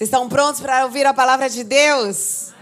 Vocês 0.00 0.08
estão 0.08 0.30
prontos 0.30 0.62
para 0.62 0.86
ouvir 0.86 1.04
a 1.04 1.12
palavra 1.12 1.50
de 1.50 1.62
Deus? 1.62 2.54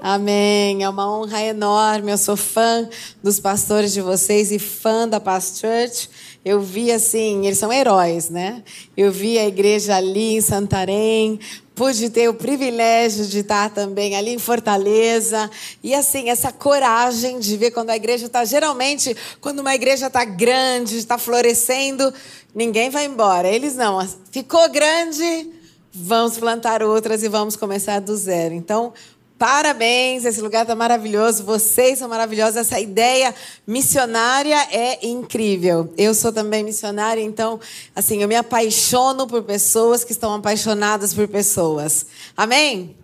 Amém. 0.00 0.82
É 0.82 0.88
uma 0.88 1.06
honra 1.14 1.42
enorme. 1.42 2.10
Eu 2.10 2.16
sou 2.16 2.34
fã 2.34 2.88
dos 3.22 3.38
pastores 3.38 3.92
de 3.92 4.00
vocês 4.00 4.50
e 4.50 4.58
fã 4.58 5.06
da 5.06 5.20
Past 5.20 5.58
Church. 5.60 6.08
Eu 6.42 6.62
vi 6.62 6.90
assim, 6.90 7.44
eles 7.44 7.58
são 7.58 7.70
heróis, 7.70 8.30
né? 8.30 8.62
Eu 8.96 9.12
vi 9.12 9.38
a 9.38 9.46
igreja 9.46 9.96
ali 9.96 10.36
em 10.36 10.40
Santarém, 10.40 11.38
pude 11.74 12.08
ter 12.08 12.30
o 12.30 12.32
privilégio 12.32 13.26
de 13.26 13.40
estar 13.40 13.68
também 13.68 14.16
ali 14.16 14.30
em 14.30 14.38
Fortaleza. 14.38 15.50
E 15.82 15.94
assim, 15.94 16.30
essa 16.30 16.50
coragem 16.50 17.38
de 17.38 17.54
ver 17.58 17.70
quando 17.70 17.90
a 17.90 17.96
igreja 17.96 18.24
está. 18.24 18.46
Geralmente, 18.46 19.14
quando 19.42 19.58
uma 19.58 19.74
igreja 19.74 20.06
está 20.06 20.24
grande, 20.24 20.96
está 20.96 21.18
florescendo, 21.18 22.10
ninguém 22.54 22.88
vai 22.88 23.04
embora. 23.04 23.46
Eles 23.46 23.76
não. 23.76 24.08
Ficou 24.32 24.66
grande, 24.70 25.59
vamos 25.92 26.38
plantar 26.38 26.82
outras 26.82 27.22
e 27.22 27.28
vamos 27.28 27.56
começar 27.56 28.00
do 28.00 28.16
zero. 28.16 28.54
Então, 28.54 28.92
Parabéns, 29.40 30.26
esse 30.26 30.38
lugar 30.42 30.64
está 30.64 30.74
maravilhoso, 30.74 31.44
vocês 31.44 31.98
são 31.98 32.10
maravilhosos, 32.10 32.56
essa 32.56 32.78
ideia 32.78 33.34
missionária 33.66 34.68
é 34.70 35.06
incrível. 35.06 35.90
Eu 35.96 36.12
sou 36.12 36.30
também 36.30 36.62
missionária, 36.62 37.22
então, 37.22 37.58
assim, 37.96 38.20
eu 38.20 38.28
me 38.28 38.36
apaixono 38.36 39.26
por 39.26 39.42
pessoas 39.42 40.04
que 40.04 40.12
estão 40.12 40.34
apaixonadas 40.34 41.14
por 41.14 41.26
pessoas. 41.26 42.04
Amém? 42.36 42.94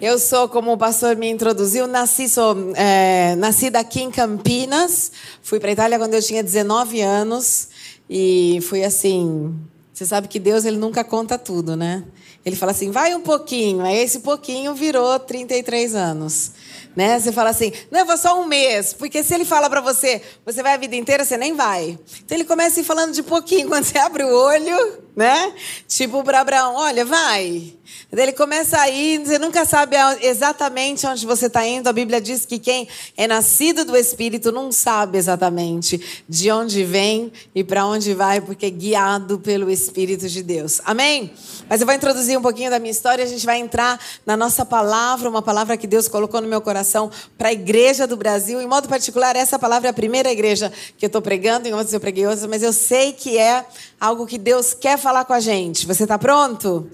Eu 0.00 0.16
sou, 0.16 0.48
como 0.48 0.72
o 0.72 0.78
pastor 0.78 1.16
me 1.16 1.28
introduziu, 1.28 1.88
nasci, 1.88 2.28
sou, 2.28 2.54
é, 2.76 3.34
nascida 3.34 3.80
aqui 3.80 4.00
em 4.00 4.12
Campinas, 4.12 5.10
fui 5.42 5.58
para 5.58 5.70
a 5.70 5.72
Itália 5.72 5.98
quando 5.98 6.14
eu 6.14 6.22
tinha 6.22 6.40
19 6.40 7.00
anos 7.00 7.66
e 8.08 8.60
fui 8.62 8.84
assim. 8.84 9.58
Você 9.94 10.04
sabe 10.04 10.26
que 10.26 10.40
Deus 10.40 10.64
ele 10.64 10.76
nunca 10.76 11.04
conta 11.04 11.38
tudo, 11.38 11.76
né? 11.76 12.02
Ele 12.44 12.56
fala 12.56 12.72
assim, 12.72 12.90
vai 12.90 13.14
um 13.14 13.20
pouquinho. 13.20 13.80
Aí 13.80 13.96
esse 13.96 14.18
pouquinho 14.18 14.74
virou 14.74 15.20
33 15.20 15.94
anos. 15.94 16.50
Né? 16.96 17.20
Você 17.20 17.30
fala 17.30 17.50
assim, 17.50 17.72
não, 17.92 18.04
vou 18.04 18.16
só 18.16 18.40
um 18.40 18.44
mês. 18.44 18.92
Porque 18.92 19.22
se 19.22 19.32
ele 19.32 19.44
fala 19.44 19.70
para 19.70 19.80
você, 19.80 20.20
você 20.44 20.64
vai 20.64 20.74
a 20.74 20.76
vida 20.76 20.96
inteira, 20.96 21.24
você 21.24 21.36
nem 21.36 21.54
vai. 21.54 21.96
Então 22.24 22.36
ele 22.36 22.44
começa 22.44 22.82
falando 22.82 23.12
de 23.12 23.22
pouquinho. 23.22 23.68
Quando 23.70 23.84
você 23.84 23.96
abre 23.96 24.24
o 24.24 24.36
olho, 24.36 24.98
né? 25.16 25.52
Tipo 25.86 26.22
para 26.24 26.40
Abraão, 26.40 26.74
olha, 26.76 27.04
vai. 27.04 27.74
Ele 28.12 28.32
começa 28.32 28.80
a 28.80 28.88
ir, 28.88 29.20
você 29.20 29.38
nunca 29.38 29.64
sabe 29.64 29.96
exatamente 30.20 31.06
onde 31.06 31.26
você 31.26 31.46
está 31.46 31.66
indo. 31.66 31.88
A 31.88 31.92
Bíblia 31.92 32.20
diz 32.20 32.46
que 32.46 32.58
quem 32.58 32.88
é 33.16 33.26
nascido 33.26 33.84
do 33.84 33.96
Espírito 33.96 34.52
não 34.52 34.70
sabe 34.70 35.18
exatamente 35.18 36.24
de 36.28 36.50
onde 36.50 36.84
vem 36.84 37.32
e 37.54 37.64
para 37.64 37.84
onde 37.84 38.14
vai, 38.14 38.40
porque 38.40 38.66
é 38.66 38.70
guiado 38.70 39.38
pelo 39.40 39.70
Espírito 39.70 40.28
de 40.28 40.42
Deus. 40.42 40.80
Amém? 40.84 41.32
Mas 41.68 41.80
eu 41.80 41.86
vou 41.86 41.94
introduzir 41.94 42.38
um 42.38 42.42
pouquinho 42.42 42.70
da 42.70 42.78
minha 42.78 42.92
história. 42.92 43.24
A 43.24 43.26
gente 43.26 43.44
vai 43.44 43.58
entrar 43.58 43.98
na 44.24 44.36
nossa 44.36 44.64
palavra, 44.64 45.28
uma 45.28 45.42
palavra 45.42 45.76
que 45.76 45.86
Deus 45.86 46.06
colocou 46.06 46.40
no 46.40 46.48
meu 46.48 46.60
coração 46.60 47.10
para 47.36 47.48
a 47.48 47.52
igreja 47.52 48.06
do 48.06 48.16
Brasil. 48.16 48.60
Em 48.60 48.66
modo 48.66 48.88
particular, 48.88 49.34
essa 49.34 49.58
palavra 49.58 49.88
é 49.88 49.90
a 49.90 49.94
primeira 49.94 50.30
igreja 50.30 50.72
que 50.96 51.04
eu 51.04 51.08
estou 51.08 51.22
pregando. 51.22 51.66
Em 51.66 51.72
outras 51.72 51.92
eu 51.92 52.00
preguei 52.00 52.26
outras, 52.26 52.46
mas 52.46 52.62
eu 52.62 52.72
sei 52.72 53.12
que 53.12 53.38
é 53.38 53.64
algo 54.00 54.26
que 54.26 54.38
Deus 54.38 54.72
quer 54.72 54.98
falar 55.04 55.26
com 55.26 55.34
a 55.34 55.40
gente. 55.40 55.86
Você 55.86 56.04
está 56.04 56.18
pronto? 56.18 56.90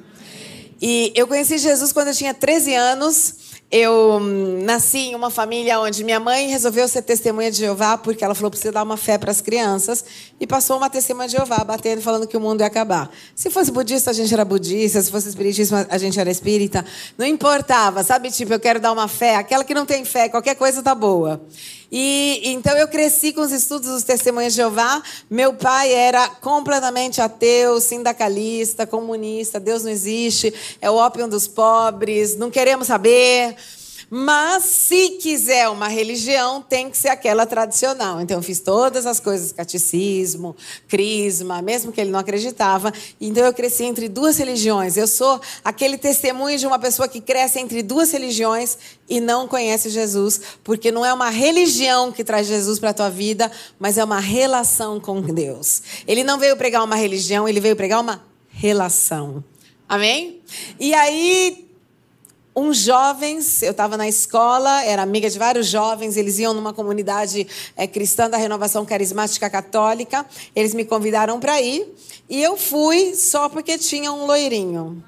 E 0.83 1.13
eu 1.15 1.29
conheci 1.29 1.59
Jesus 1.59 1.93
quando 1.93 2.09
eu 2.09 2.15
tinha 2.15 2.35
13 2.35 2.75
anos. 2.75 3.51
Eu 3.71 4.19
hum, 4.21 4.65
nasci 4.65 4.99
em 4.99 5.15
uma 5.15 5.31
família 5.31 5.79
onde 5.79 6.03
minha 6.03 6.19
mãe 6.19 6.49
resolveu 6.49 6.89
ser 6.89 7.03
testemunha 7.03 7.53
de 7.53 7.59
Jeová 7.59 7.97
porque 7.97 8.25
ela 8.25 8.35
falou 8.35 8.51
precisa 8.51 8.73
dar 8.73 8.83
uma 8.83 8.97
fé 8.97 9.17
para 9.17 9.31
as 9.31 9.41
crianças 9.41 10.05
e 10.41 10.45
passou 10.45 10.77
uma 10.77 10.91
testemunha 10.91 11.29
de 11.29 11.37
Jeová 11.37 11.63
batendo 11.63 12.03
falando 12.03 12.27
que 12.27 12.37
o 12.37 12.41
mundo 12.41 12.63
ia 12.63 12.67
acabar. 12.67 13.09
Se 13.33 13.49
fosse 13.49 13.71
budista 13.71 14.11
a 14.11 14.13
gente 14.13 14.35
era 14.35 14.45
budista, 14.45 15.01
se 15.01 15.09
fosse 15.09 15.29
espiritista 15.29 15.87
a 15.89 15.99
gente 15.99 16.19
era 16.19 16.29
espírita, 16.29 16.85
não 17.17 17.25
importava, 17.25 18.03
sabe 18.03 18.29
tipo 18.33 18.53
eu 18.53 18.59
quero 18.59 18.81
dar 18.81 18.91
uma 18.91 19.07
fé, 19.07 19.37
aquela 19.37 19.63
que 19.63 19.73
não 19.73 19.87
tem 19.87 20.05
fé, 20.05 20.29
qualquer 20.29 20.57
coisa 20.57 20.83
tá 20.83 20.93
boa. 20.93 21.41
E 21.91 22.41
então 22.45 22.77
eu 22.77 22.87
cresci 22.87 23.33
com 23.33 23.41
os 23.41 23.51
estudos 23.51 23.89
dos 23.89 24.03
Testemunhas 24.05 24.53
de 24.53 24.59
Jeová. 24.59 25.03
Meu 25.29 25.53
pai 25.53 25.93
era 25.93 26.29
completamente 26.29 27.21
ateu, 27.21 27.81
sindicalista, 27.81 28.87
comunista. 28.87 29.59
Deus 29.59 29.83
não 29.83 29.91
existe, 29.91 30.55
é 30.81 30.91
o 30.91 30.95
ópio 30.95 31.27
dos 31.27 31.49
pobres, 31.49 32.37
não 32.37 32.51
queremos 32.51 32.87
saber. 32.87 33.57
Mas 34.13 34.65
se 34.65 35.11
quiser 35.11 35.69
uma 35.69 35.87
religião, 35.87 36.61
tem 36.61 36.91
que 36.91 36.99
ser 36.99 37.11
aquela 37.11 37.47
tradicional. 37.47 38.21
Então 38.21 38.39
eu 38.39 38.43
fiz 38.43 38.59
todas 38.59 39.07
as 39.07 39.21
coisas, 39.21 39.53
catecismo, 39.53 40.57
crisma, 40.89 41.63
mesmo 41.63 41.93
que 41.93 42.01
ele 42.01 42.11
não 42.11 42.19
acreditava. 42.19 42.93
Então 43.21 43.45
eu 43.45 43.55
cresci 43.55 43.85
entre 43.85 44.09
duas 44.09 44.37
religiões. 44.37 44.97
Eu 44.97 45.07
sou 45.07 45.41
aquele 45.65 45.97
testemunho 45.97 46.59
de 46.59 46.67
uma 46.67 46.77
pessoa 46.77 47.07
que 47.07 47.21
cresce 47.21 47.61
entre 47.61 47.85
duas 47.85 48.11
religiões 48.11 48.77
e 49.09 49.21
não 49.21 49.47
conhece 49.47 49.89
Jesus, 49.89 50.41
porque 50.65 50.91
não 50.91 51.07
é 51.07 51.15
uma 51.15 51.31
religião 51.31 52.11
que 52.11 52.25
traz 52.25 52.49
Jesus 52.49 52.81
para 52.81 52.91
a 52.91 52.95
tua 52.95 53.11
vida, 53.11 53.49
mas 53.79 53.97
é 53.97 54.03
uma 54.03 54.19
relação 54.19 54.99
com 54.99 55.21
Deus. 55.21 55.83
Ele 56.05 56.25
não 56.25 56.37
veio 56.37 56.57
pregar 56.57 56.83
uma 56.83 56.97
religião, 56.97 57.49
ele 57.49 57.61
veio 57.61 57.77
pregar 57.77 58.01
uma 58.01 58.25
relação. 58.49 59.45
Amém? 59.89 60.41
E 60.81 60.93
aí 60.95 61.70
uns 62.61 62.79
jovens, 62.79 63.63
eu 63.63 63.71
estava 63.71 63.97
na 63.97 64.07
escola, 64.07 64.85
era 64.85 65.03
amiga 65.03 65.31
de 65.31 65.39
vários 65.39 65.67
jovens, 65.67 66.17
eles 66.17 66.39
iam 66.39 66.53
numa 66.53 66.73
comunidade 66.73 67.47
é, 67.75 67.87
cristã 67.87 68.29
da 68.29 68.37
renovação 68.37 68.85
carismática 68.85 69.49
católica, 69.49 70.27
eles 70.55 70.75
me 70.75 70.85
convidaram 70.85 71.41
para 71.41 71.61
ir, 71.61 71.87
e 72.29 72.43
eu 72.43 72.57
fui 72.57 73.15
só 73.15 73.49
porque 73.49 73.79
tinha 73.79 74.13
um 74.13 74.27
loirinho. 74.27 75.03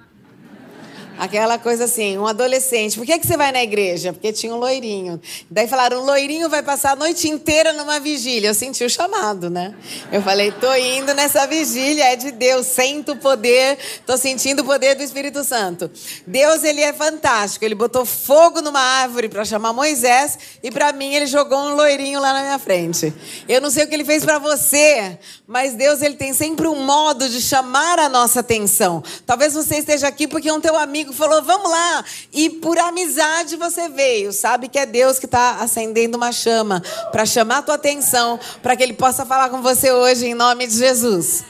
Aquela 1.19 1.59
coisa 1.59 1.84
assim, 1.84 2.17
um 2.19 2.27
adolescente. 2.27 2.97
Por 2.97 3.06
que, 3.06 3.19
que 3.19 3.27
você 3.27 3.37
vai 3.37 3.53
na 3.53 3.62
igreja? 3.62 4.12
Porque 4.12 4.33
tinha 4.33 4.55
um 4.55 4.59
loirinho. 4.59 5.21
Daí 5.50 5.69
falaram, 5.69 6.03
o 6.03 6.05
loirinho 6.05 6.49
vai 6.49 6.62
passar 6.62 6.93
a 6.93 6.97
noite 6.97 7.28
inteira 7.28 7.73
numa 7.73 8.00
vigília. 8.00 8.49
Eu 8.49 8.55
senti 8.55 8.83
o 8.83 8.91
chamado, 8.91 9.49
né? 9.49 9.75
Eu 10.11 10.23
falei, 10.23 10.50
tô 10.53 10.75
indo 10.75 11.15
nessa 11.15 11.47
vigília, 11.47 12.12
é 12.12 12.17
de 12.17 12.33
Deus. 12.33 12.67
Sinto 12.67 13.12
o 13.12 13.17
poder, 13.17 13.78
tô 14.06 14.17
sentindo 14.17 14.62
o 14.62 14.65
poder 14.65 14.95
do 14.95 15.03
Espírito 15.03 15.45
Santo. 15.45 15.91
Deus, 16.27 16.65
ele 16.65 16.81
é 16.81 16.93
fantástico. 16.93 17.65
Ele 17.65 17.75
botou 17.75 18.05
fogo 18.05 18.61
numa 18.61 18.81
árvore 18.81 19.29
para 19.29 19.44
chamar 19.44 19.73
Moisés 19.73 20.39
e 20.62 20.71
para 20.71 20.93
mim 20.93 21.15
ele 21.15 21.27
jogou 21.27 21.59
um 21.59 21.75
loirinho 21.75 22.21
lá 22.21 22.33
na 22.33 22.43
minha 22.43 22.59
frente. 22.59 23.12
Eu 23.49 23.61
não 23.61 23.71
sei 23.71 23.84
o 23.84 23.89
que 23.89 23.94
ele 23.94 24.05
fez 24.05 24.25
para 24.25 24.39
você, 24.39 25.19
mas 25.47 25.75
Deus, 25.75 26.03
ele 26.03 26.17
tem 26.17 26.33
sempre 26.33 26.67
um 26.67 26.84
modo 26.84 27.29
de 27.29 27.41
chamar 27.41 27.99
a 27.99 28.09
nossa 28.09 28.41
atenção. 28.41 29.03
Talvez 29.27 29.55
você 29.55 29.77
esteja 29.77 30.09
aqui 30.09 30.27
porque 30.27 30.50
um 30.50 30.61
teu 30.61 30.77
amigo 30.77 31.12
amigo 31.12 31.15
falou, 31.15 31.43
vamos 31.43 31.71
lá. 31.71 32.05
E 32.33 32.49
por 32.49 32.78
amizade 32.78 33.56
você 33.56 33.89
veio. 33.89 34.33
Sabe 34.33 34.69
que 34.69 34.78
é 34.78 34.87
Deus 34.87 35.19
que 35.19 35.27
está 35.27 35.59
acendendo 35.61 36.17
uma 36.17 36.33
chama 36.33 36.83
para 37.12 37.27
chamar 37.27 37.59
a 37.59 37.62
tua 37.62 37.75
atenção, 37.75 38.41
para 38.62 38.75
que 38.75 38.83
Ele 38.83 38.95
possa 38.95 39.25
falar 39.25 39.50
com 39.50 39.62
você 39.62 39.93
hoje 39.93 40.27
em 40.27 40.34
nome 40.34 40.67
de 40.67 40.77
Jesus. 40.77 41.45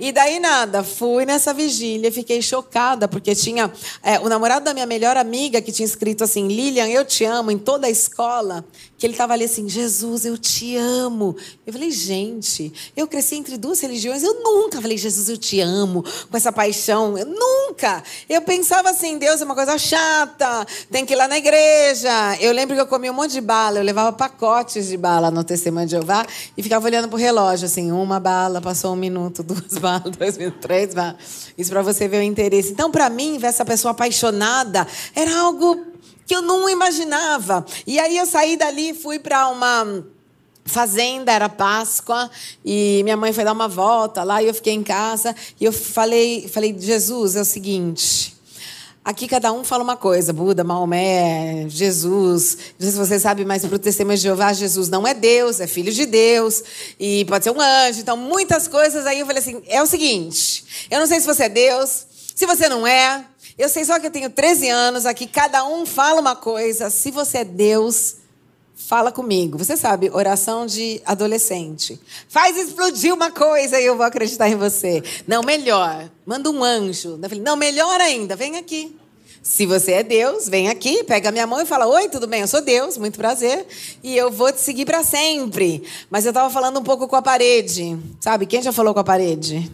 E 0.00 0.10
daí 0.10 0.40
nada, 0.40 0.82
fui 0.82 1.24
nessa 1.24 1.54
vigília, 1.54 2.10
fiquei 2.10 2.42
chocada, 2.42 3.06
porque 3.06 3.36
tinha 3.36 3.70
é, 4.02 4.18
o 4.18 4.28
namorado 4.28 4.64
da 4.64 4.74
minha 4.74 4.86
melhor 4.86 5.16
amiga 5.16 5.62
que 5.62 5.70
tinha 5.70 5.86
escrito 5.86 6.24
assim: 6.24 6.48
Lilian, 6.48 6.88
eu 6.88 7.04
te 7.04 7.24
amo, 7.24 7.52
em 7.52 7.58
toda 7.58 7.86
a 7.86 7.90
escola 7.90 8.64
que 9.02 9.06
ele 9.06 9.14
estava 9.14 9.32
ali 9.32 9.46
assim: 9.46 9.68
Jesus, 9.68 10.24
eu 10.24 10.38
te 10.38 10.76
amo. 10.76 11.34
Eu 11.66 11.72
falei, 11.72 11.90
gente, 11.90 12.72
eu 12.96 13.08
cresci 13.08 13.34
entre 13.34 13.58
duas 13.58 13.80
religiões, 13.80 14.22
eu 14.22 14.44
nunca 14.44 14.80
falei, 14.80 14.96
Jesus, 14.96 15.28
eu 15.28 15.36
te 15.36 15.58
amo, 15.58 16.04
com 16.30 16.36
essa 16.36 16.52
paixão, 16.52 17.18
eu 17.18 17.26
nunca. 17.26 18.00
Eu 18.28 18.42
pensava 18.42 18.90
assim: 18.90 19.18
Deus 19.18 19.40
é 19.40 19.44
uma 19.44 19.56
coisa 19.56 19.76
chata, 19.76 20.64
tem 20.88 21.04
que 21.04 21.14
ir 21.14 21.16
lá 21.16 21.26
na 21.26 21.36
igreja. 21.36 22.10
Eu 22.40 22.52
lembro 22.52 22.76
que 22.76 22.80
eu 22.80 22.86
comia 22.86 23.10
um 23.10 23.14
monte 23.14 23.32
de 23.32 23.40
bala, 23.40 23.78
eu 23.78 23.82
levava 23.82 24.12
pacotes 24.12 24.86
de 24.86 24.96
bala 24.96 25.32
no 25.32 25.42
Testemunho 25.42 25.86
de 25.86 25.90
Jeová 25.90 26.24
e 26.56 26.62
ficava 26.62 26.86
olhando 26.86 27.08
pro 27.08 27.18
relógio, 27.18 27.66
assim: 27.66 27.90
uma 27.90 28.20
bala, 28.20 28.60
passou 28.60 28.92
um 28.92 28.96
minuto, 28.96 29.42
duas 29.42 29.78
balas, 29.78 30.16
dois 30.16 30.38
minutos, 30.38 30.60
três 30.60 30.94
balas. 30.94 31.16
Isso 31.58 31.72
para 31.72 31.82
você 31.82 32.06
ver 32.06 32.18
o 32.18 32.22
interesse. 32.22 32.70
Então, 32.70 32.88
para 32.88 33.10
mim, 33.10 33.36
ver 33.36 33.48
essa 33.48 33.64
pessoa 33.64 33.90
apaixonada 33.90 34.86
era 35.12 35.36
algo 35.40 35.91
que 36.26 36.34
eu 36.34 36.42
não 36.42 36.68
imaginava. 36.68 37.64
E 37.86 37.98
aí 37.98 38.16
eu 38.16 38.26
saí 38.26 38.56
dali 38.56 38.94
fui 38.94 39.18
para 39.18 39.48
uma 39.48 40.04
fazenda, 40.64 41.32
era 41.32 41.48
Páscoa, 41.48 42.30
e 42.64 43.00
minha 43.04 43.16
mãe 43.16 43.32
foi 43.32 43.44
dar 43.44 43.52
uma 43.52 43.68
volta 43.68 44.22
lá, 44.22 44.42
e 44.42 44.46
eu 44.46 44.54
fiquei 44.54 44.72
em 44.72 44.82
casa, 44.82 45.34
e 45.60 45.64
eu 45.64 45.72
falei, 45.72 46.48
falei, 46.48 46.74
Jesus, 46.78 47.36
é 47.36 47.40
o 47.40 47.44
seguinte, 47.44 48.34
aqui 49.04 49.26
cada 49.26 49.52
um 49.52 49.64
fala 49.64 49.82
uma 49.82 49.96
coisa, 49.96 50.32
Buda, 50.32 50.62
Maomé, 50.62 51.66
Jesus, 51.68 52.56
não 52.78 52.86
sei 52.86 52.90
se 52.92 52.96
você 52.96 53.18
sabe, 53.18 53.44
mas 53.44 53.64
para 53.64 53.74
o 53.74 53.78
testemunho 53.78 54.16
de 54.16 54.22
Jeová, 54.22 54.52
Jesus 54.52 54.88
não 54.88 55.06
é 55.06 55.12
Deus, 55.14 55.58
é 55.58 55.66
filho 55.66 55.92
de 55.92 56.06
Deus, 56.06 56.62
e 56.98 57.24
pode 57.24 57.44
ser 57.44 57.50
um 57.50 57.60
anjo, 57.60 58.00
então 58.00 58.16
muitas 58.16 58.68
coisas, 58.68 59.04
aí 59.04 59.18
eu 59.18 59.26
falei 59.26 59.42
assim, 59.42 59.62
é 59.66 59.82
o 59.82 59.86
seguinte, 59.86 60.86
eu 60.90 61.00
não 61.00 61.06
sei 61.06 61.20
se 61.20 61.26
você 61.26 61.44
é 61.44 61.48
Deus, 61.48 62.06
se 62.34 62.46
você 62.46 62.68
não 62.68 62.86
é, 62.86 63.24
eu 63.58 63.68
sei 63.68 63.84
só 63.84 63.98
que 63.98 64.06
eu 64.06 64.10
tenho 64.10 64.30
13 64.30 64.68
anos 64.68 65.06
aqui, 65.06 65.26
cada 65.26 65.64
um 65.64 65.84
fala 65.84 66.20
uma 66.20 66.34
coisa. 66.36 66.90
Se 66.90 67.10
você 67.10 67.38
é 67.38 67.44
Deus, 67.44 68.16
fala 68.74 69.12
comigo. 69.12 69.58
Você 69.58 69.76
sabe, 69.76 70.10
oração 70.10 70.66
de 70.66 71.00
adolescente. 71.04 72.00
Faz 72.28 72.56
explodir 72.56 73.12
uma 73.12 73.30
coisa 73.30 73.80
e 73.80 73.84
eu 73.84 73.96
vou 73.96 74.06
acreditar 74.06 74.48
em 74.48 74.56
você. 74.56 75.02
Não, 75.26 75.42
melhor. 75.42 76.10
Manda 76.26 76.50
um 76.50 76.62
anjo. 76.62 77.18
Eu 77.22 77.28
falei, 77.28 77.42
não, 77.42 77.56
melhor 77.56 78.00
ainda, 78.00 78.36
vem 78.36 78.56
aqui. 78.56 78.96
Se 79.42 79.66
você 79.66 79.92
é 79.92 80.02
Deus, 80.04 80.48
vem 80.48 80.68
aqui, 80.68 81.02
pega 81.02 81.32
minha 81.32 81.46
mão 81.48 81.60
e 81.60 81.66
fala: 81.66 81.88
Oi, 81.88 82.08
tudo 82.08 82.28
bem? 82.28 82.42
Eu 82.42 82.46
sou 82.46 82.60
Deus, 82.60 82.96
muito 82.96 83.18
prazer. 83.18 83.66
E 84.00 84.16
eu 84.16 84.30
vou 84.30 84.52
te 84.52 84.60
seguir 84.60 84.84
para 84.84 85.02
sempre. 85.02 85.82
Mas 86.08 86.24
eu 86.24 86.30
estava 86.30 86.48
falando 86.48 86.78
um 86.78 86.82
pouco 86.84 87.08
com 87.08 87.16
a 87.16 87.22
parede. 87.22 87.98
Sabe? 88.20 88.46
Quem 88.46 88.62
já 88.62 88.70
falou 88.72 88.94
com 88.94 89.00
a 89.00 89.04
parede? 89.04 89.68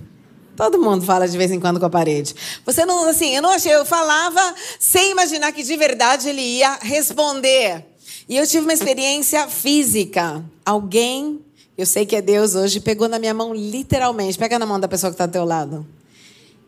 Todo 0.59 0.77
mundo 0.77 1.05
fala 1.05 1.29
de 1.29 1.39
vez 1.39 1.53
em 1.53 1.61
quando 1.61 1.79
com 1.79 1.87
a 1.87 1.91
parede. 1.91 2.35
Você 2.67 2.85
não, 2.85 3.09
assim, 3.09 3.33
eu 3.33 3.41
não 3.41 3.51
achei, 3.51 3.73
eu 3.73 3.87
falava 3.87 4.41
sem 4.81 5.13
imaginar 5.13 5.53
que 5.53 5.63
de 5.63 5.77
verdade 5.77 6.29
ele 6.29 6.43
ia 6.43 6.81
responder. 6.83 7.87
E 8.29 8.37
eu 8.37 8.45
tive 8.45 8.65
uma 8.65 8.73
experiência 8.73 9.47
física. 9.47 10.45
Alguém, 10.67 11.39
eu 11.77 11.87
sei 11.87 12.05
que 12.05 12.17
é 12.17 12.21
Deus 12.21 12.57
hoje, 12.57 12.81
pegou 12.81 13.09
na 13.09 13.21
minha 13.21 13.33
mão 13.33 13.55
literalmente. 13.55 14.37
Pega 14.37 14.59
na 14.59 14.67
mão 14.67 14.81
da 14.81 14.89
pessoa 14.89 15.13
que 15.13 15.15
está 15.15 15.27
do 15.27 15.33
teu 15.33 15.45
lado. 15.45 15.87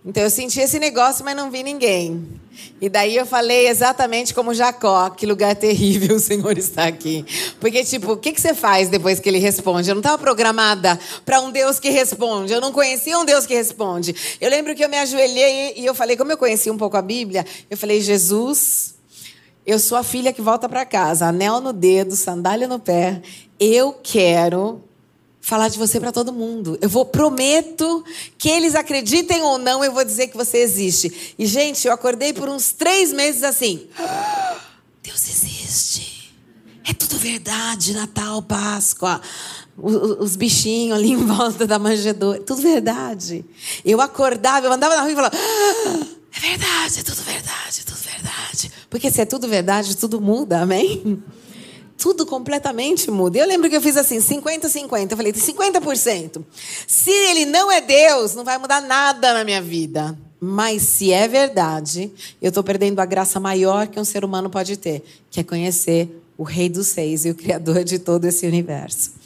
Então 0.05 0.23
eu 0.23 0.31
senti 0.31 0.61
esse 0.61 0.79
negócio, 0.79 1.25
mas 1.25 1.37
não 1.37 1.51
vi 1.51 1.63
ninguém. 1.63 2.27
E 2.81 2.89
daí 2.89 3.17
eu 3.17 3.27
falei 3.27 3.69
exatamente 3.69 4.33
como 4.33 4.55
Jacó, 4.55 5.11
que 5.11 5.27
lugar 5.27 5.55
terrível 5.55 6.17
o 6.17 6.21
Senhor 6.21 6.57
está 6.57 6.85
aqui. 6.85 7.25
Porque, 7.61 7.85
tipo, 7.85 8.13
o 8.13 8.17
que, 8.17 8.33
que 8.33 8.41
você 8.41 8.55
faz 8.55 8.89
depois 8.89 9.21
que 9.21 9.29
ele 9.29 9.39
responde? 9.39 9.91
Eu 9.91 9.95
não 9.95 10.01
estava 10.01 10.17
programada 10.17 10.99
para 11.25 11.41
um 11.41 11.51
Deus 11.51 11.79
que 11.79 11.91
responde. 11.91 12.53
Eu 12.53 12.61
não 12.61 12.73
conhecia 12.73 13.19
um 13.19 13.25
Deus 13.25 13.45
que 13.45 13.55
responde. 13.55 14.15
Eu 14.41 14.49
lembro 14.49 14.75
que 14.75 14.83
eu 14.83 14.89
me 14.89 14.97
ajoelhei 14.97 15.75
e 15.77 15.85
eu 15.85 15.95
falei, 15.95 16.17
como 16.17 16.33
eu 16.33 16.39
conhecia 16.39 16.73
um 16.73 16.79
pouco 16.79 16.97
a 16.97 17.03
Bíblia, 17.03 17.45
eu 17.69 17.77
falei, 17.77 18.01
Jesus, 18.01 18.95
eu 19.67 19.79
sou 19.79 19.99
a 19.99 20.03
filha 20.03 20.33
que 20.33 20.41
volta 20.41 20.69
para 20.69 20.87
casa, 20.87 21.27
anel 21.27 21.61
no 21.61 21.73
dedo, 21.73 22.17
sandália 22.17 22.67
no 22.67 22.79
pé. 22.79 23.21
Eu 23.59 23.93
quero 24.03 24.83
falar 25.51 25.67
de 25.67 25.77
você 25.77 25.99
para 25.99 26.13
todo 26.13 26.33
mundo. 26.33 26.79
Eu 26.81 26.89
vou 26.89 27.05
prometo 27.05 28.05
que 28.39 28.49
eles 28.49 28.77
acreditem 28.77 29.43
ou 29.43 29.59
não, 29.59 29.83
eu 29.83 29.93
vou 29.93 30.05
dizer 30.05 30.29
que 30.29 30.37
você 30.37 30.59
existe. 30.59 31.35
E 31.37 31.45
gente, 31.45 31.89
eu 31.89 31.93
acordei 31.93 32.33
por 32.33 32.49
uns 32.49 32.73
três 32.73 33.13
meses 33.13 33.43
assim. 33.43 33.89
Deus 35.03 35.29
existe. 35.29 36.33
É 36.89 36.95
tudo 36.95 37.19
verdade. 37.19 37.93
Natal, 37.95 38.41
Páscoa, 38.43 39.21
os, 39.77 40.37
bichinhos 40.37 40.97
ali 40.97 41.11
em 41.11 41.27
volta 41.27 41.67
da 41.67 41.81
manjedoura, 41.81 42.41
tudo 42.43 42.63
verdade. 42.63 43.45
Eu 43.85 44.01
acordava, 44.01 44.67
eu 44.67 44.73
andava 44.73 44.95
na 44.95 45.03
rua 45.03 45.11
e 45.11 45.15
falava. 45.17 45.37
É 45.37 46.41
verdade, 46.41 47.01
é 47.01 47.03
tudo 47.03 47.23
verdade, 47.23 47.81
é 47.81 47.85
tudo 47.85 47.99
verdade. 47.99 48.73
Porque 48.89 49.11
se 49.11 49.21
é 49.21 49.25
tudo 49.25 49.49
verdade, 49.49 49.97
tudo 49.97 50.21
muda, 50.21 50.61
amém? 50.61 51.21
Tudo 52.01 52.25
completamente 52.25 53.11
muda. 53.11 53.39
Eu 53.39 53.47
lembro 53.47 53.69
que 53.69 53.77
eu 53.77 53.81
fiz 53.81 53.97
assim, 53.97 54.17
50-50. 54.17 55.11
Eu 55.11 55.17
falei, 55.19 55.33
50%. 55.33 56.43
Se 56.87 57.11
ele 57.11 57.45
não 57.45 57.71
é 57.71 57.83
Deus, 57.83 58.35
não 58.35 58.43
vai 58.43 58.57
mudar 58.57 58.81
nada 58.81 59.35
na 59.35 59.45
minha 59.45 59.61
vida. 59.61 60.19
Mas 60.41 60.81
se 60.83 61.13
é 61.13 61.29
verdade, 61.29 62.11
eu 62.41 62.49
estou 62.49 62.65
perdendo 62.65 63.01
a 63.01 63.05
graça 63.05 63.39
maior 63.39 63.87
que 63.87 64.01
um 64.01 64.05
ser 64.05 64.25
humano 64.25 64.49
pode 64.49 64.79
ter, 64.79 65.05
que 65.31 65.41
é 65.41 65.45
conhecer 65.45 66.09
o 66.39 66.43
Rei 66.43 66.71
dos 66.71 66.87
Seis 66.87 67.27
e 67.27 67.31
o 67.31 67.35
Criador 67.35 67.85
de 67.85 67.99
todo 67.99 68.25
esse 68.25 68.47
universo. 68.47 69.20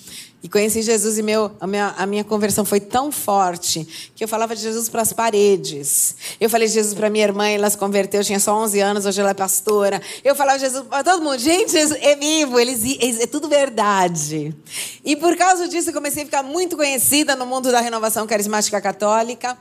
E 0.44 0.48
conheci 0.48 0.82
Jesus 0.82 1.16
e 1.16 1.22
meu, 1.22 1.50
a, 1.58 1.66
minha, 1.66 1.94
a 1.96 2.04
minha 2.04 2.22
conversão 2.22 2.66
foi 2.66 2.78
tão 2.78 3.10
forte 3.10 4.12
que 4.14 4.22
eu 4.22 4.28
falava 4.28 4.54
de 4.54 4.60
Jesus 4.60 4.90
para 4.90 5.00
as 5.00 5.10
paredes. 5.10 6.14
Eu 6.38 6.50
falei 6.50 6.68
de 6.68 6.74
Jesus 6.74 6.92
para 6.92 7.08
minha 7.08 7.24
irmã, 7.24 7.48
ela 7.48 7.70
se 7.70 7.78
converteu, 7.78 8.20
eu 8.20 8.24
tinha 8.26 8.38
só 8.38 8.54
11 8.62 8.78
anos, 8.78 9.06
hoje 9.06 9.22
ela 9.22 9.30
é 9.30 9.34
pastora. 9.34 10.02
Eu 10.22 10.34
falava 10.34 10.58
de 10.58 10.66
Jesus 10.66 10.84
para 10.86 11.02
todo 11.02 11.22
mundo. 11.22 11.38
Gente, 11.38 11.72
Jesus 11.72 11.98
é 11.98 12.14
vivo, 12.14 12.60
eles, 12.60 12.84
é 13.22 13.26
tudo 13.26 13.48
verdade. 13.48 14.54
E 15.02 15.16
por 15.16 15.34
causa 15.34 15.66
disso 15.66 15.88
eu 15.88 15.94
comecei 15.94 16.24
a 16.24 16.26
ficar 16.26 16.42
muito 16.42 16.76
conhecida 16.76 17.34
no 17.34 17.46
mundo 17.46 17.72
da 17.72 17.80
renovação 17.80 18.26
carismática 18.26 18.78
católica. 18.82 19.56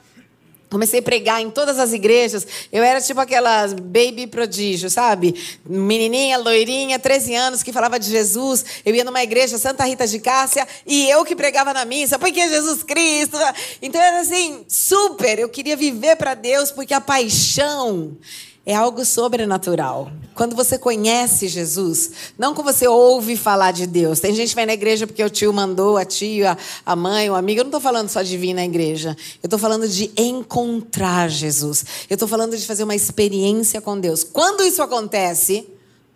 Comecei 0.74 1.02
a 1.02 1.04
pregar 1.04 1.40
em 1.40 1.52
todas 1.52 1.78
as 1.78 1.94
igrejas. 1.94 2.48
Eu 2.72 2.82
era 2.82 3.00
tipo 3.00 3.20
aquelas 3.20 3.74
baby 3.74 4.26
prodígio, 4.26 4.90
sabe? 4.90 5.60
Menininha, 5.64 6.36
loirinha, 6.40 6.98
13 6.98 7.36
anos, 7.36 7.62
que 7.62 7.72
falava 7.72 8.00
de 8.00 8.10
Jesus. 8.10 8.66
Eu 8.84 8.96
ia 8.96 9.04
numa 9.04 9.22
igreja, 9.22 9.60
Santa 9.60 9.86
Rita 9.86 10.08
de 10.08 10.18
Cássia, 10.18 10.68
e 10.84 11.08
eu 11.12 11.24
que 11.24 11.36
pregava 11.36 11.76
na 11.76 11.86
missa, 11.86 12.18
porque 12.18 12.40
é 12.40 12.50
Jesus 12.50 12.82
Cristo. 12.82 13.38
Então 13.84 14.02
era 14.02 14.22
assim, 14.22 14.66
super. 14.68 15.38
Eu 15.38 15.48
queria 15.48 15.78
viver 15.78 16.16
para 16.16 16.34
Deus, 16.34 16.72
porque 16.72 16.96
a 16.96 17.00
paixão 17.00 18.18
é 18.66 18.74
algo 18.74 19.04
sobrenatural. 19.04 20.10
Quando 20.34 20.56
você 20.56 20.78
conhece 20.78 21.48
Jesus, 21.48 22.12
não 22.38 22.54
quando 22.54 22.74
você 22.74 22.88
ouve 22.88 23.36
falar 23.36 23.72
de 23.72 23.86
Deus. 23.86 24.20
Tem 24.20 24.34
gente 24.34 24.50
que 24.50 24.56
vai 24.56 24.66
na 24.66 24.74
igreja 24.74 25.06
porque 25.06 25.24
o 25.24 25.30
tio 25.30 25.52
mandou, 25.52 25.98
a 25.98 26.06
tia, 26.06 26.58
a 26.86 26.96
mãe, 26.96 27.30
o 27.30 27.36
amigo. 27.36 27.60
Eu 27.60 27.66
não 27.66 27.70
estou 27.70 27.82
falando 27.82 28.10
só 28.10 28.22
de 28.22 28.38
vir 28.38 28.54
na 28.54 28.64
igreja. 28.64 29.18
Eu 29.44 29.48
estou 29.48 29.60
falando 29.60 29.88
de 29.88 30.12
encontrar 30.18 31.30
Jesus. 31.30 31.86
Eu 32.10 32.16
estou 32.16 32.28
falando 32.28 32.58
de 32.58 32.66
fazer 32.66 32.84
uma 32.84 32.96
experiência 32.96 33.82
com 33.82 34.00
Deus. 34.00 34.24
Quando 34.24 34.64
isso 34.64 34.82
acontece, 34.82 35.68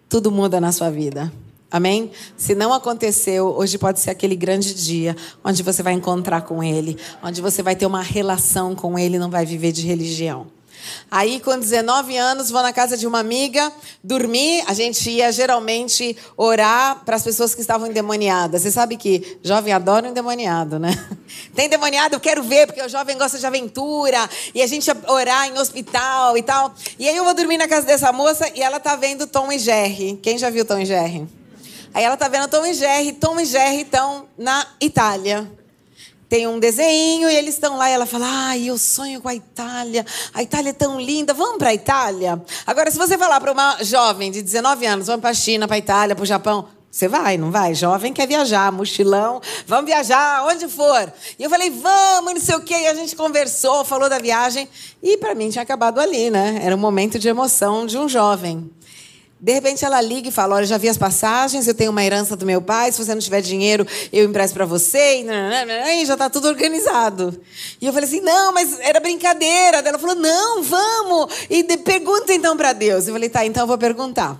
tudo 0.08 0.32
muda 0.32 0.62
na 0.62 0.72
sua 0.72 0.90
vida. 0.90 1.32
Amém? 1.70 2.12
Se 2.38 2.56
não 2.56 2.74
aconteceu, 2.74 3.48
hoje 3.58 3.78
pode 3.78 4.00
ser 4.00 4.10
aquele 4.10 4.38
grande 4.38 4.74
dia 4.74 5.18
onde 5.44 5.62
você 5.62 5.84
vai 5.84 5.92
encontrar 5.92 6.42
com 6.44 6.64
Ele, 6.64 6.98
onde 7.22 7.42
você 7.42 7.62
vai 7.62 7.76
ter 7.76 7.86
uma 7.86 8.02
relação 8.02 8.74
com 8.74 8.98
Ele, 8.98 9.20
não 9.20 9.30
vai 9.30 9.46
viver 9.46 9.74
de 9.74 9.86
religião. 9.86 10.56
Aí, 11.10 11.39
com 11.39 11.57
19 11.57 12.18
anos, 12.18 12.50
vou 12.50 12.62
na 12.62 12.74
casa 12.74 12.98
de 12.98 13.07
uma 13.07 13.19
amiga 13.19 13.72
dormir. 14.04 14.63
A 14.68 14.74
gente 14.74 15.10
ia 15.10 15.31
geralmente 15.31 16.16
orar 16.36 17.04
para 17.06 17.16
as 17.16 17.24
pessoas 17.24 17.56
que 17.56 17.62
estavam 17.62 17.88
endemoniadas. 17.88 18.62
Você 18.62 18.72
sabe 18.72 18.98
que 18.98 19.39
jovem 19.44 19.74
adora 19.74 20.07
um 20.07 20.12
endemoniado, 20.12 20.80
né? 20.80 20.92
Tem 21.56 21.66
endemoniado, 21.66 22.16
eu 22.16 22.19
quero 22.19 22.44
ver, 22.44 22.68
porque 22.68 22.81
o 22.81 22.89
jovem 22.89 23.18
gosta 23.18 23.38
de 23.38 23.45
aventura. 23.45 24.30
E 24.54 24.62
a 24.62 24.68
gente 24.68 24.88
ia 24.88 24.98
orar 25.07 25.48
em 25.48 25.57
hospital 25.57 26.38
e 26.38 26.44
tal. 26.44 26.74
E 27.00 27.07
aí 27.07 27.16
eu 27.16 27.24
vou 27.24 27.34
dormir 27.34 27.57
na 27.57 27.68
casa 27.68 27.86
dessa 27.86 28.12
moça 28.12 28.50
e 28.56 28.62
ela 28.62 28.80
tá 28.80 28.95
vendo 28.95 29.28
Tom 29.28 29.51
e 29.51 29.60
Jerry. 29.60 30.19
Quem 30.22 30.38
já 30.38 30.50
viu 30.50 30.66
Tom 30.66 30.80
e 30.80 30.86
Jerry? 30.86 31.28
Aí 31.94 32.04
ela 32.04 32.18
tá 32.18 32.28
vendo 32.28 32.48
Tom 32.48 32.66
e 32.66 32.74
Jerry. 32.74 33.13
Tom 33.13 33.39
e 33.39 33.45
Jerry 33.45 33.81
estão 33.81 34.28
na 34.38 34.66
Itália 34.80 35.50
tem 36.29 36.45
um 36.47 36.59
desenho 36.59 37.29
e 37.29 37.35
eles 37.35 37.53
estão 37.56 37.77
lá 37.77 37.89
e 37.89 37.94
ela 37.94 38.06
fala: 38.06 38.25
Ai, 38.27 38.69
eu 38.69 38.77
sonho 38.77 39.21
com 39.21 39.29
a 39.29 39.35
Itália. 39.35 40.06
A 40.33 40.44
Itália 40.44 40.71
é 40.71 40.74
tão 40.74 41.00
linda, 41.00 41.33
vamos 41.33 41.57
para 41.57 41.69
a 41.69 41.74
Itália? 41.74 42.41
Agora, 42.65 42.91
se 42.91 42.97
você 42.97 43.18
falar 43.18 43.39
para 43.39 43.51
uma 43.51 43.83
jovem 43.83 44.31
de 44.31 44.41
19 44.41 44.85
anos, 44.85 45.07
vamos 45.07 45.21
para 45.21 45.29
a 45.29 45.33
China, 45.33 45.68
para 45.68 45.75
a 45.75 45.79
Itália, 45.79 46.15
para 46.15 46.24
o 46.24 46.25
Japão, 46.25 46.68
você 46.91 47.07
vai, 47.07 47.38
não 47.38 47.51
vai? 47.51 47.75
Jovem 47.75 48.12
quer 48.12 48.27
viajar, 48.27 48.71
mochilão, 48.71 49.39
vamos 49.68 49.85
viajar, 49.85 50.44
onde 50.45 50.68
for. 50.68 51.13
E 51.38 51.44
eu 51.44 51.50
falei, 51.50 51.69
vamos, 51.69 52.33
não 52.33 52.41
sei 52.41 52.56
o 52.56 52.62
quê. 52.62 52.74
E 52.74 52.88
a 52.88 52.93
gente 52.93 53.15
conversou, 53.15 53.86
falou 53.86 54.10
da 54.10 54.17
viagem. 54.17 54.67
E 55.03 55.15
para 55.17 55.36
mim 55.36 55.50
tinha 55.50 55.62
acabado 55.62 56.00
ali, 56.00 56.29
né? 56.29 56.60
Era 56.63 56.75
um 56.75 56.79
momento 56.79 57.19
de 57.19 57.27
emoção 57.27 57.86
de 57.86 57.98
um 57.98 58.10
jovem. 58.10 58.69
De 59.39 59.53
repente 59.53 59.86
ela 59.86 60.01
liga 60.01 60.29
e 60.29 60.32
fala: 60.32 60.56
Olha, 60.56 60.65
já 60.65 60.77
vi 60.77 60.89
as 60.89 60.98
passagens, 60.98 61.67
eu 61.67 61.75
tenho 61.75 61.91
uma 61.91 62.03
herança 62.03 62.36
do 62.36 62.46
meu 62.46 62.60
pai, 62.60 62.91
se 62.91 63.03
você 63.03 63.13
não 63.13 63.22
tiver 63.22 63.41
dinheiro, 63.41 63.86
eu 64.12 64.25
empresto 64.25 64.56
para 64.56 64.65
você, 64.65 65.22
e, 65.22 66.06
já 66.06 66.13
está 66.13 66.29
tudo 66.29 66.48
organizado. 66.48 67.39
E 67.79 67.86
eu 67.86 67.94
falei 67.94 68.10
assim: 68.10 68.22
Não, 68.22 68.51
mas 68.51 68.79
era 68.79 69.00
brincadeira. 69.00 69.77
Ela 69.77 70.00
falou: 70.00 70.15
Não, 70.15 70.63
vamos. 70.63 71.32
E 71.50 71.63
pergunta 71.77 72.34
então 72.34 72.58
para 72.58 72.74
Deus. 72.74 73.08
Eu 73.08 73.13
falei: 73.13 73.29
Tá, 73.29 73.46
então 73.46 73.63
eu 73.63 73.67
vou 73.67 73.77
perguntar. 73.77 74.39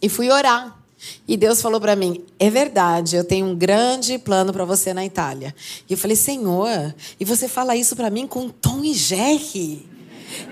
E 0.00 0.08
fui 0.08 0.30
orar. 0.30 0.78
E 1.26 1.36
Deus 1.36 1.60
falou 1.60 1.80
para 1.80 1.96
mim: 1.96 2.24
É 2.38 2.48
verdade, 2.48 3.16
eu 3.16 3.24
tenho 3.24 3.46
um 3.46 3.56
grande 3.56 4.16
plano 4.16 4.52
para 4.52 4.64
você 4.64 4.94
na 4.94 5.04
Itália. 5.04 5.52
E 5.88 5.94
eu 5.94 5.98
falei: 5.98 6.16
Senhor, 6.16 6.94
e 7.18 7.24
você 7.24 7.48
fala 7.48 7.74
isso 7.74 7.96
para 7.96 8.10
mim 8.10 8.28
com 8.28 8.48
tom 8.48 8.84
e 8.84 8.94
jerry? 8.94 9.93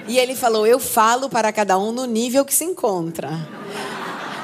E 0.06 0.18
ele 0.18 0.34
falou: 0.34 0.66
Eu 0.66 0.78
falo 0.78 1.28
para 1.28 1.52
cada 1.52 1.78
um 1.78 1.92
no 1.92 2.04
nível 2.04 2.44
que 2.44 2.54
se 2.54 2.64
encontra. 2.64 3.30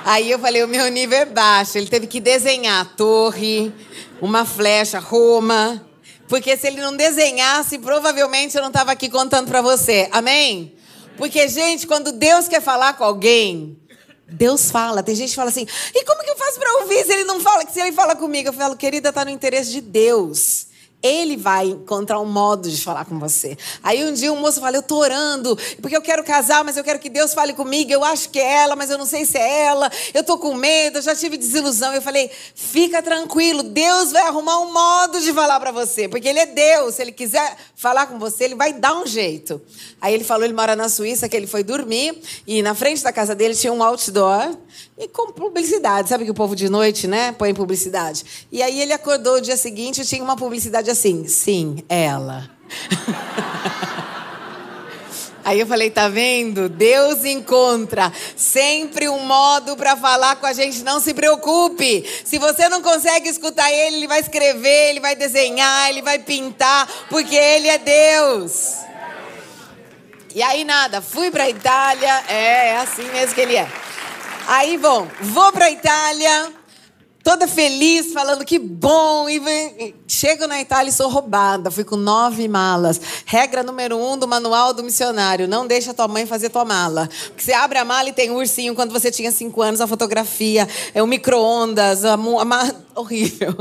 Aí 0.04 0.30
eu 0.30 0.38
falei: 0.38 0.62
O 0.62 0.68
meu 0.68 0.88
nível 0.88 1.18
é 1.18 1.24
baixo. 1.24 1.78
Ele 1.78 1.86
teve 1.86 2.06
que 2.06 2.20
desenhar 2.20 2.82
a 2.82 2.84
torre, 2.84 3.72
uma 4.20 4.44
flecha, 4.44 4.98
Roma. 4.98 5.84
Porque 6.28 6.56
se 6.56 6.66
ele 6.66 6.80
não 6.80 6.94
desenhasse, 6.94 7.78
provavelmente 7.78 8.54
eu 8.54 8.60
não 8.60 8.68
estava 8.68 8.92
aqui 8.92 9.08
contando 9.08 9.48
para 9.48 9.62
você. 9.62 10.08
Amém? 10.12 10.74
Porque, 11.16 11.48
gente, 11.48 11.86
quando 11.86 12.12
Deus 12.12 12.46
quer 12.46 12.60
falar 12.60 12.92
com 12.92 13.02
alguém, 13.02 13.76
Deus 14.28 14.70
fala. 14.70 15.02
Tem 15.02 15.14
gente 15.14 15.30
que 15.30 15.36
fala 15.36 15.50
assim: 15.50 15.66
e 15.94 16.04
como 16.04 16.22
que 16.22 16.30
eu 16.30 16.36
faço 16.36 16.58
para 16.58 16.82
ouvir 16.82 17.04
se 17.04 17.12
ele 17.12 17.24
não 17.24 17.40
fala? 17.40 17.64
Que 17.64 17.72
se 17.72 17.80
ele 17.80 17.92
fala 17.92 18.14
comigo, 18.14 18.48
eu 18.48 18.52
falo, 18.52 18.76
querida, 18.76 19.08
está 19.08 19.24
no 19.24 19.30
interesse 19.30 19.72
de 19.72 19.80
Deus. 19.80 20.67
Ele 21.00 21.36
vai 21.36 21.66
encontrar 21.66 22.18
um 22.18 22.24
modo 22.24 22.68
de 22.68 22.82
falar 22.82 23.04
com 23.04 23.20
você. 23.20 23.56
Aí 23.84 24.04
um 24.04 24.12
dia 24.12 24.32
um 24.32 24.40
moço 24.40 24.60
fala: 24.60 24.76
Eu 24.76 24.82
tô 24.82 24.96
orando, 24.96 25.56
porque 25.80 25.96
eu 25.96 26.02
quero 26.02 26.24
casar, 26.24 26.64
mas 26.64 26.76
eu 26.76 26.82
quero 26.82 26.98
que 26.98 27.08
Deus 27.08 27.32
fale 27.32 27.52
comigo. 27.52 27.92
Eu 27.92 28.02
acho 28.02 28.28
que 28.30 28.40
é 28.40 28.62
ela, 28.62 28.74
mas 28.74 28.90
eu 28.90 28.98
não 28.98 29.06
sei 29.06 29.24
se 29.24 29.38
é 29.38 29.66
ela. 29.66 29.90
Eu 30.12 30.24
tô 30.24 30.38
com 30.38 30.54
medo, 30.54 30.98
eu 30.98 31.02
já 31.02 31.14
tive 31.14 31.36
desilusão. 31.36 31.94
Eu 31.94 32.02
falei: 32.02 32.28
Fica 32.54 33.00
tranquilo, 33.00 33.62
Deus 33.62 34.10
vai 34.10 34.22
arrumar 34.22 34.58
um 34.58 34.72
modo 34.72 35.20
de 35.20 35.32
falar 35.32 35.60
para 35.60 35.70
você, 35.70 36.08
porque 36.08 36.26
Ele 36.26 36.40
é 36.40 36.46
Deus. 36.46 36.96
Se 36.96 37.02
Ele 37.02 37.12
quiser 37.12 37.56
falar 37.76 38.06
com 38.06 38.18
você, 38.18 38.44
Ele 38.44 38.56
vai 38.56 38.72
dar 38.72 38.94
um 38.96 39.06
jeito. 39.06 39.62
Aí 40.00 40.14
ele 40.14 40.24
falou: 40.24 40.44
Ele 40.44 40.54
mora 40.54 40.74
na 40.74 40.88
Suíça, 40.88 41.28
que 41.28 41.36
ele 41.36 41.46
foi 41.46 41.62
dormir, 41.62 42.20
e 42.46 42.60
na 42.62 42.74
frente 42.74 43.02
da 43.02 43.12
casa 43.12 43.34
dele 43.34 43.54
tinha 43.54 43.72
um 43.72 43.82
outdoor 43.82 44.56
E 44.98 45.06
com 45.06 45.30
publicidade, 45.30 46.08
sabe 46.08 46.24
que 46.24 46.30
o 46.32 46.34
povo 46.34 46.56
de 46.56 46.68
noite, 46.68 47.06
né, 47.06 47.30
põe 47.30 47.54
publicidade. 47.54 48.46
E 48.50 48.60
aí 48.60 48.80
ele 48.80 48.92
acordou 48.92 49.36
o 49.36 49.40
dia 49.40 49.56
seguinte 49.56 50.00
e 50.00 50.04
tinha 50.04 50.24
uma 50.24 50.36
publicidade 50.36 50.90
assim: 50.90 51.28
sim, 51.28 51.84
ela. 51.88 52.50
Aí 55.44 55.60
eu 55.60 55.66
falei, 55.66 55.88
tá 55.90 56.10
vendo? 56.10 56.68
Deus 56.68 57.24
encontra 57.24 58.12
sempre 58.36 59.08
um 59.08 59.20
modo 59.20 59.78
para 59.78 59.96
falar 59.96 60.36
com 60.36 60.44
a 60.44 60.52
gente. 60.52 60.82
Não 60.82 61.00
se 61.00 61.14
preocupe. 61.14 62.04
Se 62.22 62.38
você 62.38 62.68
não 62.68 62.82
consegue 62.82 63.30
escutar 63.30 63.72
ele, 63.72 63.96
ele 63.96 64.06
vai 64.06 64.20
escrever, 64.20 64.90
ele 64.90 65.00
vai 65.00 65.16
desenhar, 65.16 65.88
ele 65.88 66.02
vai 66.02 66.18
pintar, 66.18 66.86
porque 67.08 67.34
ele 67.34 67.66
é 67.66 67.78
Deus. 67.78 68.74
E 70.34 70.42
aí 70.42 70.64
nada, 70.64 71.00
fui 71.00 71.30
para 71.30 71.48
Itália. 71.48 72.24
É, 72.28 72.68
é 72.68 72.76
assim 72.76 73.10
mesmo 73.10 73.34
que 73.34 73.40
ele 73.40 73.56
é. 73.56 73.87
Aí, 74.50 74.78
bom, 74.78 75.06
vou 75.20 75.52
para 75.52 75.70
Itália 75.70 76.54
toda 77.22 77.46
feliz, 77.46 78.14
falando 78.14 78.46
que 78.46 78.58
bom. 78.58 79.28
E 79.28 79.94
chego 80.08 80.46
na 80.46 80.58
Itália 80.58 80.88
e 80.88 80.92
sou 80.92 81.10
roubada. 81.10 81.70
Fui 81.70 81.84
com 81.84 81.96
nove 81.96 82.48
malas. 82.48 82.98
Regra 83.26 83.62
número 83.62 83.98
um 83.98 84.16
do 84.16 84.26
manual 84.26 84.72
do 84.72 84.82
missionário: 84.82 85.46
não 85.46 85.66
deixa 85.66 85.92
tua 85.92 86.08
mãe 86.08 86.24
fazer 86.24 86.48
tua 86.48 86.64
mala. 86.64 87.10
Porque 87.26 87.42
você 87.42 87.52
abre 87.52 87.76
a 87.76 87.84
mala 87.84 88.08
e 88.08 88.12
tem 88.14 88.30
um 88.30 88.36
ursinho 88.36 88.74
quando 88.74 88.90
você 88.90 89.10
tinha 89.10 89.30
cinco 89.30 89.60
anos, 89.60 89.82
a 89.82 89.86
fotografia, 89.86 90.66
é 90.94 91.02
o 91.02 91.06
micro-ondas, 91.06 92.06
a, 92.06 92.14
a, 92.14 92.72
horrível. 92.98 93.54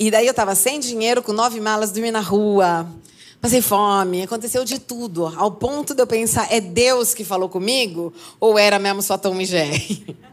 E 0.00 0.10
daí 0.10 0.26
eu 0.26 0.34
tava 0.34 0.56
sem 0.56 0.80
dinheiro, 0.80 1.22
com 1.22 1.32
nove 1.32 1.60
malas, 1.60 1.92
dormi 1.92 2.10
na 2.10 2.20
rua. 2.20 2.88
Passei 3.40 3.62
fome, 3.62 4.22
aconteceu 4.22 4.64
de 4.64 4.80
tudo, 4.80 5.26
ao 5.36 5.52
ponto 5.52 5.94
de 5.94 6.02
eu 6.02 6.06
pensar, 6.08 6.48
é 6.50 6.60
Deus 6.60 7.14
que 7.14 7.22
falou 7.24 7.48
comigo? 7.48 8.12
Ou 8.40 8.58
era 8.58 8.80
mesmo 8.80 9.00
só 9.00 9.16
Tom 9.16 9.40
e 9.40 9.44
Jerry? 9.44 10.16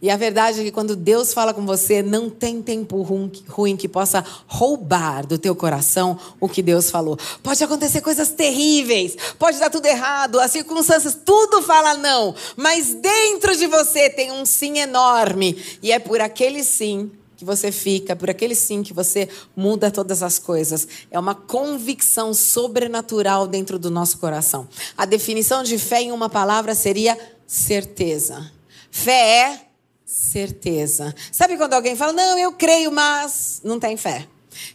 E 0.00 0.08
a 0.10 0.16
verdade 0.16 0.60
é 0.60 0.62
que 0.62 0.70
quando 0.70 0.94
Deus 0.94 1.34
fala 1.34 1.52
com 1.52 1.66
você, 1.66 2.02
não 2.02 2.30
tem 2.30 2.62
tempo 2.62 3.02
ruim 3.02 3.76
que 3.76 3.88
possa 3.88 4.24
roubar 4.46 5.26
do 5.26 5.36
teu 5.36 5.56
coração 5.56 6.16
o 6.40 6.48
que 6.48 6.62
Deus 6.62 6.88
falou. 6.88 7.18
Pode 7.42 7.64
acontecer 7.64 8.00
coisas 8.00 8.30
terríveis, 8.30 9.16
pode 9.40 9.58
dar 9.58 9.70
tudo 9.70 9.86
errado, 9.86 10.38
as 10.38 10.52
circunstâncias, 10.52 11.18
tudo 11.24 11.62
fala 11.62 11.94
não, 11.94 12.32
mas 12.56 12.94
dentro 12.94 13.56
de 13.56 13.66
você 13.66 14.08
tem 14.08 14.30
um 14.30 14.46
sim 14.46 14.78
enorme, 14.78 15.60
e 15.82 15.90
é 15.90 15.98
por 15.98 16.20
aquele 16.20 16.62
sim 16.62 17.10
que 17.38 17.44
você 17.44 17.70
fica, 17.70 18.16
por 18.16 18.28
aquele 18.28 18.52
sim 18.52 18.82
que 18.82 18.92
você 18.92 19.28
muda 19.54 19.92
todas 19.92 20.24
as 20.24 20.40
coisas. 20.40 20.88
É 21.08 21.16
uma 21.16 21.36
convicção 21.36 22.34
sobrenatural 22.34 23.46
dentro 23.46 23.78
do 23.78 23.92
nosso 23.92 24.18
coração. 24.18 24.68
A 24.96 25.04
definição 25.04 25.62
de 25.62 25.78
fé 25.78 26.02
em 26.02 26.10
uma 26.10 26.28
palavra 26.28 26.74
seria 26.74 27.16
certeza. 27.46 28.50
Fé 28.90 29.12
é 29.12 29.60
certeza. 30.04 31.14
Sabe 31.30 31.56
quando 31.56 31.74
alguém 31.74 31.94
fala, 31.94 32.12
não, 32.12 32.36
eu 32.36 32.50
creio, 32.50 32.90
mas 32.90 33.60
não 33.62 33.78
tem 33.78 33.96
fé? 33.96 34.26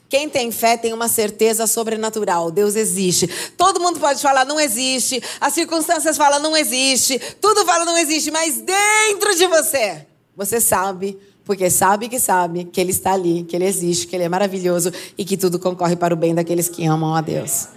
Quem 0.08 0.30
tem 0.30 0.50
fé 0.50 0.78
tem 0.78 0.94
uma 0.94 1.10
certeza 1.10 1.68
sobrenatural. 1.68 2.50
Deus 2.50 2.78
existe. 2.78 3.28
Todo 3.58 3.82
mundo 3.82 4.00
pode 4.00 4.22
falar 4.22 4.46
não 4.46 4.58
existe. 4.58 5.22
As 5.42 5.54
circunstâncias 5.54 6.16
falam 6.16 6.40
não 6.40 6.56
existe. 6.56 7.20
Tudo 7.42 7.66
fala 7.66 7.84
não 7.84 7.98
existe. 7.98 8.32
Mas 8.32 8.56
dentro 8.62 9.36
de 9.36 9.48
você, 9.48 10.08
você 10.34 10.62
sabe. 10.62 11.20
Porque 11.46 11.70
sabe 11.70 12.08
que 12.08 12.20
sabe 12.20 12.64
que 12.66 12.80
Ele 12.80 12.92
está 12.92 13.14
ali, 13.14 13.44
que 13.44 13.56
Ele 13.56 13.66
existe, 13.66 14.08
que 14.08 14.16
Ele 14.16 14.24
é 14.24 14.30
maravilhoso 14.30 14.92
e 15.18 15.26
que 15.26 15.36
tudo 15.36 15.60
concorre 15.60 15.96
para 15.96 16.14
o 16.14 16.18
bem 16.18 16.34
daqueles 16.34 16.70
que 16.70 16.86
amam 16.86 17.14
a 17.14 17.22
Deus. 17.22 17.68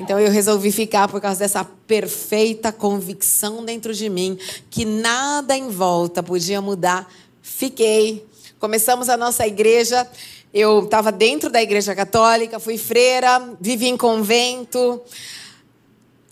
Então 0.00 0.18
eu 0.18 0.30
resolvi 0.30 0.70
ficar 0.70 1.08
por 1.08 1.20
causa 1.20 1.40
dessa 1.40 1.64
perfeita 1.64 2.70
convicção 2.70 3.64
dentro 3.64 3.92
de 3.92 4.08
mim 4.08 4.38
que 4.70 4.84
nada 4.84 5.56
em 5.56 5.68
volta 5.68 6.22
podia 6.22 6.60
mudar. 6.60 7.12
Fiquei. 7.42 8.24
Começamos 8.58 9.08
a 9.08 9.16
nossa 9.16 9.46
igreja. 9.46 10.06
Eu 10.54 10.84
estava 10.84 11.12
dentro 11.12 11.50
da 11.50 11.60
igreja 11.60 11.94
católica, 11.94 12.58
fui 12.58 12.78
freira, 12.78 13.54
vivi 13.60 13.88
em 13.88 13.96
convento. 13.96 15.02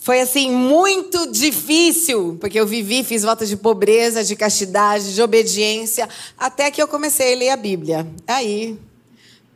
Foi 0.07 0.21
assim 0.21 0.49
muito 0.53 1.33
difícil, 1.33 2.39
porque 2.41 2.61
eu 2.61 2.65
vivi, 2.65 3.03
fiz 3.03 3.25
votos 3.25 3.49
de 3.49 3.57
pobreza, 3.57 4.23
de 4.23 4.37
castidade, 4.37 5.13
de 5.13 5.21
obediência, 5.21 6.09
até 6.39 6.71
que 6.71 6.81
eu 6.81 6.87
comecei 6.87 7.35
a 7.35 7.37
ler 7.37 7.49
a 7.49 7.57
Bíblia. 7.57 8.07
Aí 8.25 8.79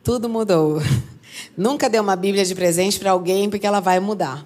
tudo 0.03 0.27
mudou. 0.27 0.81
Nunca 1.55 1.89
dê 1.89 1.97
uma 2.01 2.17
Bíblia 2.17 2.43
de 2.43 2.53
presente 2.53 2.99
para 2.99 3.11
alguém 3.11 3.49
porque 3.49 3.65
ela 3.65 3.79
vai 3.79 4.01
mudar. 4.01 4.45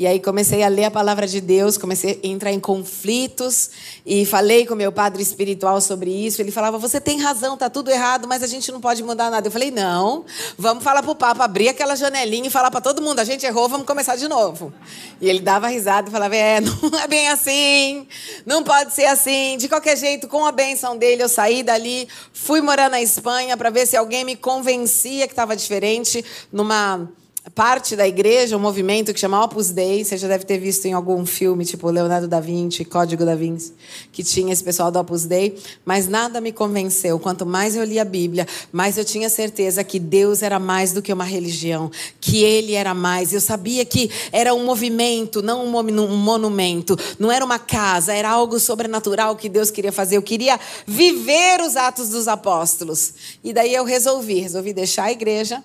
E 0.00 0.06
aí 0.06 0.18
comecei 0.18 0.62
a 0.62 0.68
ler 0.68 0.84
a 0.84 0.90
palavra 0.90 1.26
de 1.26 1.42
Deus, 1.42 1.76
comecei 1.76 2.18
a 2.24 2.26
entrar 2.26 2.50
em 2.50 2.58
conflitos 2.58 3.68
e 4.06 4.24
falei 4.24 4.64
com 4.64 4.74
meu 4.74 4.90
padre 4.90 5.22
espiritual 5.22 5.78
sobre 5.78 6.10
isso. 6.10 6.40
Ele 6.40 6.50
falava: 6.50 6.78
"Você 6.78 6.98
tem 6.98 7.20
razão, 7.20 7.54
tá 7.54 7.68
tudo 7.68 7.90
errado, 7.90 8.26
mas 8.26 8.42
a 8.42 8.46
gente 8.46 8.72
não 8.72 8.80
pode 8.80 9.02
mudar 9.02 9.30
nada". 9.30 9.46
Eu 9.46 9.52
falei: 9.52 9.70
"Não, 9.70 10.24
vamos 10.56 10.82
falar 10.82 11.02
pro 11.02 11.14
Papa 11.14 11.44
abrir 11.44 11.68
aquela 11.68 11.94
janelinha 11.94 12.46
e 12.46 12.50
falar 12.50 12.70
para 12.70 12.80
todo 12.80 13.02
mundo: 13.02 13.20
a 13.20 13.24
gente 13.24 13.44
errou, 13.44 13.68
vamos 13.68 13.86
começar 13.86 14.16
de 14.16 14.26
novo". 14.26 14.72
E 15.20 15.28
ele 15.28 15.40
dava 15.40 15.68
risada 15.68 16.08
e 16.08 16.10
falava: 16.10 16.34
"É, 16.34 16.62
não 16.64 16.98
é 16.98 17.06
bem 17.06 17.28
assim. 17.28 18.08
Não 18.46 18.64
pode 18.64 18.94
ser 18.94 19.04
assim. 19.04 19.58
De 19.58 19.68
qualquer 19.68 19.98
jeito, 19.98 20.28
com 20.28 20.46
a 20.46 20.50
benção 20.50 20.96
dele, 20.96 21.22
eu 21.22 21.28
saí 21.28 21.62
dali, 21.62 22.08
fui 22.32 22.62
morar 22.62 22.88
na 22.88 23.02
Espanha 23.02 23.54
para 23.54 23.68
ver 23.68 23.86
se 23.86 23.98
alguém 23.98 24.24
me 24.24 24.34
convencia 24.34 25.26
que 25.26 25.34
estava 25.34 25.54
diferente 25.54 26.24
numa 26.50 27.06
parte 27.54 27.96
da 27.96 28.06
igreja, 28.06 28.56
um 28.56 28.60
movimento 28.60 29.12
que 29.12 29.20
chama 29.20 29.42
Opus 29.44 29.70
Dei, 29.70 30.04
você 30.04 30.16
já 30.16 30.28
deve 30.28 30.44
ter 30.44 30.58
visto 30.58 30.86
em 30.86 30.92
algum 30.92 31.26
filme, 31.26 31.64
tipo 31.64 31.90
Leonardo 31.90 32.28
da 32.28 32.40
Vinci, 32.40 32.84
Código 32.84 33.24
da 33.24 33.34
Vinci, 33.34 33.72
que 34.12 34.22
tinha 34.22 34.52
esse 34.52 34.62
pessoal 34.62 34.90
do 34.90 34.98
Opus 34.98 35.24
Dei, 35.24 35.58
mas 35.84 36.06
nada 36.06 36.40
me 36.40 36.52
convenceu. 36.52 37.18
Quanto 37.18 37.44
mais 37.44 37.74
eu 37.74 37.84
li 37.84 37.98
a 37.98 38.04
Bíblia, 38.04 38.46
mais 38.72 38.96
eu 38.96 39.04
tinha 39.04 39.28
certeza 39.28 39.82
que 39.82 39.98
Deus 39.98 40.42
era 40.42 40.58
mais 40.58 40.92
do 40.92 41.02
que 41.02 41.12
uma 41.12 41.24
religião, 41.24 41.90
que 42.20 42.42
Ele 42.42 42.74
era 42.74 42.94
mais. 42.94 43.32
Eu 43.32 43.40
sabia 43.40 43.84
que 43.84 44.10
era 44.30 44.54
um 44.54 44.64
movimento, 44.64 45.42
não 45.42 45.66
um 45.66 46.16
monumento, 46.16 46.96
não 47.18 47.30
era 47.30 47.44
uma 47.44 47.58
casa, 47.58 48.14
era 48.14 48.30
algo 48.30 48.60
sobrenatural 48.60 49.36
que 49.36 49.48
Deus 49.48 49.70
queria 49.70 49.92
fazer. 49.92 50.16
Eu 50.16 50.22
queria 50.22 50.58
viver 50.86 51.60
os 51.60 51.76
atos 51.76 52.10
dos 52.10 52.28
apóstolos. 52.28 53.14
E 53.42 53.52
daí 53.52 53.74
eu 53.74 53.84
resolvi, 53.84 54.40
resolvi 54.40 54.72
deixar 54.72 55.04
a 55.04 55.12
igreja 55.12 55.62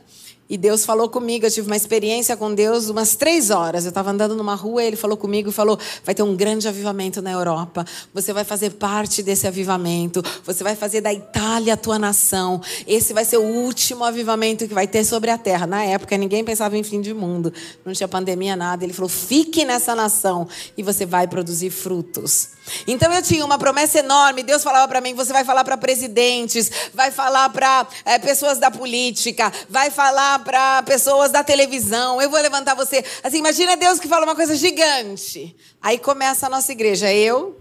e 0.47 0.57
Deus 0.57 0.85
falou 0.85 1.09
comigo, 1.09 1.43
eu 1.43 1.49
tive 1.49 1.65
uma 1.65 1.75
experiência 1.75 2.37
com 2.37 2.53
Deus 2.53 2.87
umas 2.87 3.15
três 3.15 3.49
horas. 3.49 3.83
Eu 3.83 3.89
estava 3.89 4.11
andando 4.11 4.35
numa 4.35 4.53
rua, 4.53 4.83
ele 4.83 4.95
falou 4.95 5.17
comigo 5.17 5.49
e 5.49 5.51
falou: 5.51 5.79
vai 6.03 6.13
ter 6.13 6.21
um 6.21 6.35
grande 6.35 6.67
avivamento 6.67 7.19
na 7.19 7.31
Europa. 7.31 7.83
Você 8.13 8.31
vai 8.31 8.43
fazer 8.43 8.71
parte 8.71 9.23
desse 9.23 9.47
avivamento. 9.47 10.23
Você 10.43 10.63
vai 10.63 10.75
fazer 10.75 11.01
da 11.01 11.11
Itália 11.11 11.73
a 11.73 11.77
tua 11.77 11.97
nação. 11.97 12.61
Esse 12.85 13.11
vai 13.11 13.25
ser 13.25 13.37
o 13.37 13.43
último 13.43 14.03
avivamento 14.03 14.67
que 14.67 14.73
vai 14.73 14.87
ter 14.87 15.03
sobre 15.03 15.31
a 15.31 15.37
terra. 15.37 15.65
Na 15.65 15.83
época, 15.83 16.15
ninguém 16.15 16.43
pensava 16.43 16.77
em 16.77 16.83
fim 16.83 17.01
de 17.01 17.13
mundo. 17.13 17.51
Não 17.83 17.91
tinha 17.91 18.07
pandemia, 18.07 18.55
nada. 18.55 18.83
Ele 18.83 18.93
falou: 18.93 19.09
fique 19.09 19.65
nessa 19.65 19.95
nação 19.95 20.47
e 20.77 20.83
você 20.83 21.07
vai 21.07 21.27
produzir 21.27 21.71
frutos. 21.71 22.49
Então 22.87 23.11
eu 23.13 23.21
tinha 23.21 23.45
uma 23.45 23.57
promessa 23.57 23.99
enorme. 23.99 24.43
Deus 24.43 24.63
falava 24.63 24.87
para 24.87 25.01
mim: 25.01 25.13
você 25.13 25.31
vai 25.31 25.43
falar 25.43 25.63
para 25.63 25.77
presidentes, 25.77 26.71
vai 26.93 27.11
falar 27.11 27.49
para 27.49 27.87
é, 28.03 28.17
pessoas 28.17 28.57
da 28.57 28.71
política, 28.71 29.51
vai 29.69 29.91
falar 29.91 30.39
para 30.39 30.83
pessoas 30.83 31.31
da 31.31 31.43
televisão, 31.43 32.21
eu 32.21 32.29
vou 32.29 32.39
levantar 32.41 32.75
você. 32.75 33.03
Assim, 33.23 33.37
imagina 33.37 33.75
Deus 33.75 33.99
que 33.99 34.07
fala 34.07 34.25
uma 34.25 34.35
coisa 34.35 34.55
gigante. 34.55 35.55
Aí 35.81 35.97
começa 35.97 36.47
a 36.47 36.49
nossa 36.49 36.71
igreja. 36.71 37.11
Eu, 37.13 37.57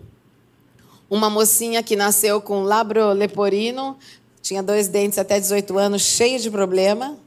uma 1.08 1.28
mocinha 1.28 1.82
que 1.82 1.96
nasceu 1.96 2.40
com 2.40 2.62
labro 2.62 3.12
leporino, 3.12 3.98
tinha 4.40 4.62
dois 4.62 4.88
dentes 4.88 5.18
até 5.18 5.38
18 5.38 5.78
anos, 5.78 6.02
cheio 6.02 6.38
de 6.38 6.50
problema. 6.50 7.18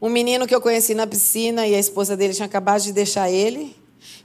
Um 0.00 0.10
menino 0.10 0.46
que 0.46 0.54
eu 0.54 0.60
conheci 0.60 0.94
na 0.94 1.06
piscina 1.06 1.66
e 1.66 1.74
a 1.74 1.78
esposa 1.78 2.16
dele 2.16 2.34
tinha 2.34 2.46
acabado 2.46 2.82
de 2.82 2.92
deixar 2.92 3.30
ele. 3.30 3.74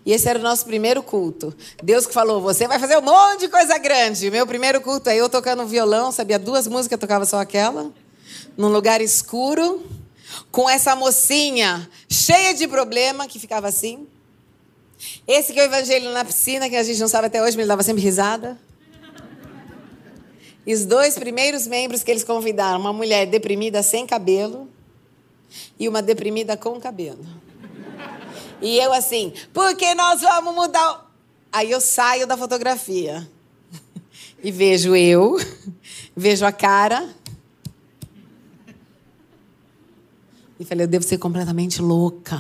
E 0.06 0.14
esse 0.14 0.28
era 0.28 0.40
o 0.40 0.42
nosso 0.42 0.66
primeiro 0.66 1.04
culto. 1.04 1.56
Deus 1.84 2.08
que 2.08 2.14
falou: 2.14 2.42
você 2.42 2.68
vai 2.68 2.80
fazer 2.80 2.98
um 2.98 3.02
monte 3.02 3.42
de 3.42 3.48
coisa 3.48 3.78
grande. 3.78 4.32
Meu 4.32 4.48
primeiro 4.48 4.82
culto 4.82 5.10
aí 5.10 5.18
eu 5.18 5.30
tocando 5.30 5.66
violão, 5.66 6.12
sabia 6.12 6.40
duas 6.40 6.68
músicas, 6.68 7.00
tocava 7.00 7.26
só 7.26 7.40
aquela. 7.40 7.92
Num 8.58 8.70
lugar 8.70 9.02
escuro 9.02 9.86
com 10.52 10.70
essa 10.70 10.96
mocinha 10.96 11.88
cheia 12.10 12.54
de 12.54 12.68
problema 12.68 13.28
que 13.28 13.40
ficava 13.40 13.68
assim. 13.68 14.08
Esse 15.28 15.54
que 15.54 15.60
é 15.60 15.64
o 15.64 15.66
evangelho 15.66 16.12
na 16.12 16.24
piscina, 16.24 16.70
que 16.70 16.76
a 16.76 16.84
gente 16.84 17.00
não 17.00 17.08
sabe 17.08 17.28
até 17.28 17.42
hoje, 17.42 17.52
mas 17.52 17.60
ele 17.60 17.68
dava 17.68 17.84
sempre 17.84 18.02
risada. 18.02 18.58
E 20.66 20.74
os 20.74 20.86
dois 20.86 21.16
primeiros 21.16 21.66
membros 21.66 22.04
que 22.04 22.12
eles 22.12 22.24
convidaram, 22.24 22.80
uma 22.80 22.94
mulher 22.94 23.26
deprimida 23.26 23.82
sem 23.82 24.06
cabelo 24.06 24.70
e 25.80 25.90
uma 25.90 26.02
deprimida 26.02 26.56
com 26.56 26.80
cabelo. 26.80 27.26
E 28.62 28.78
eu 28.78 28.94
assim, 28.94 29.34
porque 29.54 29.94
nós 29.96 30.22
vamos 30.22 30.54
mudar. 30.54 31.10
Aí 31.52 31.72
eu 31.72 31.82
saio 31.82 32.28
da 32.28 32.38
fotografia 32.38 33.28
e 34.44 34.52
vejo 34.52 34.96
eu, 34.96 35.38
vejo 36.16 36.46
a 36.46 36.52
cara 36.52 37.10
E 40.62 40.64
falei, 40.64 40.84
eu 40.84 40.88
devo 40.88 41.04
ser 41.04 41.18
completamente 41.18 41.82
louca. 41.82 42.40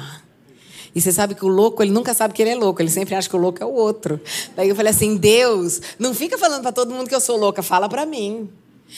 E 0.93 1.01
você 1.01 1.11
sabe 1.11 1.33
que 1.33 1.43
o 1.43 1.47
louco, 1.47 1.81
ele 1.81 1.91
nunca 1.91 2.13
sabe 2.13 2.35
que 2.35 2.41
ele 2.43 2.51
é 2.51 2.55
louco, 2.55 2.79
ele 2.79 2.91
sempre 2.91 3.15
acha 3.15 3.27
que 3.27 3.35
o 3.35 3.39
louco 3.39 3.63
é 3.63 3.65
o 3.65 3.73
outro. 3.73 4.21
Daí 4.55 4.69
eu 4.69 4.75
falei 4.75 4.91
assim: 4.91 5.17
Deus, 5.17 5.81
não 5.97 6.13
fica 6.13 6.37
falando 6.37 6.61
para 6.61 6.71
todo 6.71 6.93
mundo 6.93 7.09
que 7.09 7.15
eu 7.15 7.19
sou 7.19 7.35
louca, 7.35 7.63
fala 7.63 7.89
para 7.89 8.05
mim. 8.05 8.47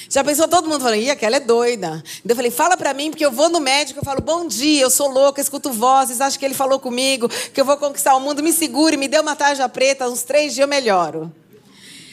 Já 0.09 0.23
pensou 0.23 0.47
todo 0.47 0.67
mundo 0.67 0.81
falando, 0.81 0.99
ih, 0.99 1.09
aquela 1.09 1.37
é 1.37 1.39
doida. 1.39 2.03
Eu 2.27 2.35
falei, 2.35 2.51
fala 2.51 2.75
para 2.75 2.93
mim, 2.93 3.09
porque 3.09 3.25
eu 3.25 3.31
vou 3.31 3.49
no 3.49 3.59
médico, 3.59 3.99
eu 3.99 4.03
falo, 4.03 4.21
bom 4.21 4.47
dia, 4.47 4.81
eu 4.81 4.89
sou 4.89 5.09
louca, 5.09 5.39
escuto 5.39 5.71
vozes, 5.71 6.19
acho 6.19 6.39
que 6.39 6.45
ele 6.45 6.53
falou 6.53 6.79
comigo, 6.79 7.29
que 7.29 7.61
eu 7.61 7.65
vou 7.65 7.77
conquistar 7.77 8.15
o 8.15 8.19
mundo, 8.19 8.41
me 8.41 8.51
segure, 8.51 8.97
me 8.97 9.07
dê 9.07 9.19
uma 9.19 9.35
tarja 9.35 9.67
preta, 9.69 10.09
uns 10.09 10.23
três 10.23 10.53
dias 10.53 10.63
eu 10.63 10.67
melhoro. 10.67 11.31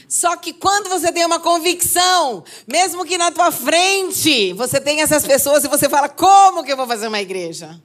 Só 0.09 0.37
que 0.37 0.53
quando 0.53 0.89
você 0.89 1.13
tem 1.13 1.25
uma 1.25 1.39
convicção, 1.39 2.43
mesmo 2.67 3.05
que 3.05 3.17
na 3.17 3.31
tua 3.31 3.53
frente 3.53 4.53
você 4.55 4.81
tem 4.81 5.01
essas 5.01 5.25
pessoas 5.25 5.65
e 5.65 5.69
você 5.69 5.89
fala, 5.89 6.09
como 6.09 6.65
que 6.65 6.73
eu 6.73 6.77
vou 6.77 6.87
fazer 6.87 7.07
uma 7.07 7.21
igreja? 7.21 7.81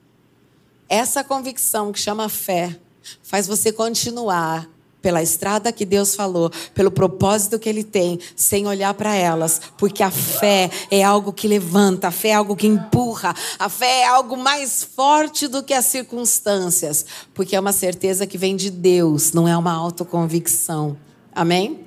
Essa 0.90 1.24
convicção 1.24 1.92
que 1.92 2.00
chama 2.00 2.28
fé 2.28 2.76
faz 3.22 3.46
você 3.46 3.72
continuar 3.72 4.68
pela 5.06 5.22
estrada 5.22 5.72
que 5.72 5.86
Deus 5.86 6.16
falou, 6.16 6.52
pelo 6.74 6.90
propósito 6.90 7.60
que 7.60 7.70
Ele 7.70 7.84
tem, 7.84 8.20
sem 8.36 8.66
olhar 8.66 8.92
para 8.96 9.14
elas, 9.14 9.62
porque 9.78 10.02
a 10.02 10.10
fé 10.10 10.68
é 10.90 11.04
algo 11.04 11.32
que 11.32 11.48
levanta, 11.48 12.08
a 12.08 12.12
fé 12.12 12.30
é 12.30 12.34
algo 12.34 12.56
que 12.56 12.66
empurra, 12.66 13.36
a 13.60 13.70
fé 13.70 14.00
é 14.00 14.08
algo 14.08 14.36
mais 14.36 14.84
forte 14.84 15.48
do 15.48 15.62
que 15.62 15.76
as 15.76 15.86
circunstâncias, 15.86 17.06
porque 17.36 17.56
é 17.56 17.60
uma 17.60 17.72
certeza 17.72 18.26
que 18.26 18.36
vem 18.36 18.56
de 18.56 18.72
Deus, 18.72 19.32
não 19.32 19.48
é 19.48 19.56
uma 19.56 19.74
autoconvicção. 19.74 20.98
Amém? 21.32 21.86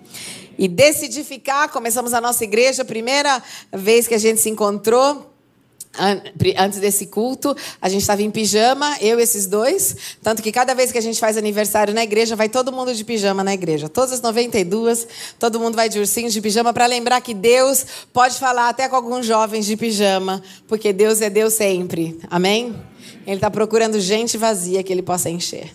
E 0.56 0.68
decidi 0.68 1.24
ficar, 1.24 1.70
começamos 1.70 2.14
a 2.14 2.20
nossa 2.20 2.44
igreja, 2.44 2.84
primeira 2.84 3.42
vez 3.72 4.06
que 4.06 4.14
a 4.14 4.18
gente 4.18 4.40
se 4.40 4.48
encontrou, 4.48 5.27
antes 6.56 6.78
desse 6.78 7.06
culto, 7.06 7.56
a 7.80 7.88
gente 7.88 8.02
estava 8.02 8.22
em 8.22 8.30
pijama, 8.30 8.96
eu 9.00 9.18
e 9.18 9.22
esses 9.22 9.46
dois. 9.46 9.96
Tanto 10.22 10.42
que 10.42 10.52
cada 10.52 10.74
vez 10.74 10.92
que 10.92 10.98
a 10.98 11.00
gente 11.00 11.18
faz 11.18 11.36
aniversário 11.36 11.92
na 11.92 12.02
igreja, 12.02 12.36
vai 12.36 12.48
todo 12.48 12.72
mundo 12.72 12.94
de 12.94 13.04
pijama 13.04 13.42
na 13.42 13.52
igreja. 13.52 13.88
Todas 13.88 14.12
as 14.12 14.20
92, 14.20 15.06
todo 15.38 15.58
mundo 15.58 15.74
vai 15.74 15.88
de 15.88 15.98
ursinho 15.98 16.30
de 16.30 16.40
pijama 16.40 16.72
para 16.72 16.86
lembrar 16.86 17.20
que 17.20 17.34
Deus 17.34 17.84
pode 18.12 18.36
falar 18.36 18.68
até 18.68 18.88
com 18.88 18.96
alguns 18.96 19.26
jovens 19.26 19.66
de 19.66 19.76
pijama, 19.76 20.42
porque 20.66 20.92
Deus 20.92 21.20
é 21.20 21.28
Deus 21.28 21.54
sempre. 21.54 22.18
Amém? 22.30 22.74
Ele 23.26 23.36
está 23.36 23.50
procurando 23.50 24.00
gente 24.00 24.38
vazia 24.38 24.82
que 24.82 24.92
ele 24.92 25.02
possa 25.02 25.28
encher. 25.28 25.70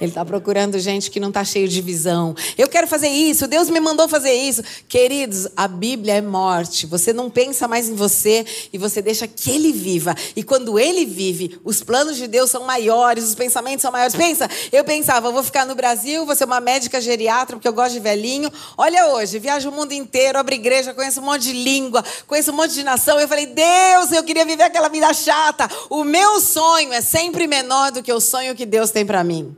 Ele 0.00 0.10
está 0.10 0.24
procurando 0.24 0.78
gente 0.78 1.10
que 1.10 1.18
não 1.18 1.28
está 1.28 1.44
cheio 1.44 1.66
de 1.66 1.80
visão. 1.80 2.34
Eu 2.56 2.68
quero 2.68 2.86
fazer 2.86 3.08
isso, 3.08 3.46
Deus 3.46 3.70
me 3.70 3.80
mandou 3.80 4.08
fazer 4.08 4.32
isso. 4.32 4.62
Queridos, 4.88 5.48
a 5.56 5.66
Bíblia 5.66 6.14
é 6.14 6.20
morte. 6.20 6.86
Você 6.86 7.12
não 7.12 7.30
pensa 7.30 7.66
mais 7.66 7.88
em 7.88 7.94
você 7.94 8.44
e 8.72 8.78
você 8.78 9.00
deixa 9.00 9.26
que 9.26 9.50
Ele 9.50 9.72
viva. 9.72 10.14
E 10.34 10.42
quando 10.42 10.78
Ele 10.78 11.04
vive, 11.06 11.58
os 11.64 11.82
planos 11.82 12.16
de 12.16 12.26
Deus 12.26 12.50
são 12.50 12.64
maiores, 12.64 13.24
os 13.24 13.34
pensamentos 13.34 13.82
são 13.82 13.90
maiores. 13.90 14.14
Pensa, 14.14 14.48
eu 14.70 14.84
pensava, 14.84 15.28
eu 15.28 15.32
vou 15.32 15.42
ficar 15.42 15.64
no 15.64 15.74
Brasil, 15.74 16.26
vou 16.26 16.36
ser 16.36 16.44
uma 16.44 16.60
médica 16.60 17.00
geriatra, 17.00 17.56
porque 17.56 17.68
eu 17.68 17.72
gosto 17.72 17.94
de 17.94 18.00
velhinho. 18.00 18.50
Olha 18.76 19.08
hoje, 19.08 19.38
viajo 19.38 19.70
o 19.70 19.72
mundo 19.72 19.92
inteiro, 19.92 20.38
abro 20.38 20.54
igreja, 20.54 20.92
conheço 20.92 21.20
um 21.20 21.24
monte 21.24 21.42
de 21.42 21.52
língua, 21.52 22.04
conheço 22.26 22.52
um 22.52 22.54
monte 22.54 22.74
de 22.74 22.82
nação. 22.82 23.18
Eu 23.18 23.28
falei, 23.28 23.46
Deus, 23.46 24.12
eu 24.12 24.22
queria 24.22 24.44
viver 24.44 24.64
aquela 24.64 24.88
vida 24.88 25.12
chata. 25.14 25.68
O 25.88 26.04
meu 26.04 26.40
sonho 26.40 26.92
é 26.92 27.00
sempre 27.00 27.46
menor 27.46 27.92
do 27.92 28.02
que 28.02 28.12
o 28.12 28.20
sonho 28.20 28.54
que 28.54 28.66
Deus 28.66 28.90
tem 28.90 29.06
para 29.06 29.24
mim. 29.24 29.56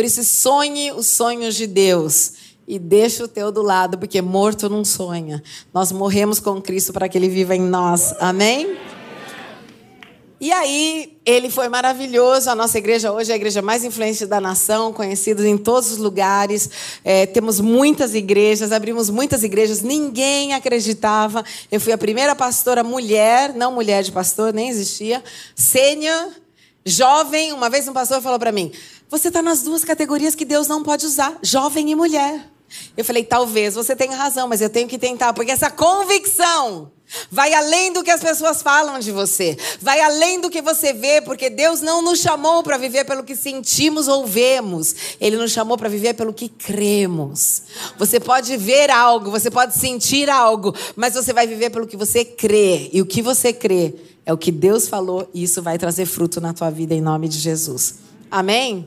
Por 0.00 0.04
isso, 0.06 0.24
sonhe 0.24 0.90
os 0.92 1.08
sonhos 1.08 1.54
de 1.54 1.66
Deus 1.66 2.32
e 2.66 2.78
deixa 2.78 3.22
o 3.22 3.28
teu 3.28 3.52
do 3.52 3.60
lado, 3.60 3.98
porque 3.98 4.22
morto 4.22 4.66
não 4.66 4.82
sonha. 4.82 5.42
Nós 5.74 5.92
morremos 5.92 6.40
com 6.40 6.58
Cristo 6.58 6.90
para 6.90 7.06
que 7.06 7.18
Ele 7.18 7.28
viva 7.28 7.54
em 7.54 7.60
nós. 7.60 8.14
Amém? 8.18 8.78
E 10.40 10.50
aí, 10.52 11.18
ele 11.26 11.50
foi 11.50 11.68
maravilhoso. 11.68 12.48
A 12.48 12.54
nossa 12.54 12.78
igreja 12.78 13.12
hoje 13.12 13.30
é 13.30 13.34
a 13.34 13.36
igreja 13.36 13.60
mais 13.60 13.84
influente 13.84 14.24
da 14.24 14.40
nação, 14.40 14.90
conhecida 14.90 15.46
em 15.46 15.58
todos 15.58 15.92
os 15.92 15.98
lugares. 15.98 16.70
É, 17.04 17.26
temos 17.26 17.60
muitas 17.60 18.14
igrejas, 18.14 18.72
abrimos 18.72 19.10
muitas 19.10 19.42
igrejas. 19.42 19.82
Ninguém 19.82 20.54
acreditava. 20.54 21.44
Eu 21.70 21.78
fui 21.78 21.92
a 21.92 21.98
primeira 21.98 22.34
pastora 22.34 22.82
mulher, 22.82 23.52
não 23.52 23.70
mulher 23.70 24.02
de 24.02 24.12
pastor, 24.12 24.54
nem 24.54 24.70
existia, 24.70 25.22
sênior, 25.54 26.30
jovem. 26.86 27.52
Uma 27.52 27.68
vez 27.68 27.86
um 27.86 27.92
pastor 27.92 28.22
falou 28.22 28.38
para 28.38 28.50
mim: 28.50 28.72
você 29.10 29.28
está 29.28 29.42
nas 29.42 29.62
duas 29.62 29.84
categorias 29.84 30.34
que 30.34 30.44
Deus 30.44 30.68
não 30.68 30.82
pode 30.82 31.04
usar, 31.04 31.36
jovem 31.42 31.90
e 31.90 31.94
mulher. 31.94 32.48
Eu 32.96 33.04
falei, 33.04 33.24
talvez 33.24 33.74
você 33.74 33.96
tenha 33.96 34.16
razão, 34.16 34.48
mas 34.48 34.60
eu 34.60 34.70
tenho 34.70 34.88
que 34.88 34.98
tentar, 34.98 35.32
porque 35.32 35.50
essa 35.50 35.68
convicção 35.68 36.92
vai 37.28 37.52
além 37.52 37.92
do 37.92 38.04
que 38.04 38.10
as 38.10 38.20
pessoas 38.20 38.62
falam 38.62 39.00
de 39.00 39.10
você, 39.10 39.56
vai 39.80 40.00
além 40.00 40.40
do 40.40 40.48
que 40.48 40.62
você 40.62 40.92
vê, 40.92 41.20
porque 41.20 41.50
Deus 41.50 41.80
não 41.80 42.00
nos 42.00 42.20
chamou 42.20 42.62
para 42.62 42.78
viver 42.78 43.04
pelo 43.04 43.24
que 43.24 43.34
sentimos 43.34 44.06
ou 44.06 44.24
vemos, 44.24 44.94
Ele 45.20 45.36
nos 45.36 45.50
chamou 45.50 45.76
para 45.76 45.88
viver 45.88 46.14
pelo 46.14 46.32
que 46.32 46.48
cremos. 46.48 47.62
Você 47.98 48.20
pode 48.20 48.56
ver 48.56 48.90
algo, 48.90 49.30
você 49.30 49.50
pode 49.50 49.76
sentir 49.76 50.30
algo, 50.30 50.72
mas 50.94 51.14
você 51.14 51.32
vai 51.32 51.48
viver 51.48 51.70
pelo 51.70 51.88
que 51.88 51.96
você 51.96 52.24
crê, 52.24 52.88
e 52.92 53.02
o 53.02 53.06
que 53.06 53.22
você 53.22 53.52
crê 53.52 53.96
é 54.24 54.32
o 54.32 54.38
que 54.38 54.52
Deus 54.52 54.86
falou, 54.86 55.28
e 55.34 55.42
isso 55.42 55.60
vai 55.60 55.76
trazer 55.76 56.06
fruto 56.06 56.40
na 56.40 56.52
tua 56.52 56.70
vida 56.70 56.94
em 56.94 57.00
nome 57.00 57.28
de 57.28 57.40
Jesus. 57.40 57.96
Amém? 58.30 58.86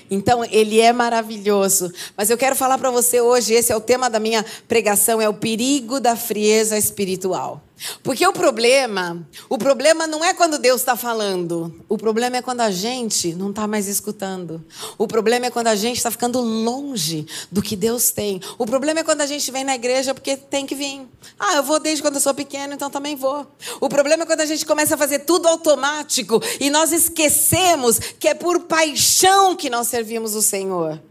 Então, 0.11 0.43
ele 0.43 0.81
é 0.81 0.91
maravilhoso. 0.91 1.89
Mas 2.17 2.29
eu 2.29 2.37
quero 2.37 2.53
falar 2.53 2.77
para 2.77 2.91
você 2.91 3.21
hoje, 3.21 3.53
esse 3.53 3.71
é 3.71 3.75
o 3.75 3.79
tema 3.79 4.09
da 4.09 4.19
minha 4.19 4.45
pregação, 4.67 5.21
é 5.21 5.29
o 5.29 5.33
perigo 5.33 6.01
da 6.01 6.17
frieza 6.17 6.77
espiritual. 6.77 7.63
Porque 8.03 8.25
o 8.27 8.33
problema, 8.33 9.27
o 9.49 9.57
problema 9.57 10.05
não 10.05 10.23
é 10.23 10.33
quando 10.33 10.59
Deus 10.59 10.81
está 10.81 10.95
falando. 10.95 11.83
O 11.89 11.97
problema 11.97 12.37
é 12.37 12.41
quando 12.41 12.61
a 12.61 12.69
gente 12.69 13.33
não 13.33 13.49
está 13.49 13.65
mais 13.65 13.87
escutando. 13.87 14.63
O 14.97 15.07
problema 15.07 15.47
é 15.47 15.51
quando 15.51 15.67
a 15.67 15.75
gente 15.75 15.97
está 15.97 16.11
ficando 16.11 16.39
longe 16.39 17.25
do 17.51 17.61
que 17.61 17.75
Deus 17.75 18.11
tem. 18.11 18.39
O 18.57 18.65
problema 18.65 18.99
é 18.99 19.03
quando 19.03 19.21
a 19.21 19.25
gente 19.25 19.49
vem 19.51 19.63
na 19.63 19.73
igreja 19.73 20.13
porque 20.13 20.37
tem 20.37 20.65
que 20.65 20.75
vir. 20.75 21.01
Ah, 21.39 21.55
eu 21.55 21.63
vou 21.63 21.79
desde 21.79 22.01
quando 22.01 22.15
eu 22.15 22.21
sou 22.21 22.33
pequeno, 22.33 22.73
então 22.73 22.89
também 22.89 23.15
vou. 23.15 23.47
O 23.79 23.89
problema 23.89 24.23
é 24.23 24.25
quando 24.25 24.41
a 24.41 24.45
gente 24.45 24.65
começa 24.65 24.95
a 24.95 24.97
fazer 24.97 25.19
tudo 25.19 25.47
automático 25.47 26.41
e 26.59 26.69
nós 26.69 26.91
esquecemos 26.91 27.97
que 28.19 28.27
é 28.27 28.35
por 28.35 28.59
paixão 28.61 29.55
que 29.55 29.69
nós 29.69 29.87
servimos 29.87 30.00
o 30.35 30.41
Senhor. 30.41 31.01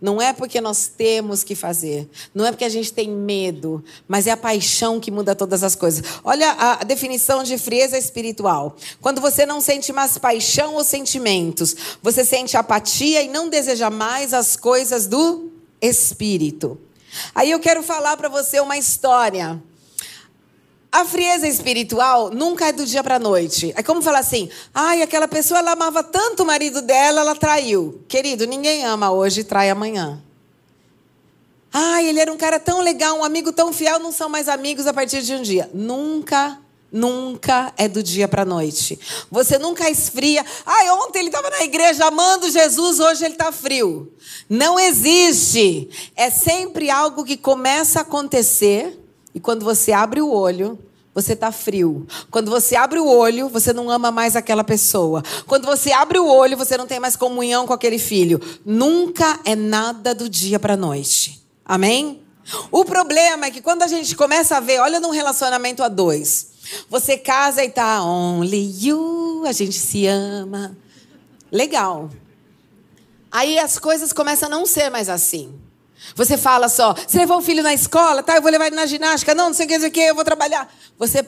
Não 0.00 0.20
é 0.20 0.32
porque 0.32 0.60
nós 0.60 0.88
temos 0.88 1.42
que 1.42 1.54
fazer, 1.54 2.08
não 2.34 2.44
é 2.44 2.52
porque 2.52 2.66
a 2.66 2.68
gente 2.68 2.92
tem 2.92 3.08
medo, 3.08 3.82
mas 4.06 4.26
é 4.26 4.30
a 4.30 4.36
paixão 4.36 5.00
que 5.00 5.10
muda 5.10 5.34
todas 5.34 5.62
as 5.62 5.74
coisas. 5.74 6.04
Olha 6.22 6.50
a 6.52 6.84
definição 6.84 7.42
de 7.42 7.56
frieza 7.56 7.96
espiritual. 7.96 8.76
Quando 9.00 9.22
você 9.22 9.46
não 9.46 9.58
sente 9.58 9.94
mais 9.94 10.18
paixão 10.18 10.74
ou 10.74 10.84
sentimentos, 10.84 11.74
você 12.02 12.26
sente 12.26 12.58
apatia 12.58 13.22
e 13.22 13.28
não 13.28 13.48
deseja 13.48 13.88
mais 13.88 14.34
as 14.34 14.54
coisas 14.54 15.06
do 15.06 15.50
espírito. 15.80 16.78
Aí 17.34 17.50
eu 17.50 17.58
quero 17.58 17.82
falar 17.82 18.18
para 18.18 18.28
você 18.28 18.60
uma 18.60 18.76
história 18.76 19.62
a 20.96 21.04
frieza 21.04 21.46
espiritual 21.46 22.30
nunca 22.30 22.68
é 22.68 22.72
do 22.72 22.86
dia 22.86 23.04
para 23.04 23.18
noite. 23.18 23.72
É 23.76 23.82
como 23.82 24.00
falar 24.00 24.20
assim: 24.20 24.48
ai, 24.74 25.02
aquela 25.02 25.28
pessoa 25.28 25.60
ela 25.60 25.72
amava 25.72 26.02
tanto 26.02 26.42
o 26.42 26.46
marido 26.46 26.80
dela, 26.80 27.20
ela 27.20 27.34
traiu. 27.34 28.02
Querido, 28.08 28.46
ninguém 28.46 28.82
ama 28.84 29.10
hoje 29.10 29.40
e 29.40 29.44
trai 29.44 29.68
amanhã. 29.68 30.22
Ai, 31.70 32.06
ele 32.06 32.18
era 32.18 32.32
um 32.32 32.36
cara 32.38 32.58
tão 32.58 32.80
legal, 32.80 33.18
um 33.18 33.24
amigo 33.24 33.52
tão 33.52 33.74
fiel, 33.74 33.98
não 33.98 34.10
são 34.10 34.30
mais 34.30 34.48
amigos 34.48 34.86
a 34.86 34.94
partir 34.94 35.20
de 35.20 35.34
um 35.34 35.42
dia. 35.42 35.68
Nunca 35.74 36.58
Nunca 36.90 37.74
é 37.76 37.88
do 37.88 38.00
dia 38.02 38.28
para 38.28 38.42
a 38.42 38.44
noite. 38.44 38.98
Você 39.30 39.58
nunca 39.58 39.90
esfria. 39.90 40.46
Ai, 40.64 40.88
ontem 40.88 41.18
ele 41.18 41.28
estava 41.28 41.50
na 41.50 41.62
igreja 41.62 42.06
amando 42.06 42.48
Jesus, 42.48 43.00
hoje 43.00 43.24
ele 43.24 43.34
está 43.34 43.50
frio. 43.50 44.10
Não 44.48 44.78
existe. 44.78 45.90
É 46.14 46.30
sempre 46.30 46.88
algo 46.88 47.24
que 47.24 47.36
começa 47.36 47.98
a 47.98 48.02
acontecer 48.02 48.98
e 49.36 49.38
quando 49.38 49.66
você 49.66 49.92
abre 49.92 50.22
o 50.22 50.32
olho, 50.32 50.78
você 51.14 51.34
está 51.34 51.52
frio. 51.52 52.06
Quando 52.30 52.50
você 52.50 52.74
abre 52.74 52.98
o 52.98 53.06
olho, 53.06 53.50
você 53.50 53.70
não 53.70 53.90
ama 53.90 54.10
mais 54.10 54.34
aquela 54.34 54.64
pessoa. 54.64 55.22
Quando 55.46 55.66
você 55.66 55.92
abre 55.92 56.18
o 56.18 56.26
olho, 56.26 56.56
você 56.56 56.74
não 56.74 56.86
tem 56.86 56.98
mais 56.98 57.16
comunhão 57.16 57.66
com 57.66 57.74
aquele 57.74 57.98
filho. 57.98 58.40
Nunca 58.64 59.38
é 59.44 59.54
nada 59.54 60.14
do 60.14 60.26
dia 60.26 60.58
para 60.58 60.72
a 60.72 60.76
noite. 60.76 61.38
Amém? 61.66 62.22
O 62.70 62.82
problema 62.82 63.44
é 63.44 63.50
que 63.50 63.60
quando 63.60 63.82
a 63.82 63.86
gente 63.86 64.16
começa 64.16 64.56
a 64.56 64.60
ver, 64.60 64.80
olha 64.80 65.00
num 65.00 65.10
relacionamento 65.10 65.82
a 65.82 65.88
dois. 65.88 66.52
Você 66.88 67.18
casa 67.18 67.62
e 67.62 67.68
tá 67.68 68.02
only 68.02 68.74
you, 68.80 69.44
a 69.46 69.52
gente 69.52 69.78
se 69.78 70.06
ama. 70.06 70.74
Legal. 71.52 72.08
Aí 73.30 73.58
as 73.58 73.78
coisas 73.78 74.14
começam 74.14 74.48
a 74.48 74.50
não 74.50 74.64
ser 74.64 74.88
mais 74.88 75.10
assim. 75.10 75.52
Você 76.14 76.36
fala 76.36 76.68
só, 76.68 76.94
você 76.94 77.18
levou 77.18 77.38
o 77.38 77.42
filho 77.42 77.62
na 77.62 77.74
escola, 77.74 78.22
tá? 78.22 78.36
Eu 78.36 78.42
vou 78.42 78.50
levar 78.50 78.66
ele 78.66 78.76
na 78.76 78.86
ginástica. 78.86 79.34
Não, 79.34 79.48
não 79.48 79.54
sei 79.54 79.66
o 79.66 79.68
que, 79.68 79.74
não 79.74 79.80
sei 79.80 79.90
o 79.90 79.92
que, 79.92 80.00
eu 80.00 80.14
vou 80.14 80.24
trabalhar. 80.24 80.72
Você 80.98 81.22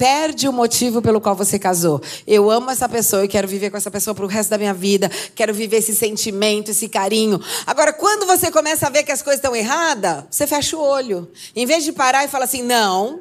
perde 0.00 0.48
o 0.48 0.52
motivo 0.52 1.02
pelo 1.02 1.20
qual 1.20 1.36
você 1.36 1.58
casou. 1.58 2.00
Eu 2.26 2.50
amo 2.50 2.70
essa 2.70 2.88
pessoa, 2.88 3.22
eu 3.22 3.28
quero 3.28 3.46
viver 3.46 3.68
com 3.68 3.76
essa 3.76 3.90
pessoa 3.90 4.14
pro 4.14 4.26
resto 4.26 4.48
da 4.48 4.56
minha 4.56 4.72
vida, 4.72 5.10
quero 5.34 5.52
viver 5.52 5.76
esse 5.76 5.94
sentimento, 5.94 6.70
esse 6.70 6.88
carinho. 6.88 7.38
Agora, 7.66 7.92
quando 7.92 8.24
você 8.24 8.50
começa 8.50 8.86
a 8.86 8.90
ver 8.90 9.02
que 9.02 9.12
as 9.12 9.20
coisas 9.20 9.40
estão 9.40 9.54
erradas, 9.54 10.24
você 10.30 10.46
fecha 10.46 10.74
o 10.74 10.80
olho. 10.80 11.30
Em 11.54 11.66
vez 11.66 11.84
de 11.84 11.92
parar 11.92 12.24
e 12.24 12.28
falar 12.28 12.46
assim, 12.46 12.62
não, 12.62 13.20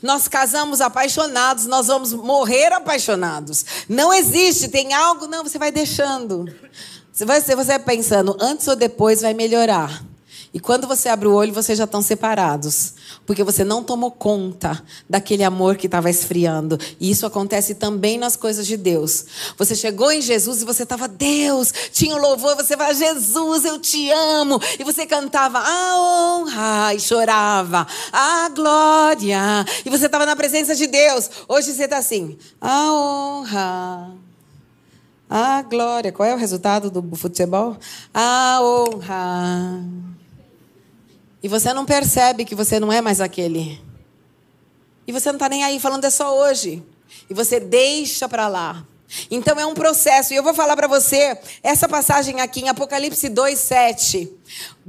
nós 0.00 0.28
casamos 0.28 0.80
apaixonados, 0.80 1.66
nós 1.66 1.88
vamos 1.88 2.12
morrer 2.12 2.72
apaixonados. 2.72 3.64
Não 3.88 4.14
existe, 4.14 4.68
tem 4.68 4.94
algo, 4.94 5.26
não, 5.26 5.42
você 5.42 5.58
vai 5.58 5.72
deixando. 5.72 6.46
Você 7.12 7.24
vai 7.24 7.78
pensando, 7.80 8.36
antes 8.40 8.68
ou 8.68 8.76
depois 8.76 9.20
vai 9.20 9.34
melhorar. 9.34 10.09
E 10.52 10.58
quando 10.58 10.88
você 10.88 11.08
abre 11.08 11.28
o 11.28 11.32
olho, 11.32 11.52
vocês 11.52 11.78
já 11.78 11.84
estão 11.84 12.02
separados. 12.02 12.94
Porque 13.24 13.44
você 13.44 13.62
não 13.62 13.84
tomou 13.84 14.10
conta 14.10 14.82
daquele 15.08 15.44
amor 15.44 15.76
que 15.76 15.86
estava 15.86 16.10
esfriando. 16.10 16.76
E 16.98 17.08
isso 17.08 17.24
acontece 17.24 17.76
também 17.76 18.18
nas 18.18 18.34
coisas 18.34 18.66
de 18.66 18.76
Deus. 18.76 19.26
Você 19.56 19.76
chegou 19.76 20.10
em 20.10 20.20
Jesus 20.20 20.60
e 20.60 20.64
você 20.64 20.82
estava, 20.82 21.06
Deus, 21.06 21.72
tinha 21.92 22.16
o 22.16 22.18
um 22.18 22.20
louvor, 22.20 22.56
você 22.56 22.74
vai, 22.74 22.92
Jesus, 22.92 23.64
eu 23.64 23.78
te 23.78 24.10
amo. 24.10 24.60
E 24.76 24.82
você 24.82 25.06
cantava 25.06 25.60
a 25.60 25.96
honra 25.96 26.94
e 26.94 27.00
chorava 27.00 27.86
a 28.12 28.48
glória. 28.48 29.64
E 29.84 29.90
você 29.90 30.06
estava 30.06 30.26
na 30.26 30.34
presença 30.34 30.74
de 30.74 30.88
Deus. 30.88 31.30
Hoje 31.46 31.72
você 31.72 31.84
está 31.84 31.98
assim, 31.98 32.36
a 32.60 32.92
honra. 32.92 34.10
A 35.28 35.62
glória. 35.62 36.10
Qual 36.10 36.28
é 36.28 36.34
o 36.34 36.38
resultado 36.38 36.90
do 36.90 37.14
futebol? 37.14 37.76
A 38.12 38.58
honra. 38.60 40.09
E 41.42 41.48
você 41.48 41.72
não 41.72 41.84
percebe 41.84 42.44
que 42.44 42.54
você 42.54 42.78
não 42.78 42.92
é 42.92 43.00
mais 43.00 43.20
aquele. 43.20 43.80
E 45.06 45.12
você 45.12 45.28
não 45.28 45.36
está 45.36 45.48
nem 45.48 45.64
aí 45.64 45.80
falando 45.80 46.04
é 46.04 46.10
só 46.10 46.36
hoje. 46.38 46.82
E 47.28 47.34
você 47.34 47.58
deixa 47.58 48.28
para 48.28 48.46
lá. 48.46 48.84
Então 49.30 49.58
é 49.58 49.66
um 49.66 49.74
processo. 49.74 50.32
E 50.32 50.36
eu 50.36 50.42
vou 50.42 50.54
falar 50.54 50.76
para 50.76 50.86
você 50.86 51.38
essa 51.62 51.88
passagem 51.88 52.40
aqui 52.40 52.60
em 52.60 52.68
Apocalipse 52.68 53.28
2, 53.28 53.58
7. 53.58 54.32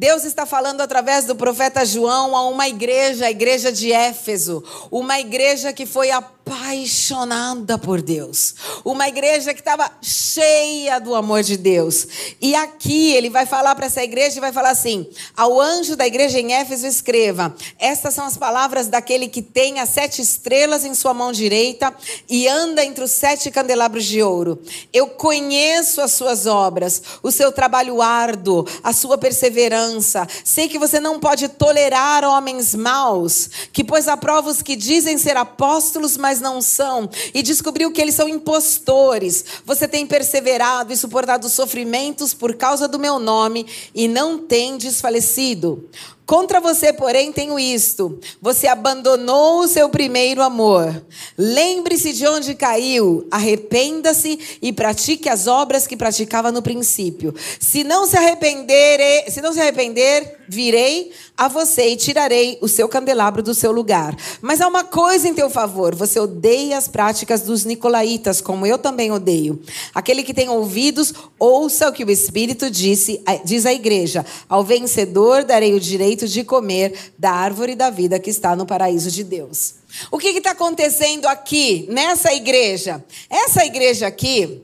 Deus 0.01 0.23
está 0.23 0.47
falando 0.47 0.81
através 0.81 1.25
do 1.25 1.35
profeta 1.35 1.85
João 1.85 2.35
a 2.35 2.47
uma 2.47 2.67
igreja, 2.67 3.27
a 3.27 3.29
igreja 3.29 3.71
de 3.71 3.91
Éfeso, 3.91 4.63
uma 4.89 5.19
igreja 5.19 5.71
que 5.71 5.85
foi 5.85 6.09
apaixonada 6.09 7.77
por 7.77 8.01
Deus, 8.01 8.55
uma 8.83 9.07
igreja 9.07 9.53
que 9.53 9.59
estava 9.59 9.91
cheia 10.01 10.97
do 10.97 11.13
amor 11.13 11.43
de 11.43 11.55
Deus. 11.55 12.07
E 12.41 12.55
aqui 12.55 13.13
ele 13.13 13.29
vai 13.29 13.45
falar 13.45 13.75
para 13.75 13.85
essa 13.85 14.01
igreja 14.01 14.37
e 14.37 14.41
vai 14.41 14.51
falar 14.51 14.71
assim: 14.71 15.07
ao 15.37 15.61
anjo 15.61 15.95
da 15.95 16.07
igreja 16.07 16.39
em 16.39 16.53
Éfeso 16.53 16.87
escreva: 16.87 17.53
estas 17.77 18.15
são 18.15 18.25
as 18.25 18.37
palavras 18.37 18.87
daquele 18.87 19.27
que 19.27 19.41
tem 19.41 19.79
as 19.79 19.89
sete 19.89 20.19
estrelas 20.19 20.83
em 20.83 20.95
sua 20.95 21.13
mão 21.13 21.31
direita 21.31 21.93
e 22.27 22.47
anda 22.47 22.83
entre 22.83 23.03
os 23.03 23.11
sete 23.11 23.51
candelabros 23.51 24.05
de 24.05 24.23
ouro. 24.23 24.59
Eu 24.91 25.09
conheço 25.09 26.01
as 26.01 26.13
suas 26.13 26.47
obras, 26.47 27.03
o 27.21 27.29
seu 27.29 27.51
trabalho 27.51 28.01
árduo, 28.01 28.65
a 28.83 28.93
sua 28.93 29.15
perseverança 29.17 29.50
perseverança. 29.51 30.27
Sei 30.43 30.67
que 30.67 30.79
você 30.79 30.99
não 30.99 31.19
pode 31.19 31.47
tolerar 31.49 32.23
homens 32.23 32.73
maus, 32.73 33.49
que 33.71 33.83
pôs 33.83 34.07
a 34.07 34.15
prova 34.15 34.49
os 34.49 34.61
que 34.61 34.75
dizem 34.75 35.17
ser 35.17 35.35
apóstolos, 35.37 36.17
mas 36.17 36.39
não 36.39 36.61
são, 36.61 37.09
e 37.33 37.43
descobriu 37.43 37.91
que 37.91 38.01
eles 38.01 38.15
são 38.15 38.27
impostores. 38.27 39.43
Você 39.65 39.87
tem 39.87 40.07
perseverado 40.07 40.93
e 40.93 40.97
suportado 40.97 41.49
sofrimentos 41.49 42.33
por 42.33 42.55
causa 42.55 42.87
do 42.87 42.97
meu 42.97 43.19
nome 43.19 43.65
e 43.93 44.07
não 44.07 44.37
tem 44.39 44.77
desfalecido. 44.77 45.89
Contra 46.31 46.61
você, 46.61 46.93
porém, 46.93 47.29
tenho 47.29 47.59
isto: 47.59 48.17
você 48.41 48.65
abandonou 48.65 49.59
o 49.59 49.67
seu 49.67 49.89
primeiro 49.89 50.41
amor. 50.41 51.03
Lembre-se 51.37 52.13
de 52.13 52.25
onde 52.25 52.55
caiu, 52.55 53.27
arrependa-se 53.29 54.39
e 54.61 54.71
pratique 54.71 55.27
as 55.27 55.45
obras 55.45 55.85
que 55.85 55.97
praticava 55.97 56.49
no 56.49 56.61
princípio. 56.61 57.35
Se 57.59 57.83
não 57.83 58.07
se 58.07 58.15
arrepender, 58.15 59.29
se 59.29 59.41
não 59.41 59.51
se 59.51 59.59
arrepender, 59.59 60.37
virei 60.47 61.11
a 61.37 61.49
você 61.49 61.89
e 61.89 61.97
tirarei 61.97 62.57
o 62.61 62.67
seu 62.69 62.87
candelabro 62.87 63.43
do 63.43 63.53
seu 63.53 63.73
lugar. 63.73 64.15
Mas 64.41 64.61
há 64.61 64.69
uma 64.69 64.85
coisa 64.85 65.27
em 65.27 65.33
teu 65.33 65.49
favor: 65.49 65.93
você 65.93 66.17
odeia 66.17 66.77
as 66.77 66.87
práticas 66.87 67.41
dos 67.41 67.65
nicolaítas, 67.65 68.39
como 68.39 68.65
eu 68.65 68.77
também 68.77 69.11
odeio. 69.11 69.61
Aquele 69.93 70.23
que 70.23 70.33
tem 70.33 70.47
ouvidos, 70.47 71.13
ouça 71.37 71.89
o 71.89 71.91
que 71.91 72.05
o 72.05 72.09
Espírito 72.09 72.71
disse, 72.71 73.21
diz 73.43 73.65
à 73.65 73.73
igreja: 73.73 74.25
ao 74.47 74.63
vencedor 74.63 75.43
darei 75.43 75.73
o 75.73 75.79
direito 75.79 76.20
direito 76.21 76.27
de 76.27 76.43
comer 76.43 77.13
da 77.17 77.31
árvore 77.31 77.75
da 77.75 77.89
vida 77.89 78.19
que 78.19 78.29
está 78.29 78.55
no 78.55 78.65
paraíso 78.65 79.09
de 79.09 79.23
Deus. 79.23 79.75
O 80.09 80.17
que 80.17 80.29
está 80.29 80.51
acontecendo 80.51 81.25
aqui, 81.27 81.85
nessa 81.89 82.33
igreja? 82.33 83.03
Essa 83.29 83.65
igreja 83.65 84.07
aqui, 84.07 84.61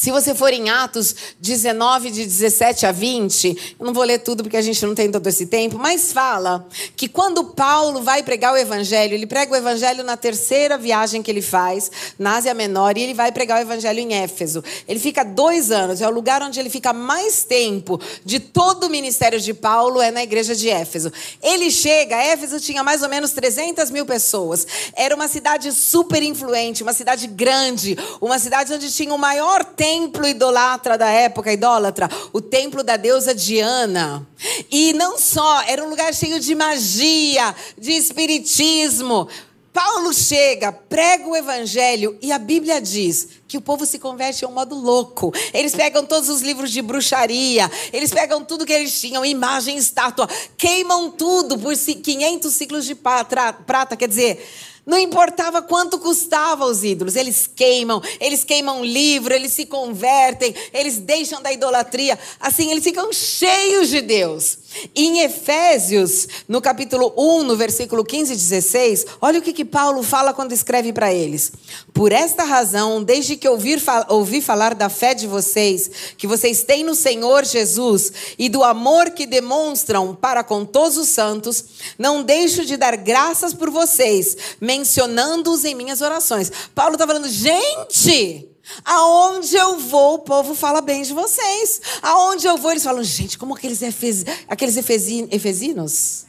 se 0.00 0.10
você 0.10 0.34
for 0.34 0.50
em 0.50 0.70
Atos 0.70 1.14
19, 1.40 2.10
de 2.10 2.24
17 2.24 2.86
a 2.86 2.90
20, 2.90 3.74
eu 3.78 3.84
não 3.84 3.92
vou 3.92 4.02
ler 4.02 4.20
tudo 4.20 4.42
porque 4.42 4.56
a 4.56 4.62
gente 4.62 4.82
não 4.86 4.94
tem 4.94 5.12
todo 5.12 5.26
esse 5.26 5.44
tempo, 5.44 5.78
mas 5.78 6.10
fala 6.10 6.66
que 6.96 7.06
quando 7.06 7.44
Paulo 7.44 8.00
vai 8.00 8.22
pregar 8.22 8.54
o 8.54 8.56
evangelho, 8.56 9.12
ele 9.12 9.26
prega 9.26 9.52
o 9.52 9.56
evangelho 9.56 10.02
na 10.02 10.16
terceira 10.16 10.78
viagem 10.78 11.22
que 11.22 11.30
ele 11.30 11.42
faz, 11.42 11.90
na 12.18 12.36
Ásia 12.36 12.54
Menor, 12.54 12.96
e 12.96 13.02
ele 13.02 13.12
vai 13.12 13.30
pregar 13.30 13.58
o 13.58 13.60
evangelho 13.60 13.98
em 13.98 14.14
Éfeso. 14.14 14.64
Ele 14.88 14.98
fica 14.98 15.22
dois 15.22 15.70
anos, 15.70 16.00
é 16.00 16.08
o 16.08 16.10
lugar 16.10 16.42
onde 16.42 16.58
ele 16.58 16.70
fica 16.70 16.94
mais 16.94 17.44
tempo 17.44 18.00
de 18.24 18.40
todo 18.40 18.84
o 18.84 18.88
ministério 18.88 19.38
de 19.38 19.52
Paulo, 19.52 20.00
é 20.00 20.10
na 20.10 20.22
igreja 20.22 20.56
de 20.56 20.70
Éfeso. 20.70 21.12
Ele 21.42 21.70
chega, 21.70 22.16
Éfeso 22.16 22.58
tinha 22.58 22.82
mais 22.82 23.02
ou 23.02 23.10
menos 23.10 23.32
300 23.32 23.90
mil 23.90 24.06
pessoas, 24.06 24.66
era 24.96 25.14
uma 25.14 25.28
cidade 25.28 25.70
super 25.72 26.22
influente, 26.22 26.82
uma 26.82 26.94
cidade 26.94 27.26
grande, 27.26 27.98
uma 28.18 28.38
cidade 28.38 28.72
onde 28.72 28.90
tinha 28.90 29.12
o 29.12 29.18
maior 29.18 29.62
tempo 29.62 29.89
templo 29.90 30.24
idolatra 30.24 30.96
da 30.96 31.10
época, 31.10 31.52
idólatra, 31.52 32.08
o 32.32 32.40
templo 32.40 32.84
da 32.84 32.96
deusa 32.96 33.34
Diana. 33.34 34.24
E 34.70 34.92
não 34.92 35.18
só, 35.18 35.62
era 35.62 35.84
um 35.84 35.90
lugar 35.90 36.14
cheio 36.14 36.38
de 36.38 36.54
magia, 36.54 37.52
de 37.76 37.90
espiritismo. 37.90 39.28
Paulo 39.72 40.12
chega, 40.12 40.70
prega 40.72 41.28
o 41.28 41.34
evangelho 41.34 42.16
e 42.22 42.30
a 42.30 42.38
Bíblia 42.38 42.80
diz 42.80 43.28
que 43.48 43.56
o 43.56 43.60
povo 43.60 43.84
se 43.84 43.98
converte 43.98 44.44
a 44.44 44.48
um 44.48 44.52
modo 44.52 44.76
louco. 44.76 45.32
Eles 45.52 45.74
pegam 45.74 46.06
todos 46.06 46.28
os 46.28 46.40
livros 46.40 46.70
de 46.70 46.82
bruxaria, 46.82 47.68
eles 47.92 48.12
pegam 48.12 48.44
tudo 48.44 48.66
que 48.66 48.72
eles 48.72 49.00
tinham, 49.00 49.24
imagem, 49.24 49.76
estátua, 49.76 50.28
queimam 50.56 51.10
tudo 51.10 51.58
por 51.58 51.74
500 51.76 52.52
ciclos 52.52 52.84
de 52.84 52.94
prata. 52.94 53.96
Quer 53.96 54.08
dizer, 54.08 54.48
não 54.90 54.98
importava 54.98 55.62
quanto 55.62 56.00
custava 56.00 56.64
os 56.64 56.82
ídolos, 56.82 57.14
eles 57.14 57.46
queimam, 57.46 58.02
eles 58.20 58.42
queimam 58.42 58.84
livro, 58.84 59.32
eles 59.32 59.52
se 59.52 59.64
convertem, 59.64 60.52
eles 60.72 60.98
deixam 60.98 61.40
da 61.40 61.52
idolatria. 61.52 62.18
Assim, 62.40 62.72
eles 62.72 62.82
ficam 62.82 63.12
cheios 63.12 63.88
de 63.88 64.00
Deus. 64.00 64.58
Em 64.94 65.20
Efésios, 65.20 66.28
no 66.48 66.60
capítulo 66.60 67.12
1, 67.16 67.42
no 67.42 67.56
versículo 67.56 68.04
15 68.04 68.32
e 68.32 68.36
16, 68.36 69.06
olha 69.20 69.40
o 69.40 69.42
que, 69.42 69.52
que 69.52 69.64
Paulo 69.64 70.02
fala 70.02 70.32
quando 70.32 70.52
escreve 70.52 70.92
para 70.92 71.12
eles. 71.12 71.52
Por 71.92 72.12
esta 72.12 72.44
razão, 72.44 73.02
desde 73.02 73.36
que 73.36 73.48
ouvir, 73.48 73.82
ouvi 74.08 74.40
falar 74.40 74.74
da 74.74 74.88
fé 74.88 75.12
de 75.12 75.26
vocês, 75.26 75.90
que 76.16 76.26
vocês 76.26 76.62
têm 76.62 76.84
no 76.84 76.94
Senhor 76.94 77.44
Jesus 77.44 78.12
e 78.38 78.48
do 78.48 78.62
amor 78.62 79.10
que 79.10 79.26
demonstram 79.26 80.14
para 80.14 80.44
com 80.44 80.64
todos 80.64 80.96
os 80.96 81.08
santos, 81.08 81.64
não 81.98 82.22
deixo 82.22 82.64
de 82.64 82.76
dar 82.76 82.96
graças 82.96 83.52
por 83.52 83.70
vocês, 83.70 84.36
mencionando-os 84.60 85.64
em 85.64 85.74
minhas 85.74 86.00
orações. 86.00 86.50
Paulo 86.74 86.94
está 86.94 87.06
falando, 87.06 87.28
gente, 87.28 88.49
Aonde 88.84 89.56
eu 89.56 89.78
vou, 89.78 90.14
o 90.14 90.18
povo 90.20 90.54
fala 90.54 90.80
bem 90.80 91.02
de 91.02 91.12
vocês. 91.12 91.80
Aonde 92.02 92.46
eu 92.46 92.56
vou, 92.56 92.70
eles 92.70 92.82
falam, 92.82 93.02
gente, 93.02 93.38
como 93.38 93.54
aqueles, 93.54 93.82
efes, 93.82 94.24
aqueles 94.48 94.76
efesi, 94.76 95.28
efesinos? 95.30 96.26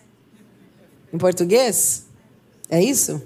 Em 1.14 1.18
português? 1.18 2.04
É 2.70 2.82
isso? 2.82 3.22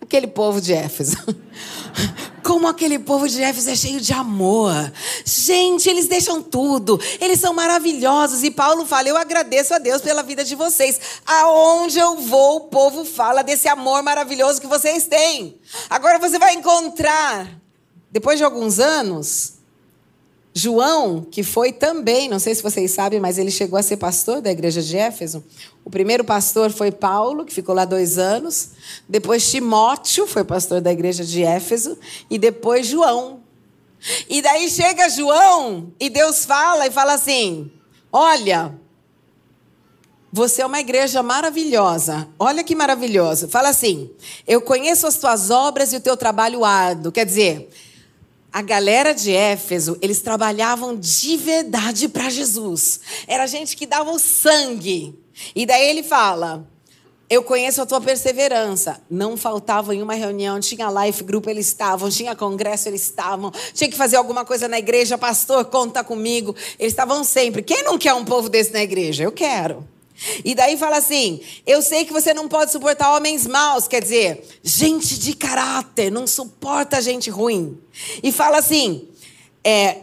Aquele 0.00 0.28
povo 0.28 0.60
de 0.60 0.72
Éfeso. 0.72 1.16
Como 2.44 2.68
aquele 2.68 2.96
povo 2.96 3.28
de 3.28 3.42
Éfeso 3.42 3.70
é 3.70 3.74
cheio 3.74 4.00
de 4.00 4.12
amor. 4.12 4.92
Gente, 5.24 5.90
eles 5.90 6.06
deixam 6.06 6.40
tudo. 6.40 7.00
Eles 7.20 7.40
são 7.40 7.52
maravilhosos. 7.52 8.44
E 8.44 8.52
Paulo 8.52 8.86
fala: 8.86 9.08
Eu 9.08 9.16
agradeço 9.16 9.74
a 9.74 9.78
Deus 9.78 10.00
pela 10.00 10.22
vida 10.22 10.44
de 10.44 10.54
vocês. 10.54 11.00
Aonde 11.26 11.98
eu 11.98 12.18
vou, 12.18 12.58
o 12.58 12.60
povo 12.68 13.04
fala 13.04 13.42
desse 13.42 13.66
amor 13.66 14.00
maravilhoso 14.04 14.60
que 14.60 14.68
vocês 14.68 15.08
têm. 15.08 15.60
Agora 15.90 16.20
você 16.20 16.38
vai 16.38 16.54
encontrar 16.54 17.50
depois 18.10 18.38
de 18.38 18.44
alguns 18.44 18.78
anos, 18.78 19.54
João, 20.58 21.20
que 21.20 21.42
foi 21.42 21.70
também, 21.70 22.30
não 22.30 22.38
sei 22.38 22.54
se 22.54 22.62
vocês 22.62 22.90
sabem, 22.90 23.20
mas 23.20 23.36
ele 23.36 23.50
chegou 23.50 23.78
a 23.78 23.82
ser 23.82 23.98
pastor 23.98 24.40
da 24.40 24.50
igreja 24.50 24.80
de 24.80 24.96
Éfeso. 24.96 25.44
O 25.84 25.90
primeiro 25.90 26.24
pastor 26.24 26.70
foi 26.70 26.90
Paulo, 26.90 27.44
que 27.44 27.52
ficou 27.52 27.74
lá 27.74 27.84
dois 27.84 28.16
anos. 28.16 28.70
Depois 29.06 29.50
Timóteo 29.50 30.26
foi 30.26 30.44
pastor 30.44 30.80
da 30.80 30.90
igreja 30.90 31.24
de 31.24 31.42
Éfeso. 31.42 31.98
E 32.30 32.38
depois 32.38 32.86
João. 32.86 33.40
E 34.30 34.40
daí 34.40 34.70
chega 34.70 35.10
João 35.10 35.92
e 36.00 36.08
Deus 36.08 36.46
fala 36.46 36.86
e 36.86 36.90
fala 36.90 37.12
assim: 37.12 37.70
Olha, 38.10 38.74
você 40.32 40.62
é 40.62 40.66
uma 40.66 40.80
igreja 40.80 41.22
maravilhosa. 41.22 42.28
Olha 42.38 42.64
que 42.64 42.74
maravilhoso. 42.74 43.46
Fala 43.48 43.68
assim: 43.68 44.10
Eu 44.46 44.62
conheço 44.62 45.06
as 45.06 45.16
tuas 45.16 45.50
obras 45.50 45.92
e 45.92 45.96
o 45.96 46.00
teu 46.00 46.16
trabalho 46.16 46.64
árduo. 46.64 47.12
Quer 47.12 47.26
dizer, 47.26 47.68
a 48.56 48.62
galera 48.62 49.12
de 49.12 49.34
Éfeso, 49.34 49.98
eles 50.00 50.22
trabalhavam 50.22 50.96
de 50.96 51.36
verdade 51.36 52.08
para 52.08 52.30
Jesus. 52.30 53.00
Era 53.28 53.46
gente 53.46 53.76
que 53.76 53.84
dava 53.84 54.10
o 54.10 54.18
sangue. 54.18 55.14
E 55.54 55.66
daí 55.66 55.86
ele 55.90 56.02
fala: 56.02 56.66
eu 57.28 57.42
conheço 57.42 57.82
a 57.82 57.86
tua 57.86 58.00
perseverança. 58.00 58.98
Não 59.10 59.36
faltava 59.36 59.94
em 59.94 60.00
uma 60.00 60.14
reunião, 60.14 60.58
tinha 60.58 60.88
life 60.88 61.22
group, 61.22 61.46
eles 61.48 61.66
estavam, 61.66 62.08
tinha 62.08 62.34
congresso, 62.34 62.88
eles 62.88 63.02
estavam, 63.02 63.52
tinha 63.74 63.90
que 63.90 63.96
fazer 63.96 64.16
alguma 64.16 64.42
coisa 64.42 64.66
na 64.66 64.78
igreja, 64.78 65.18
pastor, 65.18 65.66
conta 65.66 66.02
comigo. 66.02 66.56
Eles 66.78 66.94
estavam 66.94 67.22
sempre. 67.24 67.62
Quem 67.62 67.82
não 67.82 67.98
quer 67.98 68.14
um 68.14 68.24
povo 68.24 68.48
desse 68.48 68.72
na 68.72 68.82
igreja? 68.82 69.22
Eu 69.22 69.32
quero. 69.32 69.86
E 70.44 70.54
daí 70.54 70.76
fala 70.76 70.96
assim: 70.96 71.40
eu 71.66 71.82
sei 71.82 72.04
que 72.04 72.12
você 72.12 72.32
não 72.32 72.48
pode 72.48 72.72
suportar 72.72 73.14
homens 73.14 73.46
maus, 73.46 73.86
quer 73.86 74.02
dizer, 74.02 74.46
gente 74.62 75.18
de 75.18 75.34
caráter, 75.34 76.10
não 76.10 76.26
suporta 76.26 77.00
gente 77.00 77.30
ruim. 77.30 77.78
E 78.22 78.32
fala 78.32 78.58
assim: 78.58 79.08
é, 79.62 79.98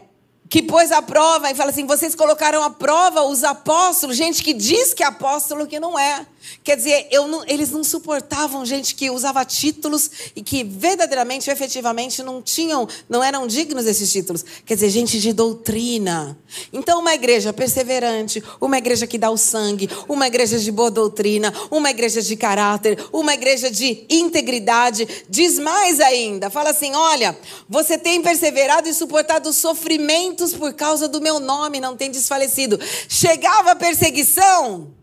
que 0.50 0.62
pôs 0.62 0.92
a 0.92 1.02
prova 1.02 1.50
e 1.50 1.56
fala 1.56 1.72
assim: 1.72 1.88
vocês 1.88 2.14
colocaram 2.14 2.64
à 2.64 2.70
prova 2.70 3.24
os 3.24 3.44
apóstolos, 3.44 4.16
gente 4.16 4.44
que 4.44 4.54
diz 4.54 4.94
que 4.94 5.04
é 5.04 5.08
apóstolo 5.08 5.66
que 5.66 5.80
não 5.80 5.98
é. 5.98 6.28
Quer 6.64 6.78
dizer, 6.78 7.08
não, 7.28 7.44
eles 7.48 7.72
não 7.72 7.84
suportavam 7.84 8.66
gente 8.66 8.96
que 8.96 9.10
usava 9.10 9.44
títulos 9.46 10.10
e 10.36 10.42
que 10.42 10.64
verdadeiramente, 10.64 11.50
efetivamente, 11.50 12.22
não 12.24 12.42
tinham, 12.42 12.88
não 13.10 13.24
eram 13.24 13.48
dignos 13.48 13.86
desses 13.86 14.12
títulos. 14.12 14.44
Quer 14.66 14.76
dizer, 14.76 14.90
gente 14.90 15.20
de 15.20 15.34
doutrina. 15.34 16.38
Então, 16.72 17.00
uma 17.00 17.14
igreja 17.14 17.52
perseverante, 17.52 18.44
uma 18.60 18.78
igreja 18.78 19.08
que 19.08 19.18
dá 19.18 19.30
o 19.30 19.38
sangue, 19.38 19.90
uma 20.08 20.28
igreja 20.28 20.60
de 20.60 20.72
boa 20.72 20.92
doutrina, 20.92 21.54
uma 21.72 21.90
igreja 21.90 22.22
de 22.22 22.36
caráter, 22.36 22.98
uma 23.12 23.34
igreja 23.34 23.70
de 23.70 24.06
integridade. 24.10 25.08
Diz 25.30 25.60
mais 25.60 26.00
ainda, 26.00 26.50
fala 26.50 26.70
assim: 26.70 26.94
olha, 26.94 27.38
você 27.68 27.98
tem 27.98 28.22
perseverado 28.22 28.88
e 28.88 28.94
suportado 28.94 29.52
sofrimentos 29.54 30.54
por 30.54 30.74
causa 30.74 31.08
do 31.08 31.22
meu 31.22 31.40
nome, 31.40 31.80
não 31.80 31.96
tem 31.96 32.12
desfalecido. 32.12 32.80
Chegava 33.08 33.72
a 33.72 33.76
perseguição. 33.76 35.03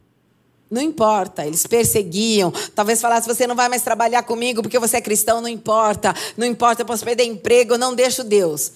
Não 0.70 0.80
importa, 0.80 1.44
eles 1.44 1.66
perseguiam. 1.66 2.52
Talvez 2.74 3.00
falasse: 3.00 3.26
você 3.26 3.46
não 3.46 3.56
vai 3.56 3.68
mais 3.68 3.82
trabalhar 3.82 4.22
comigo 4.22 4.62
porque 4.62 4.78
você 4.78 4.98
é 4.98 5.00
cristão, 5.00 5.40
não 5.40 5.48
importa. 5.48 6.14
Não 6.36 6.46
importa, 6.46 6.82
eu 6.82 6.86
posso 6.86 7.04
perder 7.04 7.24
emprego, 7.24 7.74
eu 7.74 7.78
não 7.78 7.92
deixo 7.92 8.22
Deus. 8.22 8.72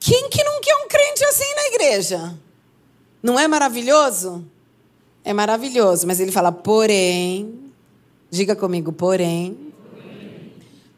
Quem 0.00 0.30
que 0.30 0.42
não 0.42 0.60
quer 0.60 0.74
um 0.76 0.88
crente 0.88 1.24
assim 1.24 1.54
na 1.54 1.66
igreja? 1.66 2.38
Não 3.22 3.38
é 3.38 3.46
maravilhoso? 3.46 4.44
É 5.22 5.34
maravilhoso, 5.34 6.06
mas 6.06 6.18
ele 6.18 6.32
fala: 6.32 6.50
porém, 6.50 7.60
diga 8.30 8.56
comigo, 8.56 8.90
porém, 8.90 9.72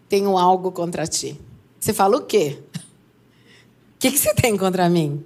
tenho 0.09 0.39
algo 0.39 0.71
contra 0.71 1.09
ti. 1.09 1.41
Você 1.81 1.93
fala 1.93 2.19
o 2.19 2.23
quê? 2.23 2.59
O 2.77 2.79
que, 3.99 4.13
que 4.13 4.19
você 4.19 4.33
tem 4.33 4.57
contra 4.57 4.89
mim? 4.89 5.25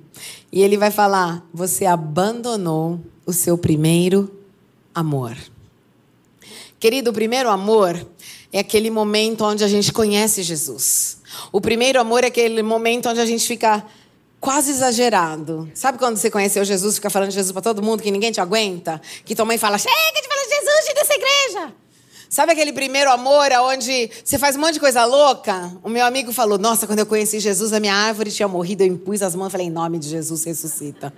E 0.50 0.62
ele 0.62 0.78
vai 0.78 0.90
falar: 0.90 1.46
você 1.52 1.84
abandonou 1.84 3.00
o 3.26 3.34
seu 3.34 3.58
primeiro 3.58 4.39
amor. 4.94 5.36
Querido, 6.78 7.10
o 7.10 7.12
primeiro 7.12 7.50
amor 7.50 8.06
é 8.52 8.58
aquele 8.58 8.90
momento 8.90 9.44
onde 9.44 9.62
a 9.62 9.68
gente 9.68 9.92
conhece 9.92 10.42
Jesus. 10.42 11.18
O 11.52 11.60
primeiro 11.60 12.00
amor 12.00 12.24
é 12.24 12.28
aquele 12.28 12.62
momento 12.62 13.08
onde 13.08 13.20
a 13.20 13.26
gente 13.26 13.46
fica 13.46 13.84
quase 14.40 14.70
exagerado. 14.70 15.70
Sabe 15.74 15.98
quando 15.98 16.16
você 16.16 16.30
conheceu 16.30 16.64
Jesus, 16.64 16.94
fica 16.96 17.10
falando 17.10 17.28
de 17.28 17.34
Jesus 17.34 17.52
para 17.52 17.62
todo 17.62 17.82
mundo, 17.82 18.02
que 18.02 18.10
ninguém 18.10 18.32
te 18.32 18.40
aguenta? 18.40 19.00
Que 19.24 19.34
tua 19.34 19.44
mãe 19.44 19.58
fala, 19.58 19.78
chega 19.78 19.94
de 19.94 20.26
falar 20.26 20.42
de 20.42 20.48
Jesus 20.48 20.94
dessa 20.94 21.14
igreja. 21.14 21.74
Sabe 22.30 22.52
aquele 22.52 22.72
primeiro 22.72 23.10
amor 23.10 23.50
onde 23.64 24.08
você 24.24 24.38
faz 24.38 24.56
um 24.56 24.60
monte 24.60 24.74
de 24.74 24.80
coisa 24.80 25.04
louca? 25.04 25.76
O 25.82 25.88
meu 25.88 26.06
amigo 26.06 26.32
falou, 26.32 26.58
nossa, 26.58 26.86
quando 26.86 27.00
eu 27.00 27.06
conheci 27.06 27.40
Jesus, 27.40 27.72
a 27.72 27.80
minha 27.80 27.94
árvore 27.94 28.30
tinha 28.30 28.46
morrido, 28.46 28.84
eu 28.84 28.86
impus 28.86 29.20
as 29.20 29.34
mãos 29.34 29.48
e 29.48 29.50
falei, 29.50 29.66
em 29.66 29.70
nome 29.70 29.98
de 29.98 30.08
Jesus, 30.08 30.44
ressuscita. 30.44 31.12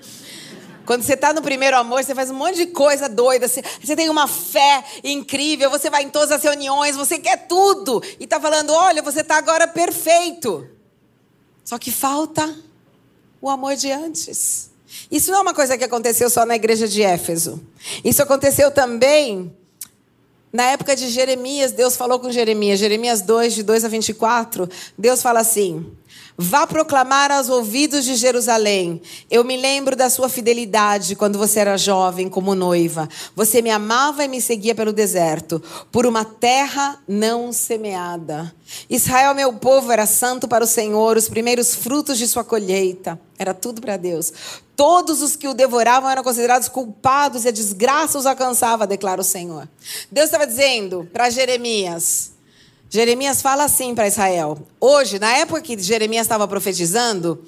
Quando 0.84 1.02
você 1.02 1.14
está 1.14 1.32
no 1.32 1.42
primeiro 1.42 1.76
amor, 1.76 2.02
você 2.02 2.14
faz 2.14 2.30
um 2.30 2.34
monte 2.34 2.56
de 2.56 2.66
coisa 2.66 3.08
doida. 3.08 3.48
Você, 3.48 3.62
você, 3.82 3.94
tem 3.94 4.08
uma 4.08 4.26
fé 4.26 4.84
incrível, 5.04 5.70
você 5.70 5.88
vai 5.88 6.02
em 6.02 6.10
todas 6.10 6.32
as 6.32 6.42
reuniões, 6.42 6.96
você 6.96 7.18
quer 7.18 7.46
tudo. 7.46 8.02
E 8.18 8.24
está 8.24 8.40
falando: 8.40 8.70
olha, 8.72 9.02
você 9.02 9.20
está 9.20 9.36
agora 9.36 9.66
perfeito. 9.66 10.68
Só 11.64 11.78
que 11.78 11.90
falta 11.90 12.56
o 13.40 13.48
amor 13.48 13.76
de 13.76 13.90
antes. 13.90 14.70
Isso 15.10 15.30
não 15.30 15.38
é 15.38 15.42
uma 15.42 15.54
coisa 15.54 15.78
que 15.78 15.84
aconteceu 15.84 16.28
só 16.28 16.44
na 16.44 16.56
igreja 16.56 16.86
de 16.86 17.02
Éfeso. 17.02 17.64
Isso 18.04 18.22
aconteceu 18.22 18.70
também 18.70 19.54
na 20.52 20.64
época 20.64 20.94
de 20.94 21.08
Jeremias. 21.08 21.72
Deus 21.72 21.96
falou 21.96 22.20
com 22.20 22.30
Jeremias, 22.30 22.78
Jeremias 22.78 23.22
2, 23.22 23.54
de 23.54 23.62
2 23.62 23.84
a 23.84 23.88
24. 23.88 24.68
Deus 24.98 25.22
fala 25.22 25.40
assim. 25.40 25.90
Vá 26.36 26.66
proclamar 26.66 27.30
aos 27.30 27.50
ouvidos 27.50 28.04
de 28.04 28.14
Jerusalém. 28.16 29.02
Eu 29.30 29.44
me 29.44 29.56
lembro 29.56 29.94
da 29.94 30.08
sua 30.08 30.28
fidelidade 30.28 31.14
quando 31.14 31.38
você 31.38 31.60
era 31.60 31.76
jovem, 31.76 32.28
como 32.28 32.54
noiva. 32.54 33.08
Você 33.36 33.60
me 33.60 33.70
amava 33.70 34.24
e 34.24 34.28
me 34.28 34.40
seguia 34.40 34.74
pelo 34.74 34.92
deserto, 34.92 35.62
por 35.90 36.06
uma 36.06 36.24
terra 36.24 36.98
não 37.06 37.52
semeada. 37.52 38.52
Israel, 38.88 39.34
meu 39.34 39.52
povo, 39.52 39.92
era 39.92 40.06
santo 40.06 40.48
para 40.48 40.64
o 40.64 40.66
Senhor, 40.66 41.18
os 41.18 41.28
primeiros 41.28 41.74
frutos 41.74 42.16
de 42.16 42.26
sua 42.26 42.42
colheita. 42.42 43.20
Era 43.38 43.52
tudo 43.52 43.80
para 43.82 43.98
Deus. 43.98 44.32
Todos 44.74 45.20
os 45.20 45.36
que 45.36 45.48
o 45.48 45.54
devoravam 45.54 46.08
eram 46.08 46.22
considerados 46.22 46.68
culpados 46.68 47.44
e 47.44 47.48
a 47.48 47.52
desgraça 47.52 48.18
os 48.18 48.24
alcançava, 48.24 48.86
declara 48.86 49.20
o 49.20 49.24
Senhor. 49.24 49.68
Deus 50.10 50.26
estava 50.26 50.46
dizendo 50.46 51.08
para 51.12 51.28
Jeremias: 51.28 52.32
Jeremias 52.94 53.40
fala 53.40 53.64
assim 53.64 53.94
para 53.94 54.06
Israel. 54.06 54.58
Hoje, 54.78 55.18
na 55.18 55.34
época 55.38 55.62
que 55.62 55.78
Jeremias 55.78 56.26
estava 56.26 56.46
profetizando, 56.46 57.42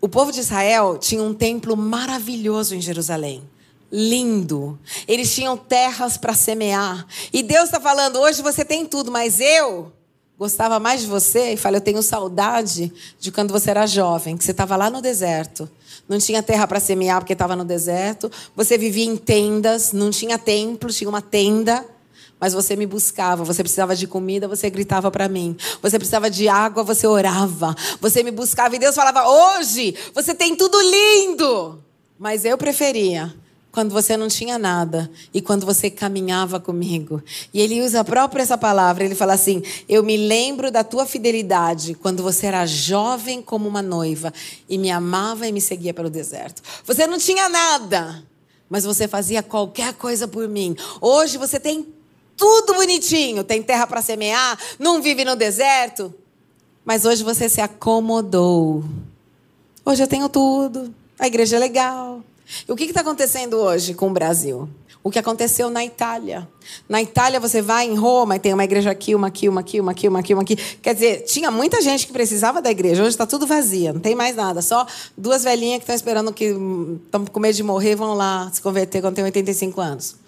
o 0.00 0.08
povo 0.08 0.30
de 0.30 0.38
Israel 0.38 0.96
tinha 0.98 1.20
um 1.20 1.34
templo 1.34 1.76
maravilhoso 1.76 2.76
em 2.76 2.80
Jerusalém. 2.80 3.42
Lindo. 3.90 4.78
Eles 5.08 5.34
tinham 5.34 5.56
terras 5.56 6.16
para 6.16 6.32
semear. 6.32 7.04
E 7.32 7.42
Deus 7.42 7.64
está 7.64 7.80
falando: 7.80 8.20
hoje 8.20 8.40
você 8.40 8.64
tem 8.64 8.86
tudo, 8.86 9.10
mas 9.10 9.40
eu 9.40 9.92
gostava 10.38 10.78
mais 10.78 11.00
de 11.00 11.08
você 11.08 11.54
e 11.54 11.56
fala: 11.56 11.78
eu 11.78 11.80
tenho 11.80 12.00
saudade 12.00 12.92
de 13.18 13.32
quando 13.32 13.50
você 13.50 13.70
era 13.70 13.88
jovem, 13.88 14.36
que 14.36 14.44
você 14.44 14.52
estava 14.52 14.76
lá 14.76 14.88
no 14.88 15.02
deserto. 15.02 15.68
Não 16.08 16.18
tinha 16.18 16.40
terra 16.40 16.68
para 16.68 16.78
semear 16.78 17.18
porque 17.18 17.32
estava 17.32 17.56
no 17.56 17.64
deserto. 17.64 18.30
Você 18.54 18.78
vivia 18.78 19.06
em 19.06 19.16
tendas, 19.16 19.90
não 19.90 20.12
tinha 20.12 20.38
templo, 20.38 20.88
tinha 20.92 21.10
uma 21.10 21.20
tenda 21.20 21.84
mas 22.44 22.52
você 22.52 22.76
me 22.76 22.84
buscava. 22.84 23.42
Você 23.42 23.62
precisava 23.62 23.96
de 23.96 24.06
comida, 24.06 24.46
você 24.46 24.68
gritava 24.68 25.10
para 25.10 25.30
mim. 25.30 25.56
Você 25.80 25.96
precisava 25.98 26.28
de 26.28 26.46
água, 26.46 26.82
você 26.82 27.06
orava. 27.06 27.74
Você 28.02 28.22
me 28.22 28.30
buscava 28.30 28.76
e 28.76 28.78
Deus 28.78 28.94
falava: 28.94 29.26
Hoje 29.26 29.94
você 30.14 30.34
tem 30.34 30.54
tudo 30.54 30.78
lindo. 30.78 31.82
Mas 32.18 32.44
eu 32.44 32.58
preferia 32.58 33.34
quando 33.72 33.92
você 33.92 34.14
não 34.14 34.28
tinha 34.28 34.58
nada 34.58 35.10
e 35.32 35.40
quando 35.40 35.64
você 35.64 35.88
caminhava 35.88 36.60
comigo. 36.60 37.22
E 37.50 37.62
ele 37.62 37.80
usa 37.80 38.00
a 38.00 38.04
própria 38.04 38.42
essa 38.42 38.58
palavra, 38.58 39.04
ele 39.04 39.14
fala 39.14 39.32
assim: 39.32 39.62
"Eu 39.88 40.02
me 40.02 40.18
lembro 40.18 40.70
da 40.70 40.84
tua 40.84 41.06
fidelidade 41.06 41.94
quando 41.94 42.22
você 42.22 42.44
era 42.44 42.66
jovem 42.66 43.40
como 43.40 43.66
uma 43.66 43.80
noiva 43.80 44.30
e 44.68 44.76
me 44.76 44.90
amava 44.90 45.48
e 45.48 45.52
me 45.52 45.62
seguia 45.62 45.94
pelo 45.94 46.10
deserto. 46.10 46.60
Você 46.84 47.06
não 47.06 47.16
tinha 47.16 47.48
nada, 47.48 48.22
mas 48.68 48.84
você 48.84 49.08
fazia 49.08 49.42
qualquer 49.42 49.94
coisa 49.94 50.28
por 50.28 50.46
mim. 50.46 50.76
Hoje 51.00 51.38
você 51.38 51.58
tem 51.58 52.03
tudo 52.36 52.74
bonitinho, 52.74 53.44
tem 53.44 53.62
terra 53.62 53.86
para 53.86 54.02
semear, 54.02 54.58
não 54.78 55.00
vive 55.00 55.24
no 55.24 55.36
deserto. 55.36 56.12
Mas 56.84 57.04
hoje 57.04 57.22
você 57.22 57.48
se 57.48 57.60
acomodou. 57.60 58.84
Hoje 59.84 60.02
eu 60.02 60.06
tenho 60.06 60.28
tudo, 60.28 60.94
a 61.18 61.26
igreja 61.26 61.56
é 61.56 61.58
legal. 61.58 62.22
E 62.68 62.72
o 62.72 62.76
que 62.76 62.84
está 62.84 63.00
acontecendo 63.00 63.54
hoje 63.54 63.94
com 63.94 64.08
o 64.08 64.12
Brasil? 64.12 64.68
O 65.02 65.10
que 65.10 65.18
aconteceu 65.18 65.68
na 65.68 65.84
Itália. 65.84 66.48
Na 66.88 67.02
Itália 67.02 67.38
você 67.38 67.60
vai 67.60 67.86
em 67.86 67.94
Roma 67.94 68.36
e 68.36 68.38
tem 68.38 68.54
uma 68.54 68.64
igreja 68.64 68.90
aqui, 68.90 69.14
uma 69.14 69.26
aqui, 69.26 69.48
uma 69.48 69.60
aqui, 69.60 69.80
uma 69.80 69.92
aqui, 69.92 70.08
uma 70.08 70.20
aqui, 70.20 70.34
uma 70.34 70.42
aqui. 70.42 70.56
Quer 70.56 70.94
dizer, 70.94 71.24
tinha 71.24 71.50
muita 71.50 71.82
gente 71.82 72.06
que 72.06 72.12
precisava 72.12 72.62
da 72.62 72.70
igreja. 72.70 73.02
Hoje 73.02 73.10
está 73.10 73.26
tudo 73.26 73.46
vazia, 73.46 73.92
não 73.92 74.00
tem 74.00 74.14
mais 74.14 74.34
nada. 74.34 74.62
Só 74.62 74.86
duas 75.16 75.44
velhinhas 75.44 75.78
que 75.78 75.82
estão 75.82 75.94
esperando 75.94 76.32
que 76.32 76.56
estão 77.04 77.26
com 77.26 77.40
medo 77.40 77.54
de 77.54 77.62
morrer 77.62 77.94
vão 77.96 78.14
lá 78.14 78.50
se 78.50 78.62
converter 78.62 79.02
quando 79.02 79.14
tem 79.14 79.24
85 79.24 79.80
anos 79.80 80.23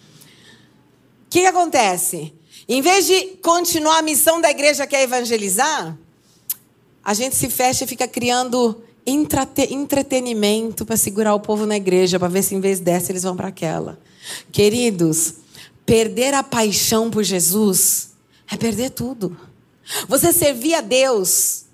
que, 1.37 1.43
que 1.43 1.47
acontece? 1.49 2.33
Em 2.67 2.81
vez 2.81 3.07
de 3.07 3.37
continuar 3.43 3.99
a 3.99 4.03
missão 4.03 4.41
da 4.41 4.51
igreja 4.51 4.87
que 4.87 4.97
é 4.97 5.03
evangelizar, 5.03 5.95
a 7.05 7.13
gente 7.13 7.37
se 7.37 7.51
fecha 7.51 7.85
e 7.85 7.87
fica 7.87 8.09
criando 8.09 8.83
entretenimento 9.05 10.87
para 10.87 10.97
segurar 10.97 11.35
o 11.35 11.41
povo 11.41 11.67
na 11.67 11.77
igreja, 11.77 12.19
para 12.19 12.29
ver 12.29 12.43
se 12.43 12.55
em 12.55 12.61
vez 12.61 12.81
dessa 12.81 13.13
eles 13.13 13.23
vão 13.23 13.37
para 13.37 13.49
aquela. 13.49 13.99
Queridos, 14.51 15.35
perder 15.85 16.33
a 16.33 16.43
paixão 16.43 17.11
por 17.11 17.23
Jesus 17.23 18.13
é 18.51 18.57
perder 18.57 18.91
tudo. 18.91 19.37
Você 20.09 20.33
servia 20.33 20.79
a 20.79 20.81
Deus. 20.81 21.67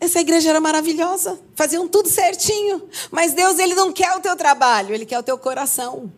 Essa 0.00 0.18
igreja 0.18 0.48
era 0.48 0.62
maravilhosa, 0.62 1.38
faziam 1.54 1.86
tudo 1.86 2.08
certinho. 2.08 2.88
Mas 3.10 3.34
Deus, 3.34 3.58
ele 3.58 3.74
não 3.74 3.92
quer 3.92 4.16
o 4.16 4.20
teu 4.20 4.34
trabalho, 4.34 4.94
ele 4.94 5.04
quer 5.04 5.18
o 5.18 5.22
teu 5.22 5.36
coração. 5.36 6.10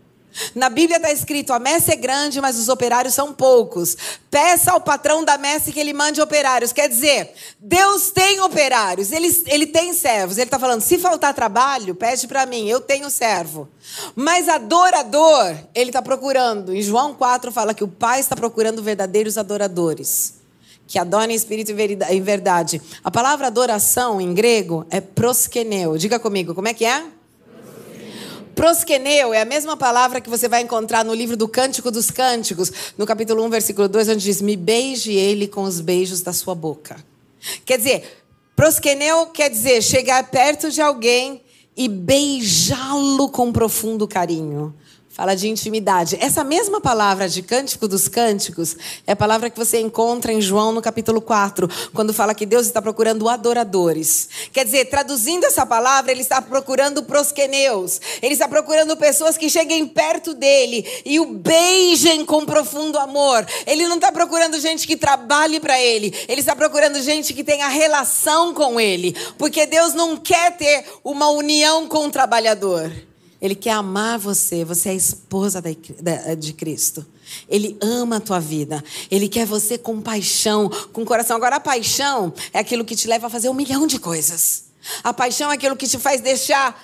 Na 0.54 0.68
Bíblia 0.68 0.96
está 0.96 1.12
escrito: 1.12 1.52
a 1.52 1.58
messe 1.58 1.92
é 1.92 1.96
grande, 1.96 2.40
mas 2.40 2.58
os 2.58 2.68
operários 2.68 3.14
são 3.14 3.32
poucos. 3.32 3.96
Peça 4.30 4.72
ao 4.72 4.80
patrão 4.80 5.24
da 5.24 5.36
messe 5.36 5.72
que 5.72 5.80
ele 5.80 5.92
mande 5.92 6.20
operários. 6.20 6.72
Quer 6.72 6.88
dizer, 6.88 7.32
Deus 7.58 8.10
tem 8.10 8.40
operários, 8.40 9.12
ele, 9.12 9.28
ele 9.46 9.66
tem 9.66 9.92
servos. 9.92 10.38
Ele 10.38 10.46
está 10.46 10.58
falando: 10.58 10.80
se 10.80 10.98
faltar 10.98 11.34
trabalho, 11.34 11.94
pede 11.94 12.26
para 12.26 12.46
mim, 12.46 12.68
eu 12.68 12.80
tenho 12.80 13.10
servo. 13.10 13.68
Mas 14.14 14.48
adorador, 14.48 15.54
ele 15.74 15.90
está 15.90 16.00
procurando. 16.00 16.74
Em 16.74 16.82
João 16.82 17.14
4 17.14 17.52
fala 17.52 17.74
que 17.74 17.84
o 17.84 17.88
Pai 17.88 18.20
está 18.20 18.34
procurando 18.34 18.82
verdadeiros 18.82 19.36
adoradores. 19.36 20.40
Que 20.86 20.98
adorem 20.98 21.34
espírito 21.34 21.70
e 21.70 22.20
verdade. 22.20 22.82
A 23.02 23.10
palavra 23.10 23.46
adoração 23.46 24.20
em 24.20 24.34
grego 24.34 24.86
é 24.90 25.00
proskeneu. 25.00 25.96
Diga 25.96 26.18
comigo, 26.18 26.54
como 26.54 26.68
é 26.68 26.74
que 26.74 26.84
é? 26.84 27.04
Proskeneu 28.54 29.32
é 29.32 29.40
a 29.40 29.44
mesma 29.44 29.76
palavra 29.76 30.20
que 30.20 30.28
você 30.28 30.48
vai 30.48 30.62
encontrar 30.62 31.04
no 31.04 31.14
livro 31.14 31.36
do 31.36 31.48
Cântico 31.48 31.90
dos 31.90 32.10
Cânticos, 32.10 32.70
no 32.98 33.06
capítulo 33.06 33.44
1, 33.44 33.50
versículo 33.50 33.88
2, 33.88 34.10
onde 34.10 34.24
diz: 34.24 34.42
Me 34.42 34.56
beije 34.56 35.12
ele 35.12 35.48
com 35.48 35.62
os 35.62 35.80
beijos 35.80 36.20
da 36.20 36.32
sua 36.32 36.54
boca. 36.54 37.02
Quer 37.64 37.78
dizer, 37.78 38.24
proskeneu 38.54 39.26
quer 39.26 39.48
dizer 39.48 39.82
chegar 39.82 40.30
perto 40.30 40.70
de 40.70 40.80
alguém 40.80 41.42
e 41.76 41.88
beijá-lo 41.88 43.28
com 43.30 43.52
profundo 43.52 44.06
carinho. 44.06 44.74
Fala 45.12 45.34
de 45.34 45.46
intimidade. 45.46 46.16
Essa 46.18 46.42
mesma 46.42 46.80
palavra 46.80 47.28
de 47.28 47.42
cântico 47.42 47.86
dos 47.86 48.08
cânticos 48.08 48.74
é 49.06 49.12
a 49.12 49.16
palavra 49.16 49.50
que 49.50 49.58
você 49.58 49.78
encontra 49.78 50.32
em 50.32 50.40
João 50.40 50.72
no 50.72 50.80
capítulo 50.80 51.20
4, 51.20 51.68
quando 51.92 52.14
fala 52.14 52.34
que 52.34 52.46
Deus 52.46 52.64
está 52.64 52.80
procurando 52.80 53.28
adoradores. 53.28 54.26
Quer 54.54 54.64
dizer, 54.64 54.86
traduzindo 54.86 55.44
essa 55.44 55.66
palavra, 55.66 56.10
ele 56.10 56.22
está 56.22 56.40
procurando 56.40 57.02
prosqueneus. 57.02 58.00
Ele 58.22 58.32
está 58.32 58.48
procurando 58.48 58.96
pessoas 58.96 59.36
que 59.36 59.50
cheguem 59.50 59.86
perto 59.86 60.32
dele 60.32 60.82
e 61.04 61.20
o 61.20 61.26
beijem 61.26 62.24
com 62.24 62.46
profundo 62.46 62.98
amor. 62.98 63.46
Ele 63.66 63.86
não 63.86 63.96
está 63.96 64.10
procurando 64.10 64.58
gente 64.58 64.86
que 64.86 64.96
trabalhe 64.96 65.60
para 65.60 65.78
ele. 65.78 66.14
Ele 66.26 66.40
está 66.40 66.56
procurando 66.56 67.02
gente 67.02 67.34
que 67.34 67.44
tenha 67.44 67.68
relação 67.68 68.54
com 68.54 68.80
ele. 68.80 69.14
Porque 69.36 69.66
Deus 69.66 69.92
não 69.92 70.16
quer 70.16 70.56
ter 70.56 70.86
uma 71.04 71.28
união 71.28 71.86
com 71.86 72.06
o 72.06 72.10
trabalhador. 72.10 72.90
Ele 73.42 73.56
quer 73.56 73.72
amar 73.72 74.20
você. 74.20 74.64
Você 74.64 74.90
é 74.90 74.92
a 74.92 74.94
esposa 74.94 75.60
de 76.38 76.52
Cristo. 76.52 77.04
Ele 77.48 77.76
ama 77.82 78.16
a 78.16 78.20
tua 78.20 78.38
vida. 78.38 78.82
Ele 79.10 79.28
quer 79.28 79.44
você 79.44 79.76
com 79.76 80.00
paixão, 80.00 80.70
com 80.92 81.04
coração. 81.04 81.36
Agora, 81.36 81.56
a 81.56 81.60
paixão 81.60 82.32
é 82.52 82.60
aquilo 82.60 82.84
que 82.84 82.94
te 82.94 83.08
leva 83.08 83.26
a 83.26 83.30
fazer 83.30 83.48
um 83.48 83.54
milhão 83.54 83.84
de 83.84 83.98
coisas. 83.98 84.66
A 85.02 85.12
paixão 85.12 85.50
é 85.50 85.54
aquilo 85.54 85.76
que 85.76 85.88
te 85.88 85.98
faz 85.98 86.20
deixar 86.20 86.80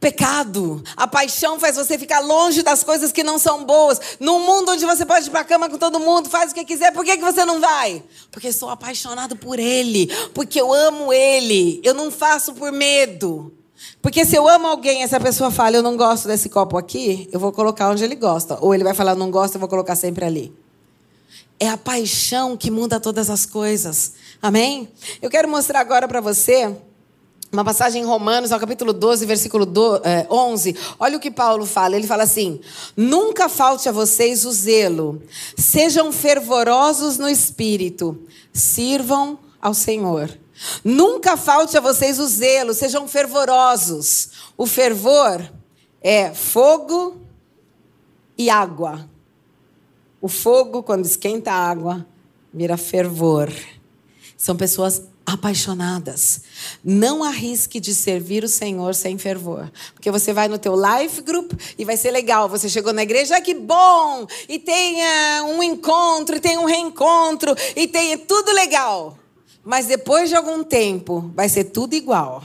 pecado. 0.00 0.82
A 0.96 1.06
paixão 1.06 1.60
faz 1.60 1.76
você 1.76 1.98
ficar 1.98 2.20
longe 2.20 2.62
das 2.62 2.82
coisas 2.82 3.12
que 3.12 3.22
não 3.22 3.38
são 3.38 3.64
boas. 3.64 4.00
Num 4.18 4.38
mundo 4.46 4.72
onde 4.72 4.86
você 4.86 5.04
pode 5.04 5.26
ir 5.26 5.30
para 5.30 5.40
a 5.40 5.44
cama 5.44 5.68
com 5.68 5.76
todo 5.76 6.00
mundo, 6.00 6.30
faz 6.30 6.52
o 6.52 6.54
que 6.54 6.64
quiser, 6.64 6.92
por 6.92 7.04
que, 7.04 7.16
que 7.16 7.22
você 7.22 7.44
não 7.44 7.60
vai? 7.60 8.02
Porque 8.30 8.52
sou 8.52 8.70
apaixonado 8.70 9.36
por 9.36 9.58
Ele. 9.58 10.06
Porque 10.32 10.60
eu 10.60 10.72
amo 10.72 11.12
Ele. 11.12 11.80
Eu 11.84 11.92
não 11.92 12.10
faço 12.10 12.54
por 12.54 12.72
medo. 12.72 13.55
Porque 14.00 14.24
se 14.24 14.36
eu 14.36 14.48
amo 14.48 14.66
alguém 14.66 15.02
essa 15.02 15.18
pessoa 15.20 15.50
fala, 15.50 15.76
eu 15.76 15.82
não 15.82 15.96
gosto 15.96 16.28
desse 16.28 16.48
copo 16.48 16.78
aqui, 16.78 17.28
eu 17.32 17.40
vou 17.40 17.52
colocar 17.52 17.90
onde 17.90 18.04
ele 18.04 18.14
gosta. 18.14 18.58
Ou 18.60 18.74
ele 18.74 18.84
vai 18.84 18.94
falar, 18.94 19.14
não 19.14 19.30
gosto, 19.30 19.56
eu 19.56 19.60
vou 19.60 19.68
colocar 19.68 19.96
sempre 19.96 20.24
ali. 20.24 20.52
É 21.58 21.68
a 21.68 21.76
paixão 21.76 22.56
que 22.56 22.70
muda 22.70 23.00
todas 23.00 23.30
as 23.30 23.46
coisas. 23.46 24.12
Amém? 24.42 24.88
Eu 25.22 25.30
quero 25.30 25.48
mostrar 25.48 25.80
agora 25.80 26.06
para 26.06 26.20
você 26.20 26.74
uma 27.52 27.64
passagem 27.64 28.02
em 28.02 28.04
Romanos, 28.04 28.52
ao 28.52 28.60
capítulo 28.60 28.92
12, 28.92 29.24
versículo 29.24 29.66
11. 30.30 30.70
Eh, 30.70 30.74
Olha 30.98 31.16
o 31.16 31.20
que 31.20 31.30
Paulo 31.30 31.64
fala. 31.64 31.96
Ele 31.96 32.06
fala 32.06 32.24
assim: 32.24 32.60
Nunca 32.96 33.48
falte 33.48 33.88
a 33.88 33.92
vocês 33.92 34.44
o 34.44 34.52
zelo, 34.52 35.22
sejam 35.56 36.12
fervorosos 36.12 37.16
no 37.16 37.28
espírito, 37.28 38.18
sirvam 38.52 39.38
ao 39.60 39.72
Senhor. 39.72 40.30
Nunca 40.84 41.36
falte 41.36 41.76
a 41.76 41.80
vocês 41.80 42.18
o 42.18 42.26
zelo, 42.26 42.72
sejam 42.74 43.06
fervorosos. 43.06 44.30
O 44.56 44.66
fervor 44.66 45.48
é 46.00 46.32
fogo 46.32 47.20
e 48.38 48.48
água. 48.48 49.08
O 50.20 50.28
fogo, 50.28 50.82
quando 50.82 51.04
esquenta 51.04 51.52
a 51.52 51.68
água, 51.70 52.06
vira 52.52 52.76
fervor. 52.76 53.52
São 54.36 54.56
pessoas 54.56 55.02
apaixonadas. 55.26 56.42
Não 56.84 57.24
arrisque 57.24 57.80
de 57.80 57.94
servir 57.94 58.44
o 58.44 58.48
Senhor 58.48 58.94
sem 58.94 59.18
fervor. 59.18 59.70
Porque 59.92 60.10
você 60.10 60.32
vai 60.32 60.46
no 60.46 60.58
teu 60.58 60.74
life 60.74 61.20
group 61.20 61.52
e 61.76 61.84
vai 61.84 61.96
ser 61.96 62.12
legal. 62.12 62.48
Você 62.48 62.68
chegou 62.68 62.92
na 62.92 63.02
igreja, 63.02 63.36
ah, 63.36 63.40
que 63.40 63.54
bom! 63.54 64.26
E 64.48 64.58
tem 64.58 65.00
uh, 65.02 65.44
um 65.46 65.62
encontro, 65.62 66.36
e 66.36 66.40
tem 66.40 66.56
um 66.56 66.64
reencontro, 66.64 67.54
e 67.74 67.88
tem 67.88 68.16
tudo 68.18 68.52
legal. 68.52 69.18
Mas 69.66 69.86
depois 69.86 70.28
de 70.28 70.36
algum 70.36 70.62
tempo, 70.62 71.28
vai 71.34 71.48
ser 71.48 71.64
tudo 71.64 71.94
igual. 71.94 72.40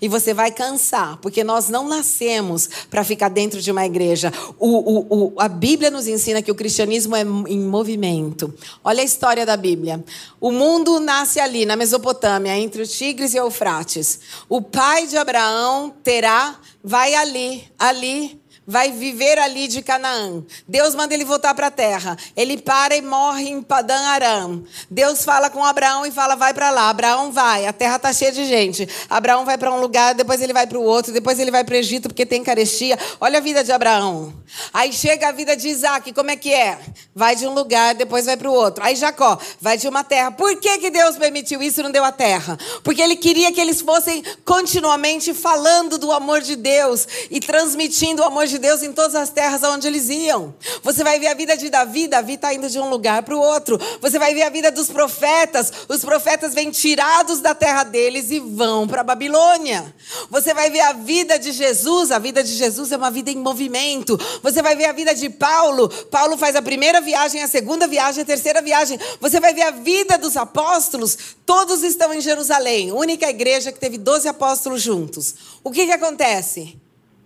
E 0.00 0.08
você 0.08 0.32
vai 0.32 0.50
cansar, 0.50 1.18
porque 1.18 1.44
nós 1.44 1.68
não 1.68 1.86
nascemos 1.86 2.70
para 2.90 3.04
ficar 3.04 3.28
dentro 3.28 3.60
de 3.60 3.70
uma 3.70 3.84
igreja. 3.84 4.32
O, 4.58 4.68
o, 4.68 5.06
o, 5.10 5.34
a 5.36 5.46
Bíblia 5.46 5.90
nos 5.90 6.06
ensina 6.06 6.40
que 6.40 6.50
o 6.50 6.54
cristianismo 6.54 7.14
é 7.14 7.20
em 7.20 7.60
movimento. 7.60 8.52
Olha 8.82 9.02
a 9.02 9.04
história 9.04 9.44
da 9.44 9.58
Bíblia. 9.58 10.02
O 10.40 10.50
mundo 10.50 10.98
nasce 11.00 11.38
ali, 11.38 11.66
na 11.66 11.76
Mesopotâmia, 11.76 12.56
entre 12.56 12.82
o 12.82 12.86
Tigres 12.86 13.34
e 13.34 13.38
o 13.38 13.44
Eufrates. 13.44 14.20
O 14.48 14.62
pai 14.62 15.06
de 15.06 15.18
Abraão, 15.18 15.92
Terá, 16.02 16.58
vai 16.82 17.14
ali, 17.14 17.64
ali, 17.78 18.40
vai 18.66 18.92
viver 18.92 19.38
ali 19.38 19.68
de 19.68 19.82
Canaã. 19.82 20.42
Deus 20.66 20.94
manda 20.94 21.14
ele 21.14 21.24
voltar 21.24 21.54
para 21.54 21.68
a 21.68 21.70
terra. 21.70 22.16
Ele 22.36 22.58
para 22.58 22.96
e 22.96 23.02
morre 23.02 23.48
em 23.48 23.62
Padã 23.62 23.96
Aram. 23.96 24.64
Deus 24.90 25.24
fala 25.24 25.50
com 25.50 25.64
Abraão 25.64 26.06
e 26.06 26.10
fala: 26.10 26.34
vai 26.34 26.54
para 26.54 26.70
lá. 26.70 26.88
Abraão 26.88 27.32
vai. 27.32 27.66
A 27.66 27.72
terra 27.72 27.96
está 27.96 28.12
cheia 28.12 28.32
de 28.32 28.44
gente. 28.46 28.88
Abraão 29.08 29.44
vai 29.44 29.58
para 29.58 29.72
um 29.72 29.80
lugar, 29.80 30.14
depois 30.14 30.40
ele 30.40 30.52
vai 30.52 30.66
para 30.66 30.78
o 30.78 30.82
outro, 30.82 31.12
depois 31.12 31.38
ele 31.38 31.50
vai 31.50 31.64
para 31.64 31.74
o 31.74 31.76
Egito 31.76 32.08
porque 32.08 32.26
tem 32.26 32.42
carestia. 32.42 32.98
Olha 33.20 33.38
a 33.38 33.42
vida 33.42 33.62
de 33.62 33.72
Abraão. 33.72 34.32
Aí 34.72 34.92
chega 34.92 35.28
a 35.28 35.32
vida 35.32 35.56
de 35.56 35.68
Isaac. 35.68 36.12
Como 36.12 36.30
é 36.30 36.36
que 36.36 36.52
é? 36.52 36.78
Vai 37.14 37.36
de 37.36 37.46
um 37.46 37.54
lugar, 37.54 37.94
depois 37.94 38.26
vai 38.26 38.36
para 38.36 38.50
o 38.50 38.52
outro. 38.52 38.82
Aí 38.84 38.96
Jacó 38.96 39.38
vai 39.60 39.76
de 39.76 39.88
uma 39.88 40.04
terra. 40.04 40.30
Por 40.30 40.56
que, 40.56 40.78
que 40.78 40.90
Deus 40.90 41.16
permitiu 41.16 41.62
isso 41.62 41.80
e 41.80 41.82
não 41.82 41.90
deu 41.90 42.04
a 42.04 42.12
terra? 42.12 42.58
Porque 42.82 43.02
ele 43.02 43.16
queria 43.16 43.52
que 43.52 43.60
eles 43.60 43.80
fossem 43.80 44.22
continuamente 44.44 45.34
falando 45.34 45.98
do 45.98 46.12
amor 46.12 46.40
de 46.40 46.56
Deus 46.56 47.06
e 47.30 47.40
transmitindo 47.40 48.22
o 48.22 48.24
amor 48.24 48.46
de 48.46 48.53
de 48.54 48.58
Deus 48.58 48.82
em 48.82 48.92
todas 48.92 49.14
as 49.14 49.30
terras 49.30 49.64
aonde 49.64 49.88
eles 49.88 50.08
iam. 50.08 50.54
Você 50.82 51.02
vai 51.02 51.18
ver 51.18 51.26
a 51.26 51.34
vida 51.34 51.56
de 51.56 51.68
Davi, 51.68 52.06
Davi 52.06 52.34
está 52.34 52.54
indo 52.54 52.68
de 52.70 52.78
um 52.78 52.88
lugar 52.88 53.22
para 53.22 53.34
o 53.34 53.40
outro. 53.40 53.78
Você 54.00 54.18
vai 54.18 54.32
ver 54.32 54.42
a 54.42 54.48
vida 54.48 54.70
dos 54.70 54.88
profetas, 54.88 55.72
os 55.88 56.04
profetas 56.04 56.54
vêm 56.54 56.70
tirados 56.70 57.40
da 57.40 57.54
terra 57.54 57.82
deles 57.82 58.30
e 58.30 58.38
vão 58.38 58.86
para 58.86 59.00
a 59.00 59.04
Babilônia. 59.04 59.94
Você 60.30 60.54
vai 60.54 60.70
ver 60.70 60.80
a 60.80 60.92
vida 60.92 61.38
de 61.38 61.50
Jesus, 61.50 62.12
a 62.12 62.18
vida 62.18 62.44
de 62.44 62.54
Jesus 62.54 62.92
é 62.92 62.96
uma 62.96 63.10
vida 63.10 63.30
em 63.30 63.36
movimento. 63.36 64.18
Você 64.42 64.62
vai 64.62 64.76
ver 64.76 64.86
a 64.86 64.92
vida 64.92 65.14
de 65.14 65.28
Paulo, 65.28 65.88
Paulo 65.88 66.38
faz 66.38 66.54
a 66.54 66.62
primeira 66.62 67.00
viagem, 67.00 67.42
a 67.42 67.48
segunda 67.48 67.88
viagem, 67.88 68.22
a 68.22 68.26
terceira 68.26 68.62
viagem. 68.62 68.98
Você 69.20 69.40
vai 69.40 69.52
ver 69.52 69.62
a 69.62 69.70
vida 69.72 70.16
dos 70.16 70.36
apóstolos, 70.36 71.18
todos 71.44 71.82
estão 71.82 72.14
em 72.14 72.20
Jerusalém, 72.20 72.92
única 72.92 73.28
igreja 73.28 73.72
que 73.72 73.80
teve 73.80 73.98
12 73.98 74.28
apóstolos 74.28 74.80
juntos. 74.80 75.34
O 75.64 75.72
que, 75.72 75.86
que 75.86 75.92
acontece? 75.92 76.83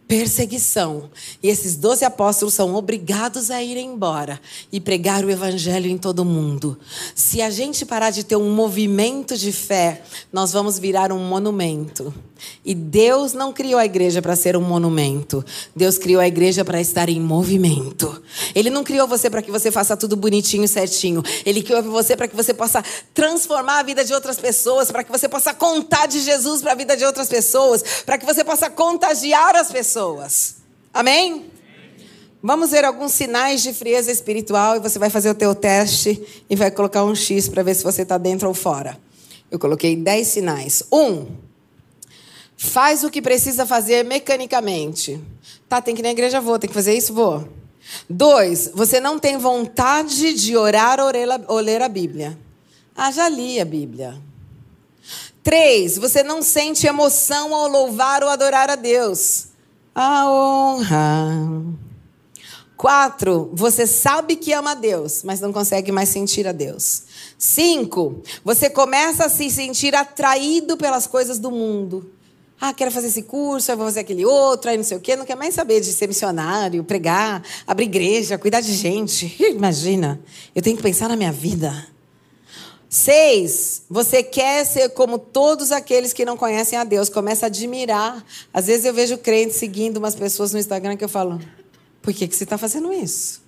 Perseguição. 0.09 1.11
E 1.43 1.49
esses 1.49 1.77
doze 1.77 2.03
apóstolos 2.03 2.55
são 2.55 2.75
obrigados 2.75 3.51
a 3.51 3.63
ir 3.63 3.77
embora 3.77 4.41
e 4.73 4.81
pregar 4.81 5.23
o 5.23 5.31
evangelho 5.31 5.87
em 5.87 5.99
todo 5.99 6.21
o 6.21 6.25
mundo. 6.25 6.79
Se 7.15 7.43
a 7.43 7.51
gente 7.51 7.85
parar 7.85 8.11
de 8.11 8.25
ter 8.25 8.37
um 8.37 8.51
movimento 8.51 9.37
de 9.37 9.53
fé, 9.53 10.03
nós 10.33 10.51
vamos 10.51 10.79
virar 10.79 11.13
um 11.13 11.19
monumento. 11.19 12.13
E 12.65 12.75
Deus 12.75 13.33
não 13.33 13.53
criou 13.53 13.79
a 13.79 13.85
igreja 13.85 14.23
para 14.23 14.35
ser 14.35 14.57
um 14.57 14.63
monumento. 14.63 15.45
Deus 15.77 15.99
criou 15.99 16.21
a 16.21 16.27
igreja 16.27 16.65
para 16.65 16.81
estar 16.81 17.09
em 17.09 17.21
movimento. 17.21 18.23
Ele 18.55 18.71
não 18.71 18.85
criou 18.85 19.07
você 19.07 19.29
para 19.29 19.43
que 19.43 19.51
você 19.51 19.71
faça 19.71 19.97
tudo 19.97 20.17
bonitinho 20.17 20.65
e 20.65 20.69
certinho. 20.69 21.23
Ele 21.45 21.63
criou 21.63 21.83
você 21.83 22.17
para 22.17 22.29
que 22.29 22.37
você 22.37 22.55
possa 22.55 22.83
transformar 23.13 23.81
a 23.81 23.83
vida 23.83 24.05
de 24.05 24.15
outras 24.15 24.39
pessoas, 24.39 24.91
para 24.91 25.05
que 25.05 25.11
você 25.11 25.29
possa 25.29 25.53
contar 25.53 26.07
de 26.07 26.21
Jesus 26.21 26.63
para 26.63 26.73
a 26.73 26.77
vida 26.77 26.97
de 26.97 27.05
outras 27.05 27.29
pessoas, 27.29 27.83
para 28.07 28.17
que 28.17 28.25
você 28.25 28.45
possa 28.45 28.71
contagiar 28.71 29.57
as 29.57 29.71
pessoas. 29.71 29.98
Amém? 30.93 31.51
Vamos 32.43 32.71
ver 32.71 32.85
alguns 32.85 33.13
sinais 33.13 33.63
de 33.63 33.73
frieza 33.73 34.13
espiritual 34.13 34.77
e 34.77 34.81
você 34.81 34.99
vai 34.99 35.11
fazer 35.11 35.31
o 35.31 35.35
teu 35.35 35.55
teste 35.55 36.45
e 36.49 36.55
vai 36.55 36.71
colocar 36.71 37.05
um 37.05 37.15
X 37.15 37.49
para 37.49 37.63
ver 37.63 37.75
se 37.75 37.83
você 37.83 38.03
está 38.03 38.17
dentro 38.17 38.49
ou 38.49 38.55
fora. 38.55 38.99
Eu 39.51 39.59
coloquei 39.59 39.97
10 39.97 40.27
sinais. 40.27 40.83
Um, 40.93 41.27
Faz 42.61 43.05
o 43.05 43.11
que 43.11 43.23
precisa 43.23 43.65
fazer 43.65 44.05
mecanicamente. 44.05 45.23
Tá, 45.69 45.81
tem 45.81 45.95
que 45.95 46.01
ir 46.01 46.03
na 46.03 46.11
igreja, 46.11 46.41
vou. 46.41 46.59
Tem 46.59 46.67
que 46.67 46.75
fazer 46.75 46.93
isso, 46.93 47.15
vou. 47.15 47.49
Dois, 48.11 48.69
você 48.75 48.99
não 48.99 49.17
tem 49.17 49.39
vontade 49.39 50.35
de 50.35 50.57
orar 50.57 50.99
ou 51.47 51.61
ler 51.61 51.81
a 51.81 51.89
Bíblia. 51.89 52.37
Ah, 52.97 53.13
já 53.13 53.29
li 53.29 53.61
a 53.61 53.65
Bíblia. 53.65 54.21
Três, 55.41 55.97
você 55.97 56.25
não 56.25 56.43
sente 56.43 56.85
emoção 56.85 57.55
ao 57.55 57.69
louvar 57.69 58.25
ou 58.25 58.29
adorar 58.29 58.69
a 58.69 58.75
Deus. 58.75 59.48
A 60.01 60.31
honra. 60.31 61.75
Quatro, 62.77 63.51
você 63.53 63.85
sabe 63.85 64.37
que 64.37 64.53
ama 64.53 64.77
Deus, 64.77 65.25
mas 65.25 65.41
não 65.41 65.53
consegue 65.53 65.91
mais 65.91 66.09
sentir 66.09 66.47
a 66.47 66.53
Deus. 66.53 67.03
Cinco, 67.37 68.23
você 68.45 68.71
começa 68.71 69.25
a 69.25 69.29
se 69.29 69.51
sentir 69.51 69.97
atraído 69.97 70.77
pelas 70.77 71.09
coisas 71.09 71.41
do 71.41 71.51
mundo. 71.51 72.13
Ah, 72.61 72.73
quero 72.73 72.93
fazer 72.93 73.09
esse 73.09 73.23
curso, 73.25 73.73
aí 73.73 73.77
vou 73.77 73.87
fazer 73.87 73.99
aquele 73.99 74.25
outro, 74.25 74.71
aí 74.71 74.77
não 74.77 74.85
sei 74.85 74.97
o 74.97 75.01
quê. 75.01 75.17
Não 75.17 75.25
quer 75.25 75.35
mais 75.35 75.55
saber 75.55 75.81
de 75.81 75.93
ser 75.93 76.07
missionário, 76.07 76.85
pregar, 76.85 77.43
abrir 77.67 77.87
igreja, 77.87 78.39
cuidar 78.39 78.61
de 78.61 78.75
gente. 78.75 79.35
Imagina, 79.51 80.21
eu 80.55 80.63
tenho 80.63 80.77
que 80.77 80.83
pensar 80.85 81.09
na 81.09 81.17
minha 81.17 81.33
vida. 81.33 81.89
Seis, 82.89 83.83
você 83.89 84.23
quer 84.23 84.65
ser 84.65 84.89
como 84.91 85.19
todos 85.19 85.73
aqueles 85.73 86.15
que 86.15 86.25
não 86.25 86.39
conhecem 86.39 86.79
a 86.79 86.85
Deus. 86.85 87.11
Começa 87.11 87.47
a 87.47 87.49
admirar. 87.49 88.25
Às 88.53 88.67
vezes 88.67 88.87
eu 88.87 88.95
vejo 88.95 89.19
crentes 89.19 89.57
seguindo 89.57 89.99
umas 89.99 90.15
pessoas 90.15 90.53
no 90.53 90.59
Instagram 90.59 90.97
que 90.97 91.05
eu 91.05 91.09
falo, 91.09 91.39
por 92.01 92.15
que, 92.15 92.27
que 92.27 92.35
você 92.35 92.45
está 92.45 92.57
fazendo 92.57 92.93
isso? 92.93 93.43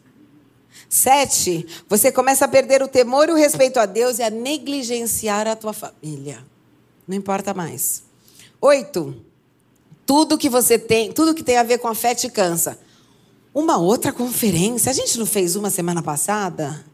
Sete, 0.89 1.67
você 1.89 2.13
começa 2.13 2.45
a 2.45 2.49
perder 2.49 2.83
o 2.83 2.89
temor 2.89 3.29
e 3.29 3.33
o 3.33 3.37
respeito 3.37 3.79
a 3.79 3.87
Deus 3.87 4.19
e 4.19 4.23
a 4.23 4.29
negligenciar 4.29 5.47
a 5.47 5.57
tua 5.57 5.73
família. 5.73 6.45
Não 7.09 7.17
importa 7.17 7.55
mais. 7.55 8.03
Oito, 8.61 9.25
tudo 10.05 10.37
que 10.37 10.51
você 10.51 10.79
tem, 10.79 11.13
tudo 11.13 11.35
que 11.35 11.43
tem 11.43 11.57
a 11.57 11.63
ver 11.63 11.79
com 11.79 11.89
a 11.89 11.95
fé 11.95 12.15
te 12.15 12.29
cansa. 12.29 12.79
Uma 13.55 13.79
outra 13.79 14.13
conferência, 14.13 14.91
a 14.91 14.93
gente 14.93 15.19
não 15.19 15.25
fez 15.25 15.57
uma 15.57 15.71
semana 15.71 16.03
passada? 16.03 16.85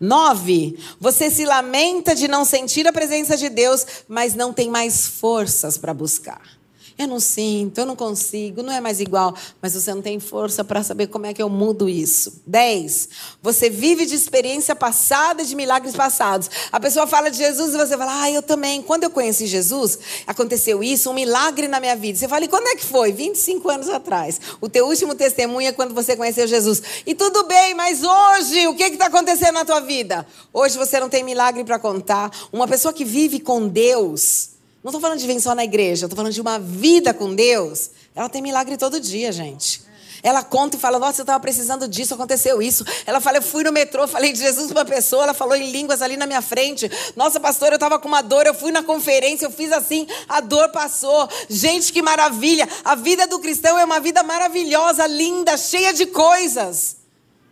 Nove, 0.00 0.78
você 0.98 1.30
se 1.30 1.44
lamenta 1.44 2.14
de 2.14 2.26
não 2.26 2.42
sentir 2.42 2.88
a 2.88 2.92
presença 2.92 3.36
de 3.36 3.50
Deus, 3.50 3.86
mas 4.08 4.34
não 4.34 4.50
tem 4.50 4.70
mais 4.70 5.06
forças 5.06 5.76
para 5.76 5.92
buscar. 5.92 6.59
Eu 7.00 7.08
não 7.08 7.18
sinto, 7.18 7.78
eu 7.78 7.86
não 7.86 7.96
consigo, 7.96 8.62
não 8.62 8.70
é 8.70 8.78
mais 8.78 9.00
igual, 9.00 9.34
mas 9.62 9.72
você 9.72 9.94
não 9.94 10.02
tem 10.02 10.20
força 10.20 10.62
para 10.62 10.82
saber 10.82 11.06
como 11.06 11.24
é 11.24 11.32
que 11.32 11.42
eu 11.42 11.48
mudo 11.48 11.88
isso. 11.88 12.42
10. 12.46 13.08
Você 13.40 13.70
vive 13.70 14.04
de 14.04 14.14
experiência 14.14 14.76
passada, 14.76 15.42
de 15.42 15.56
milagres 15.56 15.96
passados. 15.96 16.50
A 16.70 16.78
pessoa 16.78 17.06
fala 17.06 17.30
de 17.30 17.38
Jesus 17.38 17.72
e 17.72 17.78
você 17.78 17.96
fala, 17.96 18.20
ah, 18.20 18.30
eu 18.30 18.42
também. 18.42 18.82
Quando 18.82 19.04
eu 19.04 19.10
conheci 19.10 19.46
Jesus, 19.46 19.98
aconteceu 20.26 20.84
isso, 20.84 21.08
um 21.08 21.14
milagre 21.14 21.68
na 21.68 21.80
minha 21.80 21.96
vida. 21.96 22.18
Você 22.18 22.28
fala, 22.28 22.44
e 22.44 22.48
quando 22.48 22.66
é 22.66 22.76
que 22.76 22.84
foi? 22.84 23.12
25 23.12 23.70
anos 23.70 23.88
atrás. 23.88 24.38
O 24.60 24.68
teu 24.68 24.86
último 24.86 25.14
testemunho 25.14 25.68
é 25.68 25.72
quando 25.72 25.94
você 25.94 26.14
conheceu 26.14 26.46
Jesus. 26.46 26.82
E 27.06 27.14
tudo 27.14 27.44
bem, 27.44 27.72
mas 27.72 28.02
hoje, 28.04 28.66
o 28.66 28.74
que 28.74 28.82
está 28.82 29.06
acontecendo 29.06 29.54
na 29.54 29.64
tua 29.64 29.80
vida? 29.80 30.26
Hoje 30.52 30.76
você 30.76 31.00
não 31.00 31.08
tem 31.08 31.24
milagre 31.24 31.64
para 31.64 31.78
contar. 31.78 32.30
Uma 32.52 32.68
pessoa 32.68 32.92
que 32.92 33.06
vive 33.06 33.40
com 33.40 33.66
Deus 33.66 34.49
não 34.82 34.90
estou 34.90 35.00
falando 35.00 35.18
de 35.18 35.26
vir 35.26 35.40
só 35.40 35.54
na 35.54 35.64
igreja, 35.64 36.06
estou 36.06 36.16
falando 36.16 36.32
de 36.32 36.40
uma 36.40 36.58
vida 36.58 37.12
com 37.12 37.34
Deus. 37.34 37.90
Ela 38.14 38.28
tem 38.28 38.40
milagre 38.40 38.76
todo 38.76 38.98
dia, 38.98 39.30
gente. 39.30 39.82
Ela 40.22 40.42
conta 40.42 40.76
e 40.76 40.80
fala: 40.80 40.98
Nossa, 40.98 41.20
eu 41.20 41.22
estava 41.22 41.40
precisando 41.40 41.88
disso, 41.88 42.14
aconteceu 42.14 42.60
isso. 42.60 42.84
Ela 43.06 43.20
fala: 43.20 43.38
Eu 43.38 43.42
fui 43.42 43.62
no 43.62 43.72
metrô, 43.72 44.06
falei 44.06 44.32
de 44.32 44.38
Jesus 44.38 44.68
para 44.68 44.80
uma 44.80 44.84
pessoa, 44.84 45.24
ela 45.24 45.34
falou 45.34 45.54
em 45.54 45.70
línguas 45.70 46.02
ali 46.02 46.16
na 46.16 46.26
minha 46.26 46.42
frente. 46.42 46.90
Nossa, 47.16 47.38
pastor, 47.38 47.68
eu 47.68 47.74
estava 47.74 47.98
com 47.98 48.08
uma 48.08 48.22
dor, 48.22 48.46
eu 48.46 48.54
fui 48.54 48.72
na 48.72 48.82
conferência, 48.82 49.46
eu 49.46 49.50
fiz 49.50 49.72
assim, 49.72 50.06
a 50.28 50.40
dor 50.40 50.70
passou. 50.70 51.28
Gente, 51.48 51.92
que 51.92 52.02
maravilha! 52.02 52.68
A 52.84 52.94
vida 52.94 53.26
do 53.26 53.38
cristão 53.38 53.78
é 53.78 53.84
uma 53.84 54.00
vida 54.00 54.22
maravilhosa, 54.22 55.06
linda, 55.06 55.56
cheia 55.56 55.92
de 55.92 56.06
coisas. 56.06 56.99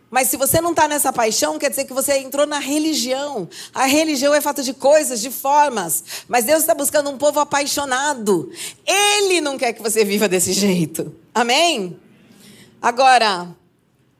Mas 0.09 0.27
se 0.27 0.37
você 0.37 0.59
não 0.59 0.71
está 0.71 0.87
nessa 0.87 1.13
paixão, 1.13 1.59
quer 1.59 1.69
dizer 1.69 1.85
que 1.85 1.93
você 1.93 2.17
entrou 2.17 2.47
na 2.47 2.57
religião. 2.57 3.47
A 3.73 3.85
religião 3.85 4.33
é 4.33 4.41
fato 4.41 4.63
de 4.63 4.73
coisas, 4.73 5.21
de 5.21 5.29
formas. 5.29 6.03
Mas 6.27 6.45
Deus 6.45 6.61
está 6.61 6.73
buscando 6.73 7.09
um 7.09 7.17
povo 7.17 7.39
apaixonado. 7.39 8.51
Ele 8.85 9.39
não 9.39 9.57
quer 9.57 9.73
que 9.73 9.81
você 9.81 10.03
viva 10.03 10.27
desse 10.27 10.51
jeito. 10.51 11.13
Amém? 11.33 11.99
Agora, 12.81 13.55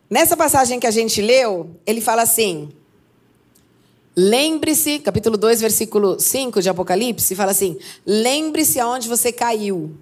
nessa 0.10 0.38
passagem 0.38 0.80
que 0.80 0.88
a 0.88 0.92
gente 0.92 1.22
leu, 1.22 1.76
ele 1.86 2.02
fala 2.02 2.22
assim. 2.22 2.70
Lembre-se, 4.16 5.00
capítulo 5.00 5.38
2, 5.38 5.62
versículo 5.62 6.20
5 6.20 6.62
de 6.62 6.70
Apocalipse, 6.70 7.36
fala 7.36 7.52
assim: 7.52 7.78
Lembre-se 8.06 8.80
aonde 8.80 9.08
você 9.08 9.32
caiu. 9.32 9.96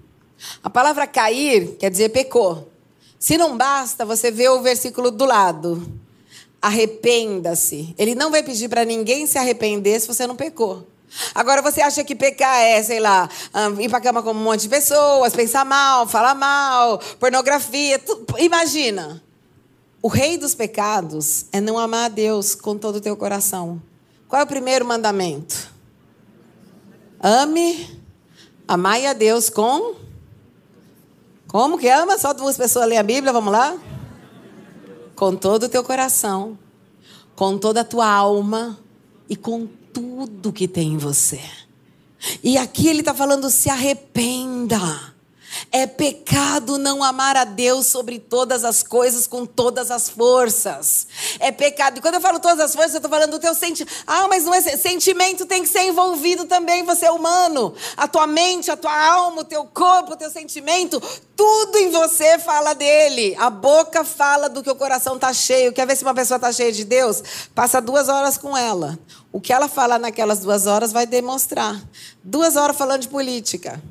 A 0.63 0.69
palavra 0.69 1.07
cair 1.07 1.77
quer 1.77 1.89
dizer 1.89 2.09
pecou. 2.09 2.67
Se 3.19 3.37
não 3.37 3.57
basta, 3.57 4.05
você 4.05 4.31
vê 4.31 4.47
o 4.49 4.61
versículo 4.61 5.09
do 5.11 5.25
lado. 5.25 5.99
Arrependa-se. 6.61 7.95
Ele 7.97 8.15
não 8.15 8.31
vai 8.31 8.43
pedir 8.43 8.69
para 8.69 8.85
ninguém 8.85 9.25
se 9.25 9.37
arrepender 9.37 9.99
se 9.99 10.07
você 10.07 10.27
não 10.27 10.35
pecou. 10.35 10.87
Agora 11.33 11.61
você 11.61 11.81
acha 11.81 12.03
que 12.03 12.15
pecar 12.15 12.59
é, 12.59 12.83
sei 12.83 12.99
lá, 12.99 13.29
ir 13.79 13.89
para 13.89 14.01
cama 14.01 14.21
com 14.21 14.31
um 14.31 14.33
monte 14.33 14.61
de 14.61 14.69
pessoas, 14.69 15.33
pensar 15.33 15.65
mal, 15.65 16.07
falar 16.07 16.35
mal, 16.35 16.99
pornografia, 17.19 18.01
imagina. 18.37 19.23
O 20.01 20.09
rei 20.09 20.37
dos 20.37 20.53
pecados 20.53 21.45
é 21.51 21.59
não 21.59 21.79
amar 21.79 22.05
a 22.05 22.09
Deus 22.09 22.53
com 22.53 22.77
todo 22.77 22.97
o 22.97 23.01
teu 23.01 23.15
coração. 23.15 23.81
Qual 24.27 24.41
é 24.41 24.43
o 24.43 24.47
primeiro 24.47 24.85
mandamento? 24.85 25.73
Ame, 27.19 27.99
amai 28.67 29.05
a 29.07 29.13
Deus 29.13 29.49
com 29.49 29.95
como 31.47 31.77
que 31.77 31.89
ama? 31.89 32.17
Só 32.17 32.33
duas 32.33 32.57
pessoas 32.57 32.85
lerem 32.85 32.99
a 32.99 33.03
Bíblia, 33.03 33.33
vamos 33.33 33.51
lá? 33.51 33.77
Com 35.15 35.35
todo 35.35 35.63
o 35.63 35.69
teu 35.69 35.83
coração, 35.83 36.57
com 37.35 37.57
toda 37.57 37.81
a 37.81 37.83
tua 37.83 38.07
alma 38.07 38.77
e 39.29 39.35
com 39.35 39.67
tudo 39.93 40.53
que 40.53 40.67
tem 40.67 40.93
em 40.93 40.97
você. 40.97 41.41
E 42.43 42.57
aqui 42.57 42.87
ele 42.87 42.99
está 42.99 43.13
falando: 43.13 43.49
se 43.49 43.69
arrependa. 43.69 45.15
É 45.71 45.85
pecado 45.85 46.77
não 46.77 47.03
amar 47.03 47.35
a 47.35 47.43
Deus 47.43 47.87
sobre 47.87 48.19
todas 48.19 48.63
as 48.63 48.83
coisas, 48.83 49.27
com 49.27 49.45
todas 49.45 49.91
as 49.91 50.09
forças. 50.09 51.07
É 51.39 51.51
pecado. 51.51 51.97
E 51.97 52.01
quando 52.01 52.15
eu 52.15 52.21
falo 52.21 52.39
todas 52.39 52.59
as 52.59 52.73
forças, 52.73 52.93
eu 52.93 52.97
estou 52.97 53.09
falando 53.09 53.31
do 53.31 53.39
teu 53.39 53.53
sentimento. 53.53 53.93
Ah, 54.05 54.27
mas 54.27 54.43
não 54.43 54.53
é 54.53 54.61
sentimento 54.61 55.45
tem 55.45 55.63
que 55.63 55.69
ser 55.69 55.83
envolvido 55.83 56.45
também. 56.45 56.83
Você 56.83 57.05
é 57.05 57.11
humano. 57.11 57.73
A 57.95 58.07
tua 58.07 58.27
mente, 58.27 58.71
a 58.71 58.77
tua 58.77 58.95
alma, 58.95 59.41
o 59.41 59.45
teu 59.45 59.65
corpo, 59.65 60.13
o 60.13 60.17
teu 60.17 60.29
sentimento, 60.29 61.01
tudo 61.35 61.77
em 61.77 61.89
você 61.89 62.39
fala 62.39 62.73
dele. 62.73 63.35
A 63.37 63.49
boca 63.49 64.03
fala 64.03 64.49
do 64.49 64.63
que 64.63 64.69
o 64.69 64.75
coração 64.75 65.15
está 65.15 65.33
cheio. 65.33 65.73
Quer 65.73 65.85
ver 65.85 65.95
se 65.95 66.03
uma 66.03 66.13
pessoa 66.13 66.37
está 66.37 66.51
cheia 66.51 66.71
de 66.71 66.83
Deus? 66.83 67.23
Passa 67.53 67.81
duas 67.81 68.09
horas 68.09 68.37
com 68.37 68.57
ela. 68.57 68.97
O 69.31 69.39
que 69.39 69.53
ela 69.53 69.67
fala 69.67 69.99
naquelas 69.99 70.39
duas 70.39 70.65
horas 70.65 70.91
vai 70.91 71.05
demonstrar. 71.05 71.81
Duas 72.23 72.55
horas 72.55 72.77
falando 72.77 73.01
de 73.01 73.07
política. 73.07 73.81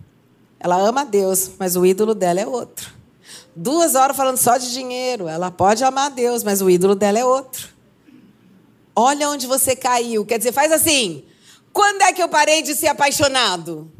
Ela 0.59 0.77
ama 0.77 1.05
Deus, 1.05 1.51
mas 1.59 1.77
o 1.77 1.85
ídolo 1.85 2.15
dela 2.15 2.41
é 2.41 2.47
outro. 2.47 2.91
Duas 3.55 3.95
horas 3.95 4.17
falando 4.17 4.37
só 4.37 4.57
de 4.57 4.73
dinheiro. 4.73 5.29
Ela 5.29 5.51
pode 5.51 5.83
amar 5.83 6.11
Deus, 6.11 6.43
mas 6.43 6.61
o 6.61 6.69
ídolo 6.69 6.95
dela 6.95 7.19
é 7.19 7.25
outro. 7.25 7.69
Olha 8.95 9.29
onde 9.31 9.47
você 9.47 9.77
caiu. 9.77 10.25
Quer 10.25 10.39
dizer, 10.39 10.53
faz 10.53 10.73
assim. 10.73 11.25
Quando 11.73 12.03
é 12.03 12.13
que 12.13 12.23
eu 12.23 12.29
parei 12.29 12.63
de 12.63 12.75
ser 12.75 12.89
apaixonado? 12.89 13.91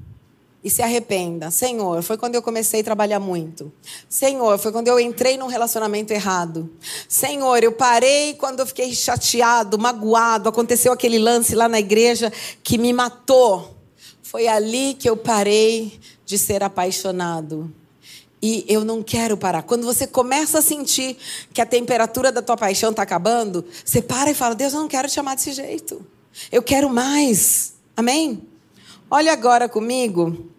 E 0.65 0.71
se 0.71 0.83
arrependa. 0.83 1.51
Senhor, 1.51 2.03
foi 2.03 2.17
quando 2.17 2.35
eu 2.35 2.43
comecei 2.43 2.81
a 2.81 2.85
trabalhar 2.85 3.21
muito. 3.21 3.73
Senhor, 4.09 4.59
foi 4.59 4.73
quando 4.73 4.89
eu 4.89 4.99
entrei 4.99 5.37
num 5.37 5.47
relacionamento 5.47 6.13
errado. 6.13 6.71
Senhor, 7.09 7.63
eu 7.63 7.73
parei 7.73 8.35
quando 8.35 8.61
eu 8.61 8.67
fiquei 8.67 8.93
chateado, 8.95 9.79
magoado. 9.79 10.49
Aconteceu 10.49 10.93
aquele 10.93 11.19
lance 11.19 11.55
lá 11.55 11.69
na 11.69 11.79
igreja 11.79 12.33
que 12.65 12.79
me 12.79 12.93
matou. 12.93 13.77
Foi 14.23 14.49
ali 14.49 14.95
que 14.95 15.09
eu 15.09 15.17
parei 15.17 16.01
de 16.27 16.37
ser 16.37 16.63
apaixonado. 16.63 17.73
E 18.43 18.67
eu 18.69 18.85
não 18.85 19.03
quero 19.03 19.37
parar. 19.37 19.63
Quando 19.63 19.87
você 19.87 20.07
começa 20.07 20.59
a 20.59 20.63
sentir 20.63 21.17
que 21.55 21.61
a 21.61 21.67
temperatura 21.67 22.31
da 22.31 22.43
tua 22.43 22.57
paixão 22.57 22.91
está 22.91 23.03
acabando, 23.03 23.65
você 23.83 24.03
para 24.03 24.31
e 24.31 24.35
fala: 24.35 24.55
Deus, 24.55 24.75
eu 24.75 24.81
não 24.81 24.89
quero 24.89 25.09
te 25.09 25.19
amar 25.19 25.37
desse 25.37 25.53
jeito. 25.53 26.05
Eu 26.53 26.63
quero 26.63 26.91
mais. 26.91 27.75
Amém? 27.97 28.43
Olha 29.11 29.33
agora 29.33 29.69
comigo 29.69 30.51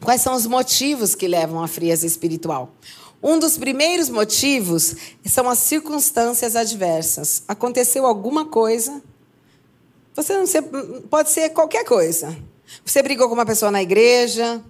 quais 0.00 0.20
são 0.20 0.34
os 0.34 0.46
motivos 0.46 1.14
que 1.14 1.28
levam 1.28 1.62
à 1.62 1.68
frieza 1.68 2.06
espiritual. 2.06 2.74
Um 3.22 3.38
dos 3.38 3.56
primeiros 3.56 4.08
motivos 4.08 4.96
são 5.24 5.48
as 5.48 5.60
circunstâncias 5.60 6.56
adversas. 6.56 7.44
Aconteceu 7.46 8.04
alguma 8.04 8.46
coisa. 8.46 9.00
Você 10.14 10.36
não 10.36 11.02
pode 11.02 11.30
ser 11.30 11.50
qualquer 11.50 11.84
coisa. 11.84 12.36
Você 12.84 13.00
brigou 13.00 13.28
com 13.28 13.34
uma 13.34 13.46
pessoa 13.46 13.70
na 13.70 13.80
igreja, 13.80 14.60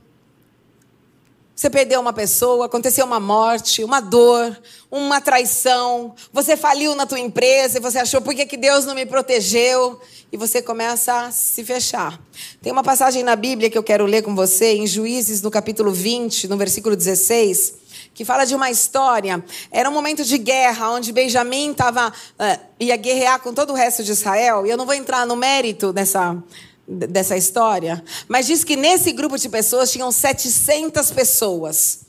você 1.54 1.68
perdeu 1.68 2.00
uma 2.00 2.12
pessoa, 2.14 2.66
aconteceu 2.66 3.04
uma 3.04 3.20
morte, 3.20 3.84
uma 3.84 4.00
dor, 4.00 4.58
uma 4.90 5.20
traição. 5.20 6.14
Você 6.32 6.56
faliu 6.56 6.94
na 6.94 7.04
tua 7.04 7.20
empresa 7.20 7.76
e 7.76 7.80
você 7.80 7.98
achou 7.98 8.22
por 8.22 8.34
que, 8.34 8.46
que 8.46 8.56
Deus 8.56 8.86
não 8.86 8.94
me 8.94 9.04
protegeu? 9.04 10.00
E 10.32 10.36
você 10.36 10.62
começa 10.62 11.26
a 11.26 11.30
se 11.30 11.62
fechar. 11.62 12.18
Tem 12.62 12.72
uma 12.72 12.82
passagem 12.82 13.22
na 13.22 13.36
Bíblia 13.36 13.68
que 13.68 13.76
eu 13.76 13.82
quero 13.82 14.06
ler 14.06 14.22
com 14.22 14.34
você, 14.34 14.72
em 14.72 14.86
Juízes, 14.86 15.42
no 15.42 15.50
capítulo 15.50 15.92
20, 15.92 16.48
no 16.48 16.56
versículo 16.56 16.96
16, 16.96 17.74
que 18.14 18.24
fala 18.24 18.46
de 18.46 18.54
uma 18.54 18.70
história. 18.70 19.44
Era 19.70 19.90
um 19.90 19.92
momento 19.92 20.24
de 20.24 20.38
guerra, 20.38 20.90
onde 20.90 21.12
Benjamim 21.12 21.74
tava, 21.74 22.08
uh, 22.08 22.60
ia 22.80 22.96
guerrear 22.96 23.40
com 23.40 23.52
todo 23.52 23.74
o 23.74 23.76
resto 23.76 24.02
de 24.02 24.10
Israel. 24.10 24.66
E 24.66 24.70
eu 24.70 24.76
não 24.78 24.86
vou 24.86 24.94
entrar 24.94 25.26
no 25.26 25.36
mérito 25.36 25.92
dessa 25.92 26.34
dessa 26.92 27.36
história, 27.36 28.02
mas 28.28 28.46
diz 28.46 28.64
que 28.64 28.76
nesse 28.76 29.12
grupo 29.12 29.38
de 29.38 29.48
pessoas 29.48 29.90
tinham 29.90 30.10
700 30.10 31.10
pessoas 31.10 32.00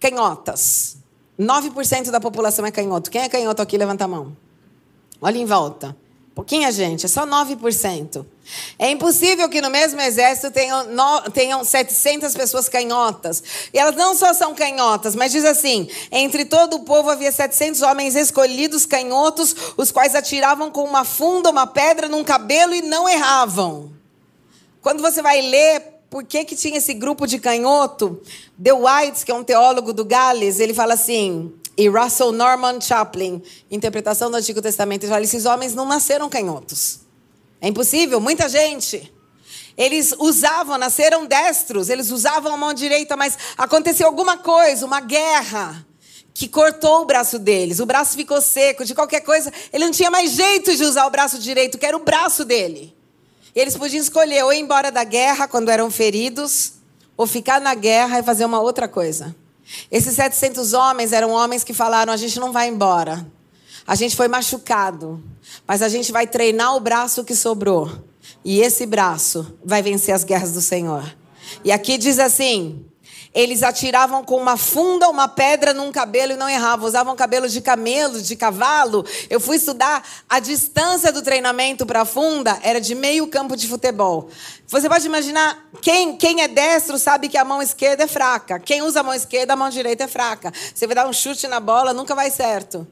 canhotas. 0.00 0.96
9% 1.38 2.10
da 2.10 2.20
população 2.20 2.66
é 2.66 2.70
canhoto. 2.70 3.10
Quem 3.10 3.22
é 3.22 3.28
canhoto 3.28 3.62
aqui, 3.62 3.76
levanta 3.76 4.04
a 4.04 4.08
mão. 4.08 4.36
Olha 5.20 5.38
em 5.38 5.44
volta. 5.44 5.96
Pouquinha 6.34 6.70
gente, 6.70 7.06
é 7.06 7.08
só 7.08 7.26
9%. 7.26 8.24
É 8.78 8.90
impossível 8.90 9.48
que 9.48 9.60
no 9.60 9.70
mesmo 9.70 10.00
exército 10.00 10.50
tenham, 10.50 10.84
no, 10.84 11.22
tenham 11.30 11.64
700 11.64 12.34
pessoas 12.34 12.68
canhotas. 12.68 13.42
E 13.72 13.78
elas 13.78 13.96
não 13.96 14.14
só 14.14 14.32
são 14.32 14.54
canhotas, 14.54 15.14
mas 15.14 15.32
diz 15.32 15.44
assim: 15.44 15.88
entre 16.10 16.44
todo 16.44 16.76
o 16.76 16.84
povo 16.84 17.10
havia 17.10 17.32
700 17.32 17.82
homens 17.82 18.14
escolhidos 18.14 18.86
canhotos, 18.86 19.54
os 19.76 19.90
quais 19.90 20.14
atiravam 20.14 20.70
com 20.70 20.84
uma 20.84 21.04
funda, 21.04 21.50
uma 21.50 21.66
pedra 21.66 22.08
num 22.08 22.24
cabelo 22.24 22.74
e 22.74 22.82
não 22.82 23.08
erravam. 23.08 23.92
Quando 24.80 25.02
você 25.02 25.20
vai 25.20 25.40
ler 25.40 25.82
por 26.08 26.24
que, 26.24 26.44
que 26.44 26.56
tinha 26.56 26.78
esse 26.78 26.94
grupo 26.94 27.26
de 27.26 27.38
canhoto, 27.38 28.20
The 28.62 28.72
White, 28.72 29.24
que 29.24 29.30
é 29.30 29.34
um 29.34 29.44
teólogo 29.44 29.92
do 29.92 30.04
Gales, 30.04 30.60
ele 30.60 30.72
fala 30.72 30.94
assim: 30.94 31.52
e 31.76 31.88
Russell 31.88 32.32
Norman 32.32 32.80
Chaplin, 32.80 33.42
interpretação 33.70 34.30
do 34.30 34.36
Antigo 34.36 34.62
Testamento, 34.62 35.04
ele 35.04 35.12
fala: 35.12 35.24
esses 35.24 35.44
homens 35.44 35.74
não 35.74 35.84
nasceram 35.84 36.28
canhotos. 36.28 37.07
É 37.60 37.68
impossível, 37.68 38.20
muita 38.20 38.48
gente. 38.48 39.12
Eles 39.76 40.14
usavam, 40.18 40.76
nasceram 40.76 41.26
destros, 41.26 41.88
eles 41.88 42.10
usavam 42.10 42.52
a 42.52 42.56
mão 42.56 42.74
direita, 42.74 43.16
mas 43.16 43.38
aconteceu 43.56 44.06
alguma 44.06 44.36
coisa, 44.36 44.84
uma 44.84 45.00
guerra, 45.00 45.86
que 46.34 46.48
cortou 46.48 47.02
o 47.02 47.04
braço 47.04 47.38
deles. 47.38 47.80
O 47.80 47.86
braço 47.86 48.16
ficou 48.16 48.40
seco, 48.40 48.84
de 48.84 48.94
qualquer 48.94 49.20
coisa, 49.20 49.52
ele 49.72 49.84
não 49.84 49.92
tinha 49.92 50.10
mais 50.10 50.32
jeito 50.32 50.74
de 50.76 50.84
usar 50.84 51.06
o 51.06 51.10
braço 51.10 51.38
direito, 51.38 51.78
que 51.78 51.86
era 51.86 51.96
o 51.96 52.04
braço 52.04 52.44
dele. 52.44 52.96
Eles 53.54 53.76
podiam 53.76 54.00
escolher 54.00 54.44
ou 54.44 54.52
ir 54.52 54.58
embora 54.58 54.90
da 54.92 55.02
guerra 55.04 55.48
quando 55.48 55.68
eram 55.68 55.90
feridos, 55.90 56.74
ou 57.16 57.26
ficar 57.26 57.60
na 57.60 57.74
guerra 57.74 58.20
e 58.20 58.22
fazer 58.22 58.44
uma 58.44 58.60
outra 58.60 58.86
coisa. 58.86 59.34
Esses 59.90 60.14
700 60.14 60.72
homens 60.72 61.12
eram 61.12 61.30
homens 61.30 61.64
que 61.64 61.74
falaram: 61.74 62.12
a 62.12 62.16
gente 62.16 62.38
não 62.38 62.52
vai 62.52 62.68
embora. 62.68 63.26
A 63.86 63.94
gente 63.94 64.14
foi 64.14 64.28
machucado, 64.28 65.22
mas 65.68 65.82
a 65.82 65.88
gente 65.88 66.10
vai 66.10 66.26
treinar 66.26 66.74
o 66.74 66.80
braço 66.80 67.22
que 67.22 67.34
sobrou. 67.34 67.92
E 68.42 68.60
esse 68.60 68.86
braço 68.86 69.58
vai 69.62 69.82
vencer 69.82 70.14
as 70.14 70.24
guerras 70.24 70.52
do 70.52 70.62
Senhor. 70.62 71.14
E 71.62 71.70
aqui 71.70 71.98
diz 71.98 72.18
assim: 72.18 72.88
eles 73.34 73.62
atiravam 73.62 74.24
com 74.24 74.36
uma 74.36 74.56
funda 74.56 75.08
uma 75.08 75.28
pedra 75.28 75.74
num 75.74 75.92
cabelo 75.92 76.32
e 76.32 76.36
não 76.36 76.48
erravam. 76.48 76.88
Usavam 76.88 77.14
cabelo 77.14 77.48
de 77.48 77.60
camelo, 77.60 78.20
de 78.20 78.34
cavalo. 78.34 79.04
Eu 79.28 79.38
fui 79.38 79.56
estudar 79.56 80.02
a 80.28 80.40
distância 80.40 81.12
do 81.12 81.22
treinamento 81.22 81.84
para 81.84 82.00
a 82.00 82.04
funda 82.04 82.58
era 82.62 82.80
de 82.80 82.94
meio 82.94 83.26
campo 83.26 83.56
de 83.56 83.68
futebol. 83.68 84.28
Você 84.66 84.88
pode 84.88 85.06
imaginar, 85.06 85.68
quem, 85.80 86.16
quem 86.16 86.42
é 86.42 86.48
destro 86.48 86.98
sabe 86.98 87.28
que 87.28 87.38
a 87.38 87.44
mão 87.44 87.62
esquerda 87.62 88.04
é 88.04 88.08
fraca. 88.08 88.58
Quem 88.58 88.82
usa 88.82 89.00
a 89.00 89.02
mão 89.02 89.14
esquerda, 89.14 89.52
a 89.52 89.56
mão 89.56 89.68
direita 89.68 90.04
é 90.04 90.08
fraca. 90.08 90.52
Você 90.74 90.86
vai 90.86 90.96
dar 90.96 91.06
um 91.06 91.12
chute 91.12 91.46
na 91.46 91.60
bola, 91.60 91.92
nunca 91.92 92.14
vai 92.14 92.30
certo. 92.30 92.86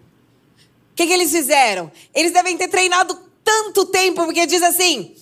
Que, 0.96 1.06
que 1.06 1.12
eles 1.12 1.30
fizeram? 1.30 1.92
Eles 2.14 2.32
devem 2.32 2.56
ter 2.56 2.68
treinado 2.68 3.16
tanto 3.44 3.84
tempo, 3.86 4.24
porque 4.24 4.46
diz 4.46 4.62
assim: 4.62 5.14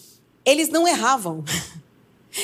eles 0.44 0.68
não 0.68 0.86
erravam. 0.86 1.44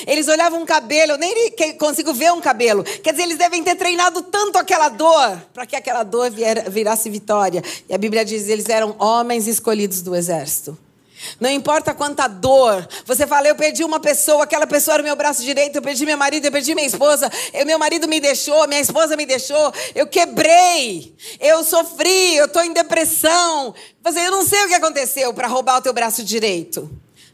Eles 0.07 0.29
olhavam 0.29 0.61
um 0.61 0.65
cabelo, 0.65 1.11
eu 1.11 1.17
nem 1.17 1.51
consigo 1.77 2.13
ver 2.13 2.31
um 2.31 2.39
cabelo. 2.39 2.81
Quer 2.81 3.11
dizer, 3.11 3.23
eles 3.23 3.37
devem 3.37 3.61
ter 3.61 3.75
treinado 3.75 4.21
tanto 4.21 4.57
aquela 4.57 4.87
dor 4.87 5.37
para 5.53 5.65
que 5.65 5.75
aquela 5.75 6.03
dor 6.03 6.31
vier, 6.31 6.69
virasse 6.69 7.09
vitória. 7.09 7.61
E 7.89 7.93
a 7.93 7.97
Bíblia 7.97 8.23
diz: 8.23 8.47
eles 8.47 8.69
eram 8.69 8.95
homens 8.97 9.47
escolhidos 9.47 10.01
do 10.01 10.15
exército. 10.15 10.77
Não 11.39 11.49
importa 11.49 11.93
quanta 11.93 12.27
dor. 12.27 12.87
Você 13.05 13.25
fala, 13.27 13.47
eu 13.47 13.55
perdi 13.55 13.83
uma 13.83 13.99
pessoa, 13.99 14.43
aquela 14.43 14.67
pessoa 14.67 14.95
era 14.95 15.03
o 15.03 15.05
meu 15.05 15.15
braço 15.15 15.43
direito, 15.43 15.75
eu 15.75 15.81
perdi 15.81 16.05
meu 16.05 16.17
marido, 16.17 16.45
eu 16.45 16.51
perdi 16.51 16.75
minha 16.75 16.87
esposa, 16.87 17.31
eu, 17.53 17.65
meu 17.65 17.79
marido 17.79 18.07
me 18.07 18.19
deixou, 18.19 18.67
minha 18.67 18.81
esposa 18.81 19.15
me 19.15 19.25
deixou, 19.25 19.73
eu 19.95 20.07
quebrei, 20.07 21.15
eu 21.39 21.63
sofri, 21.63 22.35
eu 22.35 22.45
estou 22.45 22.63
em 22.63 22.73
depressão. 22.73 23.73
Você, 24.03 24.19
eu 24.19 24.31
não 24.31 24.45
sei 24.45 24.63
o 24.65 24.67
que 24.67 24.73
aconteceu 24.73 25.33
para 25.33 25.47
roubar 25.47 25.77
o 25.77 25.81
teu 25.81 25.93
braço 25.93 26.23
direito. 26.23 26.89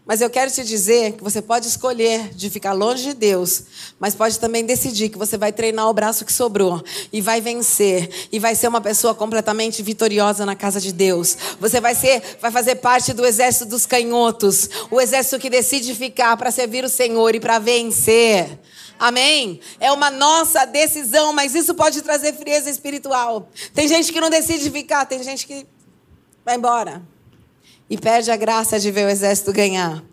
Mas 0.07 0.21
eu 0.21 0.29
quero 0.29 0.49
te 0.49 0.63
dizer 0.63 1.13
que 1.13 1.23
você 1.23 1.41
pode 1.41 1.67
escolher 1.67 2.29
de 2.33 2.49
ficar 2.49 2.71
longe 2.71 3.03
de 3.03 3.13
Deus, 3.13 3.63
mas 3.99 4.15
pode 4.15 4.39
também 4.39 4.65
decidir 4.65 5.09
que 5.09 5.17
você 5.17 5.37
vai 5.37 5.51
treinar 5.51 5.89
o 5.89 5.93
braço 5.93 6.23
que 6.23 6.31
sobrou 6.31 6.81
e 7.11 7.19
vai 7.19 7.41
vencer 7.41 8.09
e 8.31 8.39
vai 8.39 8.55
ser 8.55 8.69
uma 8.69 8.79
pessoa 8.79 9.13
completamente 9.13 9.83
vitoriosa 9.83 10.45
na 10.45 10.55
casa 10.55 10.79
de 10.79 10.93
Deus. 10.93 11.37
Você 11.59 11.81
vai 11.81 11.93
ser, 11.93 12.37
vai 12.39 12.49
fazer 12.51 12.75
parte 12.75 13.11
do 13.11 13.25
exército 13.25 13.65
dos 13.65 13.85
canhotos, 13.85 14.69
o 14.89 15.01
exército 15.01 15.39
que 15.39 15.49
decide 15.49 15.93
ficar 15.93 16.37
para 16.37 16.51
servir 16.51 16.85
o 16.85 16.89
Senhor 16.89 17.35
e 17.35 17.39
para 17.41 17.59
vencer. 17.59 18.57
Amém? 18.97 19.59
É 19.77 19.91
uma 19.91 20.09
nossa 20.09 20.63
decisão, 20.63 21.33
mas 21.33 21.53
isso 21.53 21.75
pode 21.75 22.01
trazer 22.01 22.33
frieza 22.33 22.69
espiritual. 22.69 23.49
Tem 23.73 23.89
gente 23.89 24.13
que 24.13 24.21
não 24.21 24.29
decide 24.29 24.71
ficar, 24.71 25.05
tem 25.05 25.21
gente 25.21 25.45
que 25.45 25.67
vai 26.45 26.55
embora 26.55 27.16
e 27.89 27.97
perde 27.97 28.31
a 28.31 28.35
graça 28.35 28.79
de 28.79 28.91
ver 28.91 29.05
o 29.05 29.09
exército 29.09 29.53
ganhar. 29.53 30.03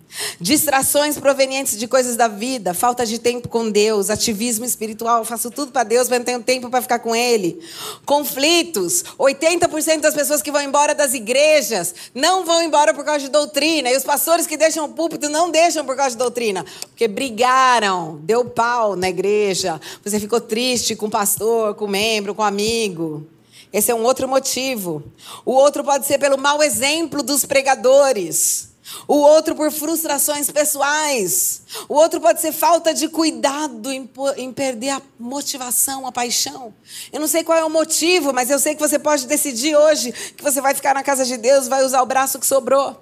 Distrações 0.41 1.18
provenientes 1.18 1.77
de 1.77 1.89
coisas 1.89 2.16
da 2.16 2.29
vida, 2.29 2.72
falta 2.72 3.05
de 3.05 3.18
tempo 3.18 3.49
com 3.49 3.68
Deus, 3.68 4.11
ativismo 4.11 4.64
espiritual, 4.64 5.25
faço 5.25 5.51
tudo 5.51 5.72
para 5.72 5.83
Deus, 5.83 6.09
mas 6.09 6.18
não 6.18 6.25
tenho 6.25 6.43
tempo 6.43 6.70
para 6.70 6.83
ficar 6.83 7.01
com 7.01 7.16
Ele. 7.16 7.59
Conflitos, 8.07 9.03
80% 9.18 10.01
das 10.01 10.14
pessoas 10.14 10.41
que 10.41 10.53
vão 10.53 10.62
embora 10.62 10.95
das 10.95 11.14
igrejas 11.14 11.95
não 12.14 12.45
vão 12.45 12.62
embora 12.62 12.95
por 12.95 13.05
causa 13.05 13.20
de 13.20 13.29
doutrina, 13.29 13.91
e 13.91 13.97
os 13.97 14.05
pastores 14.05 14.47
que 14.47 14.57
deixam 14.57 14.85
o 14.85 14.91
púlpito 14.91 15.29
não 15.29 15.51
deixam 15.51 15.85
por 15.85 15.97
causa 15.97 16.11
de 16.11 16.18
doutrina, 16.18 16.64
porque 16.89 17.09
brigaram, 17.09 18.20
deu 18.22 18.45
pau 18.45 18.95
na 18.95 19.09
igreja, 19.09 19.81
você 20.05 20.20
ficou 20.20 20.41
triste 20.41 20.95
com 20.95 21.07
o 21.07 21.11
pastor, 21.11 21.75
com 21.75 21.87
o 21.87 21.89
membro, 21.89 22.35
com 22.35 22.43
o 22.43 22.45
amigo. 22.45 23.27
Esse 23.75 23.91
é 23.91 23.95
um 23.95 24.05
outro 24.05 24.29
motivo. 24.29 25.03
O 25.45 25.51
outro 25.51 25.83
pode 25.83 26.07
ser 26.07 26.16
pelo 26.16 26.39
mau 26.39 26.62
exemplo 26.62 27.25
dos 27.25 27.45
pregadores. 27.45 28.68
O 29.09 29.16
outro 29.16 29.57
por 29.57 29.72
frustrações 29.72 30.49
pessoais. 30.49 31.62
O 31.89 31.95
outro 31.95 32.20
pode 32.20 32.41
ser 32.41 32.53
falta 32.53 32.95
de 32.95 33.09
cuidado 33.09 33.91
em, 33.91 34.09
em, 34.37 34.53
perder 34.53 34.91
a 34.91 35.03
motivação, 35.18 36.07
a 36.07 36.12
paixão. 36.12 36.72
Eu 37.12 37.18
não 37.18 37.27
sei 37.27 37.43
qual 37.43 37.59
é 37.59 37.64
o 37.64 37.70
motivo, 37.70 38.33
mas 38.33 38.49
eu 38.49 38.61
sei 38.61 38.77
que 38.77 38.81
você 38.81 38.97
pode 38.97 39.27
decidir 39.27 39.75
hoje 39.75 40.12
que 40.12 40.45
você 40.45 40.61
vai 40.61 40.72
ficar 40.72 40.95
na 40.95 41.03
casa 41.03 41.25
de 41.25 41.37
Deus, 41.37 41.66
vai 41.66 41.83
usar 41.85 42.01
o 42.01 42.07
braço 42.07 42.39
que 42.39 42.47
sobrou 42.47 42.97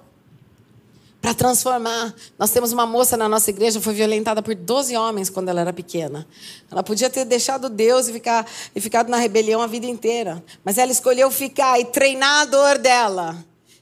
para 1.23 1.33
transformar. 1.33 2.13
Nós 2.37 2.51
temos 2.51 2.73
uma 2.73 2.85
moça 2.85 3.15
na 3.15 3.29
nossa 3.29 3.49
igreja, 3.49 3.79
foi 3.79 3.93
violentada 3.93 4.43
por 4.43 4.53
12 4.53 4.97
homens 4.97 5.29
quando 5.29 5.47
ela 5.47 5.61
era 5.61 5.71
pequena. 5.71 6.27
Ela 6.69 6.83
podia 6.83 7.09
ter 7.09 7.23
deixado 7.23 7.69
Deus 7.69 8.09
e, 8.09 8.11
ficar, 8.11 8.45
e 8.75 8.81
ficado 8.81 9.07
na 9.07 9.15
rebelião 9.15 9.61
a 9.61 9.67
vida 9.67 9.85
inteira. 9.85 10.43
Mas 10.65 10.77
ela 10.77 10.91
escolheu 10.91 11.31
ficar 11.31 11.79
e 11.79 11.85
treinar 11.85 12.41
a 12.41 12.45
dor 12.45 12.77
dela. 12.77 13.37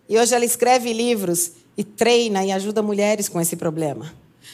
E 0.07 0.19
hoje 0.19 0.35
ela 0.35 0.45
escreve 0.45 0.93
livros 0.93 1.53
e 1.75 1.83
treina 1.83 2.45
e 2.45 2.51
ajuda 2.51 2.83
mulheres 2.83 3.27
com 3.27 3.41
esse 3.41 3.55
problema. 3.55 4.13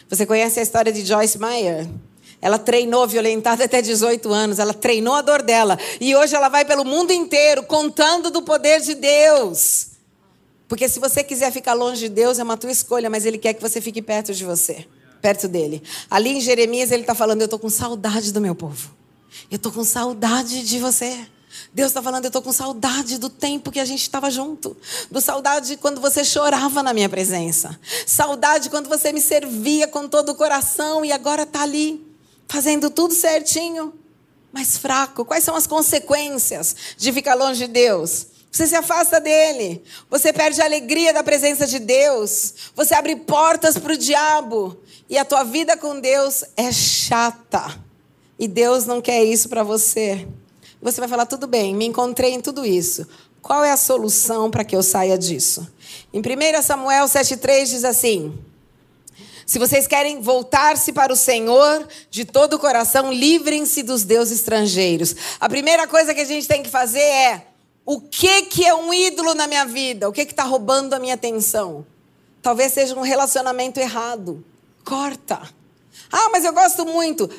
Você 0.10 0.26
conhece 0.26 0.62
a 0.62 0.64
história 0.64 0.94
de 0.94 1.06
Joyce 1.06 1.38
Meyer? 1.38 1.90
Ela 2.42 2.58
treinou 2.58 3.06
violentada 3.06 3.66
até 3.66 3.82
18 3.82 4.32
anos, 4.32 4.60
ela 4.60 4.74
treinou 4.74 5.14
a 5.14 5.22
dor 5.22 5.42
dela. 5.42 5.78
E 6.00 6.16
hoje 6.16 6.34
ela 6.34 6.48
vai 6.48 6.64
pelo 6.64 6.86
mundo 6.86 7.12
inteiro 7.12 7.64
contando 7.64 8.32
do 8.32 8.44
poder 8.44 8.80
de 8.80 8.96
Deus. 8.96 9.97
Porque 10.68 10.90
se 10.90 11.00
você 11.00 11.24
quiser 11.24 11.52
ficar 11.52 11.74
longe 11.74 12.02
de 12.02 12.10
Deus, 12.10 12.40
é 12.40 12.44
uma 12.44 12.58
tua 12.58 12.72
escolha, 12.72 13.10
mas 13.10 13.26
Ele 13.26 13.38
quer 13.38 13.54
que 13.54 13.62
você 13.62 13.80
fique 13.80 14.02
perto 14.02 14.34
de 14.34 14.44
você, 14.44 14.86
perto 15.22 15.48
dele. 15.48 15.82
Ali 16.10 16.32
em 16.38 16.42
Jeremias, 16.42 16.92
ele 16.92 17.04
está 17.04 17.16
falando: 17.16 17.42
Eu 17.42 17.46
estou 17.46 17.60
com 17.60 17.70
saudade 17.70 18.32
do 18.32 18.42
meu 18.42 18.54
povo. 18.54 18.96
Eu 19.50 19.56
estou 19.56 19.72
com 19.72 19.84
saudade 19.84 20.64
de 20.64 20.80
você. 20.80 21.28
Deus 21.74 21.92
está 21.92 22.02
falando, 22.02 22.26
eu 22.26 22.30
estou 22.30 22.42
com 22.42 22.52
saudade 22.52 23.18
do 23.18 23.30
tempo 23.30 23.72
que 23.72 23.80
a 23.80 23.86
gente 23.86 24.02
estava 24.02 24.30
junto. 24.30 24.76
Do 25.10 25.22
saudade 25.22 25.68
de 25.70 25.78
quando 25.78 26.00
você 26.02 26.24
chorava 26.24 26.84
na 26.84 26.94
minha 26.94 27.10
presença. 27.10 27.80
Saudade 28.06 28.70
quando 28.70 28.90
você 28.90 29.12
me 29.12 29.22
servia 29.22 29.88
com 29.88 30.08
todo 30.08 30.30
o 30.30 30.36
coração 30.36 31.04
e 31.04 31.12
agora 31.12 31.44
está 31.44 31.64
ali, 31.64 32.06
fazendo 32.48 32.90
tudo 32.90 33.14
certinho, 33.14 33.94
mas 34.52 34.78
fraco. 34.78 35.26
Quais 35.26 35.44
são 35.44 35.56
as 35.56 35.68
consequências 35.68 36.76
de 36.98 37.12
ficar 37.12 37.36
longe 37.36 37.66
de 37.66 37.72
Deus? 37.72 38.28
Você 38.58 38.66
se 38.66 38.76
afasta 38.76 39.20
dele. 39.20 39.84
Você 40.10 40.34
perde 40.34 40.60
a 40.60 40.66
alegria 40.66 41.14
da 41.14 41.24
presença 41.24 41.68
de 41.68 41.78
Deus. 41.78 42.72
Você 42.76 42.96
abre 42.96 43.16
portas 43.16 43.78
para 43.78 43.94
o 43.94 43.98
diabo. 43.98 44.76
E 45.08 45.16
a 45.16 45.24
tua 45.24 45.44
vida 45.44 45.78
com 45.78 46.00
Deus 46.00 46.44
é 46.56 46.72
chata. 46.72 47.80
E 48.40 48.48
Deus 48.48 48.88
não 48.88 49.00
quer 49.00 49.24
isso 49.24 49.48
para 49.48 49.62
você. 49.62 50.28
Você 50.82 51.00
vai 51.00 51.08
falar: 51.08 51.28
tudo 51.28 51.46
bem, 51.46 51.76
me 51.76 51.86
encontrei 51.86 52.34
em 52.34 52.42
tudo 52.42 52.66
isso. 52.66 53.08
Qual 53.44 53.64
é 53.64 53.72
a 53.72 53.78
solução 53.78 54.50
para 54.50 54.66
que 54.66 54.76
eu 54.76 54.82
saia 54.82 55.20
disso? 55.20 55.72
Em 56.12 56.20
1 56.20 56.64
Samuel 56.64 57.06
7,3 57.06 57.66
diz 57.66 57.84
assim: 57.84 58.36
Se 59.46 59.60
vocês 59.60 59.86
querem 59.86 60.20
voltar-se 60.20 60.92
para 60.92 61.14
o 61.14 61.16
Senhor 61.16 61.88
de 62.10 62.26
todo 62.26 62.54
o 62.54 62.60
coração, 62.60 63.14
livrem-se 63.14 63.84
dos 63.84 64.04
deuses 64.04 64.40
estrangeiros. 64.40 65.16
A 65.40 65.48
primeira 65.48 65.86
coisa 65.86 66.12
que 66.12 66.22
a 66.22 66.26
gente 66.26 66.48
tem 66.48 66.64
que 66.64 66.72
fazer 66.72 67.02
é 67.02 67.48
o 67.88 68.02
que, 68.02 68.42
que 68.42 68.66
é 68.66 68.76
um 68.76 68.94
ídolo 68.94 69.34
na 69.34 69.48
minha 69.48 69.64
vida? 69.64 70.10
O 70.10 70.12
que 70.12 70.20
está 70.20 70.44
roubando 70.44 70.94
a 70.94 71.00
minha 71.00 71.14
atenção? 71.14 71.86
Talvez 72.42 72.74
seja 72.74 72.94
um 72.94 73.02
relacionamento 73.02 73.80
errado. 73.80 74.44
Corta. 74.84 75.42
Ah, 76.12 76.28
mas 76.30 76.44
eu 76.44 76.52
gosto 76.52 76.86
muito. 76.86 77.30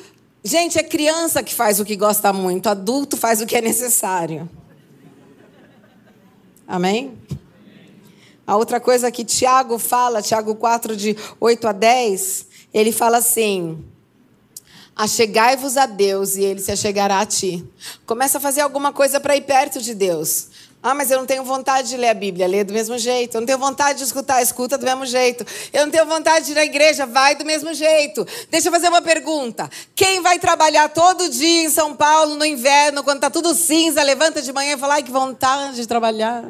Gente, 0.42 0.78
é 0.78 0.82
criança 0.82 1.42
que 1.42 1.54
faz 1.54 1.78
o 1.80 1.84
que 1.84 1.94
gosta 1.94 2.32
muito, 2.32 2.66
adulto 2.66 3.14
faz 3.14 3.42
o 3.42 3.46
que 3.46 3.58
é 3.58 3.60
necessário. 3.60 4.48
Amém? 6.66 7.18
A 8.46 8.56
outra 8.56 8.80
coisa 8.80 9.10
que 9.10 9.26
Tiago 9.26 9.78
fala, 9.78 10.22
Tiago 10.22 10.54
4, 10.54 10.96
de 10.96 11.14
8 11.38 11.68
a 11.68 11.72
10, 11.72 12.46
ele 12.72 12.90
fala 12.90 13.18
assim: 13.18 13.84
Achegai-vos 14.98 15.76
a 15.76 15.86
Deus 15.86 16.34
e 16.34 16.42
ele 16.42 16.60
se 16.60 16.72
achegará 16.72 17.20
a 17.20 17.26
ti. 17.26 17.64
Começa 18.04 18.38
a 18.38 18.40
fazer 18.40 18.62
alguma 18.62 18.92
coisa 18.92 19.20
para 19.20 19.36
ir 19.36 19.42
perto 19.42 19.80
de 19.80 19.94
Deus. 19.94 20.48
Ah, 20.82 20.92
mas 20.92 21.08
eu 21.08 21.18
não 21.18 21.26
tenho 21.26 21.44
vontade 21.44 21.88
de 21.88 21.96
ler 21.96 22.08
a 22.08 22.14
Bíblia, 22.14 22.48
lê 22.48 22.64
do 22.64 22.72
mesmo 22.72 22.98
jeito. 22.98 23.36
Eu 23.36 23.40
não 23.40 23.46
tenho 23.46 23.58
vontade 23.60 23.98
de 23.98 24.04
escutar, 24.04 24.42
escuta 24.42 24.76
do 24.76 24.84
mesmo 24.84 25.06
jeito. 25.06 25.46
Eu 25.72 25.84
não 25.84 25.92
tenho 25.92 26.04
vontade 26.04 26.46
de 26.46 26.52
ir 26.52 26.54
na 26.56 26.64
igreja, 26.64 27.06
vai 27.06 27.36
do 27.36 27.44
mesmo 27.44 27.72
jeito. 27.74 28.26
Deixa 28.50 28.66
eu 28.66 28.72
fazer 28.72 28.88
uma 28.88 29.00
pergunta. 29.00 29.70
Quem 29.94 30.20
vai 30.20 30.36
trabalhar 30.40 30.88
todo 30.88 31.28
dia 31.28 31.62
em 31.62 31.70
São 31.70 31.94
Paulo 31.94 32.34
no 32.34 32.44
inverno, 32.44 33.04
quando 33.04 33.18
está 33.18 33.30
tudo 33.30 33.54
cinza, 33.54 34.02
levanta 34.02 34.42
de 34.42 34.52
manhã 34.52 34.74
e 34.74 34.78
fala, 34.78 34.94
ai, 34.94 35.04
que 35.04 35.12
vontade 35.12 35.76
de 35.76 35.86
trabalhar. 35.86 36.44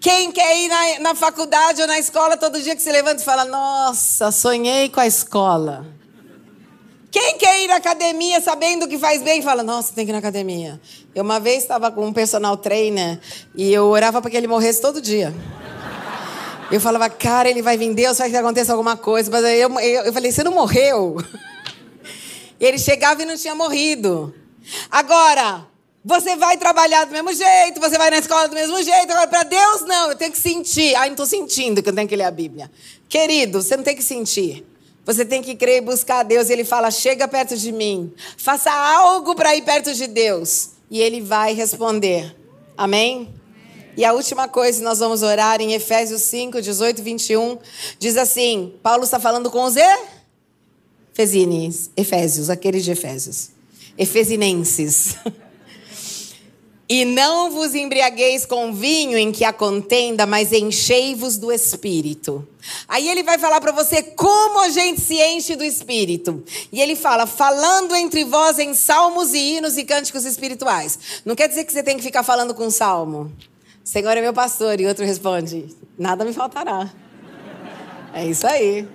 Quem 0.00 0.32
quer 0.32 0.56
ir 0.58 0.68
na, 0.68 1.00
na 1.00 1.14
faculdade 1.14 1.82
ou 1.82 1.86
na 1.86 1.98
escola 1.98 2.38
todo 2.38 2.58
dia 2.58 2.74
que 2.74 2.82
se 2.82 2.90
levanta 2.90 3.20
e 3.20 3.24
fala, 3.24 3.44
nossa, 3.44 4.30
sonhei 4.30 4.88
com 4.88 5.00
a 5.00 5.06
escola. 5.06 5.86
Quem 7.18 7.38
quer 7.38 7.64
ir 7.64 7.70
à 7.70 7.76
academia 7.76 8.42
sabendo 8.42 8.86
que 8.86 8.98
faz 8.98 9.22
bem, 9.22 9.40
fala, 9.40 9.62
nossa, 9.62 9.90
tem 9.94 10.04
que 10.04 10.10
ir 10.10 10.12
na 10.12 10.18
academia. 10.18 10.78
Eu 11.14 11.24
uma 11.24 11.40
vez 11.40 11.62
estava 11.62 11.90
com 11.90 12.04
um 12.04 12.12
personal 12.12 12.58
trainer 12.58 13.18
e 13.54 13.72
eu 13.72 13.86
orava 13.86 14.20
para 14.20 14.30
que 14.30 14.36
ele 14.36 14.46
morresse 14.46 14.82
todo 14.82 15.00
dia. 15.00 15.34
Eu 16.70 16.78
falava, 16.78 17.08
cara, 17.08 17.48
ele 17.48 17.62
vai 17.62 17.78
vir, 17.78 17.94
Deus, 17.94 18.18
vai 18.18 18.28
que 18.28 18.36
aconteça 18.36 18.70
alguma 18.70 18.98
coisa. 18.98 19.30
Mas 19.30 19.42
eu, 19.44 19.80
eu, 19.80 20.02
eu 20.04 20.12
falei, 20.12 20.30
você 20.30 20.44
não 20.44 20.52
morreu? 20.52 21.16
Ele 22.60 22.78
chegava 22.78 23.22
e 23.22 23.24
não 23.24 23.36
tinha 23.36 23.54
morrido. 23.54 24.34
Agora, 24.90 25.66
você 26.04 26.36
vai 26.36 26.58
trabalhar 26.58 27.06
do 27.06 27.12
mesmo 27.12 27.32
jeito, 27.32 27.80
você 27.80 27.96
vai 27.96 28.10
na 28.10 28.18
escola 28.18 28.46
do 28.46 28.54
mesmo 28.54 28.76
jeito. 28.82 29.10
Agora, 29.10 29.26
para 29.26 29.42
Deus, 29.42 29.86
não, 29.86 30.10
eu 30.10 30.16
tenho 30.16 30.32
que 30.32 30.38
sentir. 30.38 30.94
Ai, 30.96 31.06
não 31.06 31.14
estou 31.14 31.24
sentindo 31.24 31.82
que 31.82 31.88
eu 31.88 31.94
tenho 31.94 32.08
que 32.08 32.16
ler 32.16 32.24
a 32.24 32.30
Bíblia. 32.30 32.70
Querido, 33.08 33.62
você 33.62 33.74
não 33.74 33.84
tem 33.84 33.96
que 33.96 34.02
sentir. 34.02 34.66
Você 35.06 35.24
tem 35.24 35.40
que 35.40 35.54
crer 35.54 35.78
e 35.78 35.80
buscar 35.80 36.18
a 36.18 36.22
Deus. 36.24 36.50
Ele 36.50 36.64
fala: 36.64 36.90
chega 36.90 37.28
perto 37.28 37.56
de 37.56 37.70
mim. 37.70 38.12
Faça 38.36 38.72
algo 38.72 39.36
para 39.36 39.54
ir 39.54 39.62
perto 39.62 39.94
de 39.94 40.08
Deus. 40.08 40.70
E 40.90 41.00
ele 41.00 41.20
vai 41.20 41.54
responder. 41.54 42.36
Amém? 42.76 43.32
E 43.96 44.04
a 44.04 44.12
última 44.12 44.46
coisa, 44.48 44.82
nós 44.82 44.98
vamos 44.98 45.22
orar 45.22 45.60
em 45.60 45.72
Efésios 45.72 46.22
5, 46.22 46.60
18 46.60 46.98
e 46.98 47.02
21. 47.02 47.58
Diz 48.00 48.16
assim: 48.16 48.74
Paulo 48.82 49.04
está 49.04 49.20
falando 49.20 49.48
com 49.48 49.62
os 49.62 49.76
Efesines, 51.14 51.88
Efésios, 51.96 52.50
aqueles 52.50 52.84
de 52.84 52.90
Efésios. 52.90 53.50
Efesinenses. 53.96 55.16
E 56.88 57.04
não 57.04 57.50
vos 57.50 57.74
embriagueis 57.74 58.46
com 58.46 58.72
vinho 58.72 59.18
em 59.18 59.32
que 59.32 59.44
há 59.44 59.52
contenda, 59.52 60.24
mas 60.24 60.52
enchei-vos 60.52 61.36
do 61.36 61.50
espírito. 61.50 62.46
Aí 62.86 63.08
ele 63.08 63.24
vai 63.24 63.38
falar 63.38 63.60
para 63.60 63.72
você 63.72 64.02
como 64.02 64.60
a 64.60 64.68
gente 64.68 65.00
se 65.00 65.20
enche 65.20 65.56
do 65.56 65.64
espírito. 65.64 66.44
E 66.72 66.80
ele 66.80 66.94
fala, 66.94 67.26
falando 67.26 67.94
entre 67.96 68.24
vós 68.24 68.60
em 68.60 68.72
salmos 68.72 69.34
e 69.34 69.56
hinos 69.56 69.76
e 69.76 69.84
cânticos 69.84 70.24
espirituais. 70.24 71.22
Não 71.24 71.34
quer 71.34 71.48
dizer 71.48 71.64
que 71.64 71.72
você 71.72 71.82
tem 71.82 71.96
que 71.96 72.04
ficar 72.04 72.22
falando 72.22 72.54
com 72.54 72.70
salmo. 72.70 73.32
Senhor 73.82 74.16
é 74.16 74.20
meu 74.20 74.32
pastor. 74.32 74.80
E 74.80 74.86
outro 74.86 75.04
responde, 75.04 75.66
nada 75.98 76.24
me 76.24 76.32
faltará. 76.32 76.88
É 78.14 78.24
isso 78.24 78.46
aí. 78.46 78.88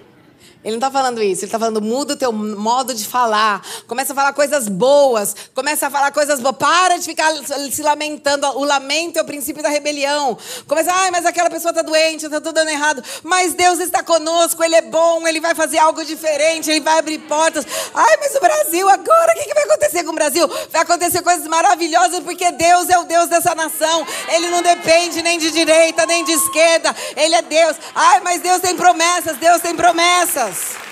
Ele 0.64 0.78
não 0.78 0.88
está 0.88 0.92
falando 0.92 1.24
isso, 1.24 1.42
ele 1.42 1.48
está 1.48 1.58
falando, 1.58 1.82
muda 1.82 2.14
o 2.14 2.16
teu 2.16 2.32
modo 2.32 2.94
de 2.94 3.08
falar. 3.08 3.66
Começa 3.88 4.14
a 4.14 4.16
falar 4.16 4.32
coisas 4.34 4.68
boas. 4.68 5.36
Começa 5.56 5.88
a 5.88 5.90
falar 5.90 6.12
coisas 6.12 6.40
boas. 6.40 6.56
Para 6.56 6.98
de 6.98 7.06
ficar 7.06 7.34
se 7.72 7.82
lamentando. 7.82 8.46
O 8.60 8.64
lamento 8.64 9.18
é 9.18 9.22
o 9.24 9.26
princípio 9.26 9.64
da 9.64 9.70
rebelião. 9.70 10.38
Começa, 10.68 10.92
ai, 10.94 11.10
mas 11.10 11.26
aquela 11.26 11.50
pessoa 11.50 11.72
está 11.72 11.82
doente, 11.82 12.26
está 12.26 12.40
tudo 12.40 12.54
dando 12.54 12.70
errado. 12.70 13.04
Mas 13.24 13.54
Deus 13.56 13.80
está 13.80 14.04
conosco, 14.04 14.64
Ele 14.64 14.76
é 14.76 14.82
bom, 14.84 15.28
Ele 15.28 15.40
vai 15.40 15.56
fazer 15.56 15.80
algo 15.80 16.06
diferente, 16.06 16.70
Ele 16.70 16.82
vai 16.82 17.00
abrir 17.00 17.18
portas. 17.20 17.66
Ai, 17.96 18.18
mas 18.20 18.36
o 18.36 18.40
Brasil 18.40 18.88
agora, 18.88 19.32
o 19.32 19.36
que, 19.36 19.46
que 19.46 19.54
vai 19.56 19.64
acontecer 19.64 20.04
com 20.04 20.12
o 20.12 20.16
Brasil? 20.16 20.48
Vai 20.70 20.84
acontecer 20.84 21.24
coisas 21.24 21.48
maravilhosas, 21.48 22.20
porque 22.20 22.52
Deus 22.52 22.88
é 22.88 23.00
o 23.00 23.04
Deus 23.04 23.28
dessa 23.30 23.56
nação. 23.56 24.06
Ele 24.28 24.50
não 24.50 24.62
depende 24.62 25.24
nem 25.24 25.40
de 25.40 25.50
direita, 25.50 26.06
nem 26.06 26.24
de 26.24 26.34
esquerda. 26.34 26.96
Ele 27.16 27.34
é 27.34 27.42
Deus. 27.42 27.78
Ai, 27.96 28.22
mas 28.22 28.42
Deus 28.42 28.62
tem 28.62 28.76
promessas, 28.76 29.38
Deus 29.38 29.60
tem 29.60 29.76
promessas. 29.76 30.51
us. 30.52 30.91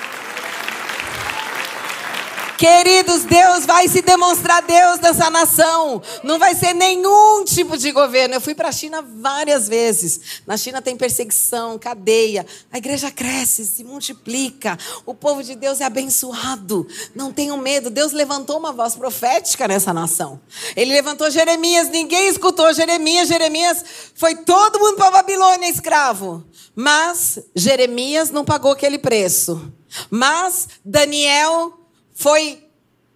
Queridos, 2.60 3.24
Deus 3.24 3.66
vai 3.66 3.88
se 3.88 4.02
demonstrar 4.02 4.62
Deus 4.62 5.00
dessa 5.00 5.30
nação. 5.30 6.02
Não 6.26 6.38
vai 6.38 6.54
ser 6.54 6.74
nenhum 6.74 7.46
tipo 7.46 7.78
de 7.78 7.90
governo. 7.90 8.36
Eu 8.36 8.42
fui 8.42 8.54
para 8.54 8.68
a 8.68 8.72
China 8.74 9.02
várias 9.02 9.70
vezes. 9.70 10.42
Na 10.46 10.58
China 10.58 10.82
tem 10.82 10.98
perseguição, 10.98 11.80
cadeia. 11.80 12.46
A 12.70 12.78
igreja 12.78 13.10
cresce, 13.10 13.66
se 13.66 13.82
multiplica. 13.82 14.78
O 15.06 15.16
povo 15.16 15.42
de 15.42 15.56
Deus 15.56 15.80
é 15.80 15.86
abençoado. 15.86 16.86
Não 17.16 17.32
tenham 17.32 17.56
medo. 17.56 17.90
Deus 17.90 18.12
levantou 18.12 18.58
uma 18.58 18.74
voz 18.74 18.94
profética 18.94 19.66
nessa 19.66 19.94
nação. 19.94 20.42
Ele 20.76 20.92
levantou 20.92 21.32
Jeremias. 21.32 21.88
Ninguém 21.88 22.28
escutou 22.28 22.74
Jeremias. 22.74 23.30
Jeremias 23.30 23.86
foi 24.14 24.36
todo 24.36 24.80
mundo 24.80 24.98
para 24.98 25.12
Babilônia 25.12 25.70
escravo. 25.70 26.44
Mas 26.76 27.40
Jeremias 27.56 28.32
não 28.32 28.44
pagou 28.44 28.74
aquele 28.74 28.98
preço. 28.98 29.72
Mas 30.12 30.68
Daniel 30.84 31.79
foi 32.20 32.66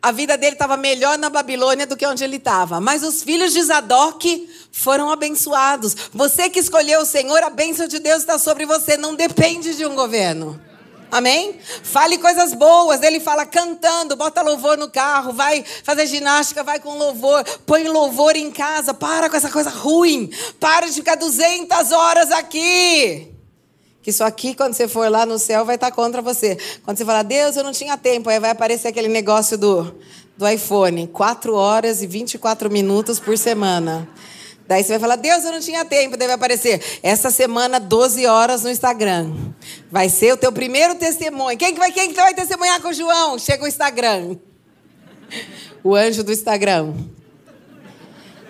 a 0.01 0.13
vida 0.13 0.37
dele 0.37 0.53
estava 0.53 0.77
melhor 0.77 1.17
na 1.17 1.29
Babilônia 1.29 1.85
do 1.85 1.97
que 1.97 2.07
onde 2.07 2.23
ele 2.23 2.37
estava. 2.37 2.79
Mas 2.79 3.03
os 3.03 3.21
filhos 3.21 3.51
de 3.51 3.61
Zadok 3.61 4.49
foram 4.71 5.11
abençoados. 5.11 5.93
Você 6.13 6.49
que 6.49 6.59
escolheu 6.59 7.01
o 7.01 7.05
Senhor, 7.05 7.43
a 7.43 7.49
bênção 7.49 7.85
de 7.85 7.99
Deus 7.99 8.19
está 8.19 8.37
sobre 8.37 8.65
você. 8.65 8.95
Não 8.95 9.13
depende 9.13 9.75
de 9.75 9.85
um 9.85 9.93
governo. 9.93 10.57
Amém? 11.11 11.59
Fale 11.83 12.17
coisas 12.17 12.53
boas. 12.53 13.01
Ele 13.01 13.19
fala 13.19 13.45
cantando, 13.45 14.15
bota 14.15 14.41
louvor 14.41 14.77
no 14.77 14.89
carro, 14.89 15.33
vai 15.33 15.65
fazer 15.83 16.07
ginástica, 16.07 16.63
vai 16.63 16.79
com 16.79 16.97
louvor, 16.97 17.43
põe 17.65 17.85
louvor 17.89 18.37
em 18.37 18.51
casa. 18.51 18.93
Para 18.93 19.29
com 19.29 19.35
essa 19.35 19.51
coisa 19.51 19.69
ruim. 19.69 20.29
Para 20.61 20.87
de 20.87 20.93
ficar 20.93 21.15
200 21.15 21.91
horas 21.91 22.31
aqui. 22.31 23.32
Que 24.03 24.09
isso 24.09 24.21
aqui, 24.21 24.53
quando 24.53 24.73
você 24.73 24.85
for 24.85 25.09
lá 25.09 25.25
no 25.25 25.39
céu, 25.39 25.63
vai 25.63 25.75
estar 25.75 25.89
contra 25.89 26.21
você. 26.21 26.57
Quando 26.83 26.97
você 26.97 27.05
falar, 27.05 27.23
Deus, 27.23 27.55
eu 27.55 27.63
não 27.63 27.71
tinha 27.71 27.97
tempo, 27.97 28.29
aí 28.29 28.37
vai 28.37 28.49
aparecer 28.49 28.89
aquele 28.89 29.07
negócio 29.07 29.57
do, 29.57 29.95
do 30.37 30.45
iPhone. 30.45 31.07
4 31.07 31.55
horas 31.55 32.01
e 32.01 32.07
24 32.07 32.69
minutos 32.69 33.17
por 33.17 33.37
semana. 33.37 34.05
Daí 34.67 34.83
você 34.83 34.89
vai 34.89 34.99
falar, 34.99 35.15
Deus, 35.15 35.45
eu 35.45 35.53
não 35.53 35.61
tinha 35.61 35.85
tempo. 35.85 36.17
Deve 36.17 36.33
aparecer, 36.33 36.81
essa 37.01 37.31
semana, 37.31 37.79
12 37.79 38.25
horas 38.25 38.63
no 38.63 38.69
Instagram. 38.69 39.33
Vai 39.89 40.09
ser 40.09 40.33
o 40.33 40.37
teu 40.37 40.51
primeiro 40.51 40.95
testemunho. 40.95 41.57
Quem 41.57 41.73
que 41.73 41.79
vai, 41.79 41.91
quem 41.93 42.09
que 42.09 42.15
vai 42.15 42.33
testemunhar 42.33 42.81
com 42.81 42.89
o 42.89 42.93
João? 42.93 43.39
Chega 43.39 43.63
o 43.63 43.67
Instagram. 43.67 44.35
O 45.81 45.95
anjo 45.95 46.25
do 46.25 46.33
Instagram. 46.33 46.93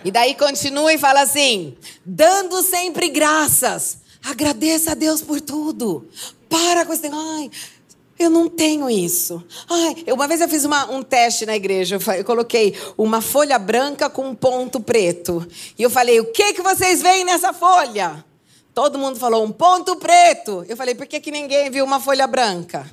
E 0.04 0.10
daí 0.10 0.34
continua 0.34 0.92
e 0.92 0.98
fala 0.98 1.22
assim: 1.22 1.78
dando 2.04 2.64
sempre 2.64 3.08
graças 3.10 4.03
Agradeça 4.24 4.92
a 4.92 4.96
Deus 4.96 5.22
por 5.22 5.42
tudo. 5.42 6.08
Para 6.50 6.86
com 6.86 6.94
esse 6.94 7.08
Ai, 7.08 7.52
eu 8.18 8.30
não 8.30 8.48
tenho 8.48 8.90
isso. 8.90 9.44
Ai, 9.70 10.06
uma 10.14 10.28
vez 10.28 10.40
eu 10.40 10.48
fiz 10.48 10.64
uma, 10.64 10.90
um 10.90 11.04
teste 11.04 11.46
na 11.46 11.56
igreja. 11.56 11.96
Eu, 11.96 12.14
eu, 12.14 12.24
coloquei 12.24 12.76
uma 12.98 13.22
folha 13.22 13.60
branca 13.60 14.10
com 14.10 14.30
um 14.30 14.36
ponto 14.36 14.80
preto. 14.80 15.46
E 15.78 15.84
eu 15.84 15.90
falei: 15.90 16.20
o 16.20 16.32
que, 16.32 16.54
que 16.54 16.62
vocês 16.62 17.02
veem 17.02 17.26
nessa 17.26 17.52
folha? 17.52 18.24
Todo 18.74 18.98
mundo 18.98 19.20
falou 19.20 19.44
um 19.44 19.52
ponto 19.52 19.96
preto. 19.98 20.66
Eu 20.70 20.78
falei: 20.78 20.96
por 20.96 21.06
que, 21.06 21.20
que 21.20 21.32
ninguém 21.32 21.70
viu 21.70 21.84
uma 21.84 22.00
folha 22.00 22.28
branca? 22.28 22.90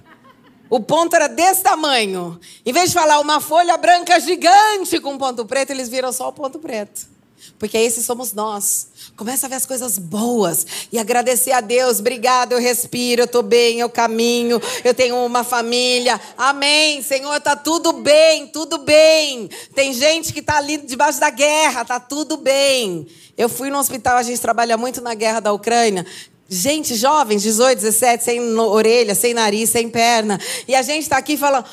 O 0.71 0.79
ponto 0.79 1.17
era 1.17 1.29
desse 1.29 1.63
tamanho. 1.63 2.39
Em 2.65 2.73
vez 2.73 2.91
de 2.91 2.95
falar 2.95 3.19
uma 3.21 3.41
folha 3.41 3.77
branca 3.77 4.21
gigante 4.21 5.01
com 5.01 5.19
ponto 5.19 5.45
preto, 5.45 5.71
eles 5.71 5.89
viram 5.89 6.13
só 6.13 6.29
o 6.29 6.33
ponto 6.33 6.61
preto. 6.61 7.10
Porque 7.59 7.77
esses 7.77 8.05
somos 8.05 8.33
nós. 8.33 8.89
Começa 9.17 9.47
a 9.47 9.49
ver 9.49 9.57
as 9.57 9.67
coisas 9.67 9.99
boas 9.99 10.67
e 10.91 10.99
agradecer 10.99 11.53
a 11.53 11.61
Deus. 11.61 12.01
Obrigado, 12.01 12.53
eu 12.53 12.59
respiro, 12.59 13.23
eu 13.23 13.27
estou 13.27 13.43
bem, 13.43 13.81
eu 13.81 13.91
caminho, 13.91 14.61
eu 14.85 14.95
tenho 14.95 15.17
uma 15.25 15.45
família. 15.45 16.21
Amém. 16.37 17.03
Senhor, 17.03 17.37
está 17.37 17.55
tudo 17.55 17.93
bem, 17.93 18.47
tudo 18.47 18.79
bem. 18.79 19.49
Tem 19.75 19.93
gente 19.93 20.33
que 20.33 20.41
está 20.41 20.57
ali 20.57 20.79
debaixo 20.79 21.21
da 21.21 21.31
guerra, 21.31 21.83
está 21.83 22.01
tudo 22.01 22.37
bem. 22.37 23.07
Eu 23.37 23.49
fui 23.49 23.71
no 23.71 23.79
hospital, 23.79 24.17
a 24.17 24.23
gente 24.23 24.41
trabalha 24.41 24.77
muito 24.77 25.01
na 25.01 25.15
guerra 25.15 25.41
da 25.41 25.53
Ucrânia. 25.53 26.07
Gente, 26.53 26.97
jovens, 26.97 27.43
18, 27.43 27.79
17, 27.79 28.25
sem 28.25 28.59
orelha, 28.59 29.15
sem 29.15 29.33
nariz, 29.33 29.71
sem 29.71 29.89
perna. 29.89 30.41
E 30.67 30.75
a 30.75 30.83
gente 30.83 31.03
está 31.03 31.17
aqui 31.17 31.37
falando: 31.37 31.65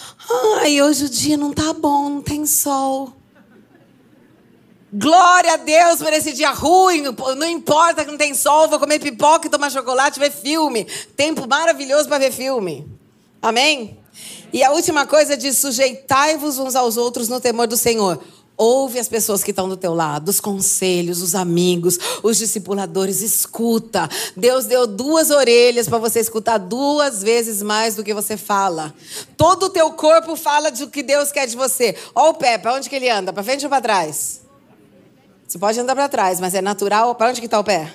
ai, 0.61 0.81
hoje 0.81 1.05
o 1.05 1.09
dia 1.09 1.35
não 1.35 1.51
tá 1.51 1.73
bom, 1.73 2.09
não 2.09 2.21
tem 2.21 2.45
sol. 2.45 3.11
Glória 4.99 5.53
a 5.53 5.57
Deus 5.57 5.99
por 5.99 6.11
esse 6.11 6.33
dia 6.33 6.49
ruim. 6.49 7.03
Não 7.37 7.47
importa 7.47 8.03
que 8.03 8.09
não 8.09 8.17
tem 8.17 8.33
sol, 8.33 8.67
vou 8.67 8.79
comer 8.79 8.97
pipoca 8.97 9.45
e 9.45 9.49
tomar 9.49 9.69
chocolate, 9.69 10.19
ver 10.19 10.31
filme. 10.31 10.85
Tempo 11.15 11.47
maravilhoso 11.47 12.09
para 12.09 12.17
ver 12.17 12.31
filme. 12.31 12.87
Amém? 13.39 13.95
E 14.51 14.63
a 14.63 14.71
última 14.71 15.05
coisa 15.05 15.37
diz: 15.37 15.59
sujeitai-vos 15.59 16.57
uns 16.57 16.75
aos 16.75 16.97
outros 16.97 17.29
no 17.29 17.39
temor 17.39 17.67
do 17.67 17.77
Senhor. 17.77 18.19
Ouve 18.57 18.97
as 18.97 19.07
pessoas 19.07 19.43
que 19.43 19.51
estão 19.51 19.69
do 19.69 19.77
teu 19.77 19.93
lado, 19.93 20.29
os 20.29 20.39
conselhos, 20.39 21.21
os 21.21 21.35
amigos, 21.35 21.99
os 22.23 22.39
discipuladores, 22.39 23.21
escuta. 23.21 24.09
Deus 24.35 24.65
deu 24.65 24.87
duas 24.87 25.29
orelhas 25.29 25.87
para 25.87 25.99
você 25.99 26.21
escutar 26.21 26.57
duas 26.57 27.21
vezes 27.21 27.61
mais 27.61 27.95
do 27.95 28.03
que 28.03 28.15
você 28.15 28.35
fala. 28.35 28.95
Todo 29.37 29.67
o 29.67 29.69
teu 29.69 29.91
corpo 29.91 30.35
fala 30.35 30.71
do 30.71 30.87
que 30.87 31.03
Deus 31.03 31.31
quer 31.31 31.45
de 31.45 31.55
você. 31.55 31.95
Ó 32.15 32.31
o 32.31 32.33
pé, 32.33 32.57
para 32.57 32.73
onde 32.73 32.89
que 32.89 32.95
ele 32.95 33.11
anda? 33.11 33.31
Para 33.31 33.43
frente 33.43 33.63
ou 33.63 33.69
para 33.69 33.79
trás? 33.79 34.46
Você 35.47 35.57
pode 35.57 35.79
andar 35.79 35.95
para 35.95 36.09
trás, 36.09 36.41
mas 36.41 36.53
é 36.53 36.61
natural. 36.61 37.15
Para 37.15 37.29
onde 37.29 37.39
que 37.39 37.45
está 37.47 37.57
o 37.57 37.63
pé? 37.63 37.93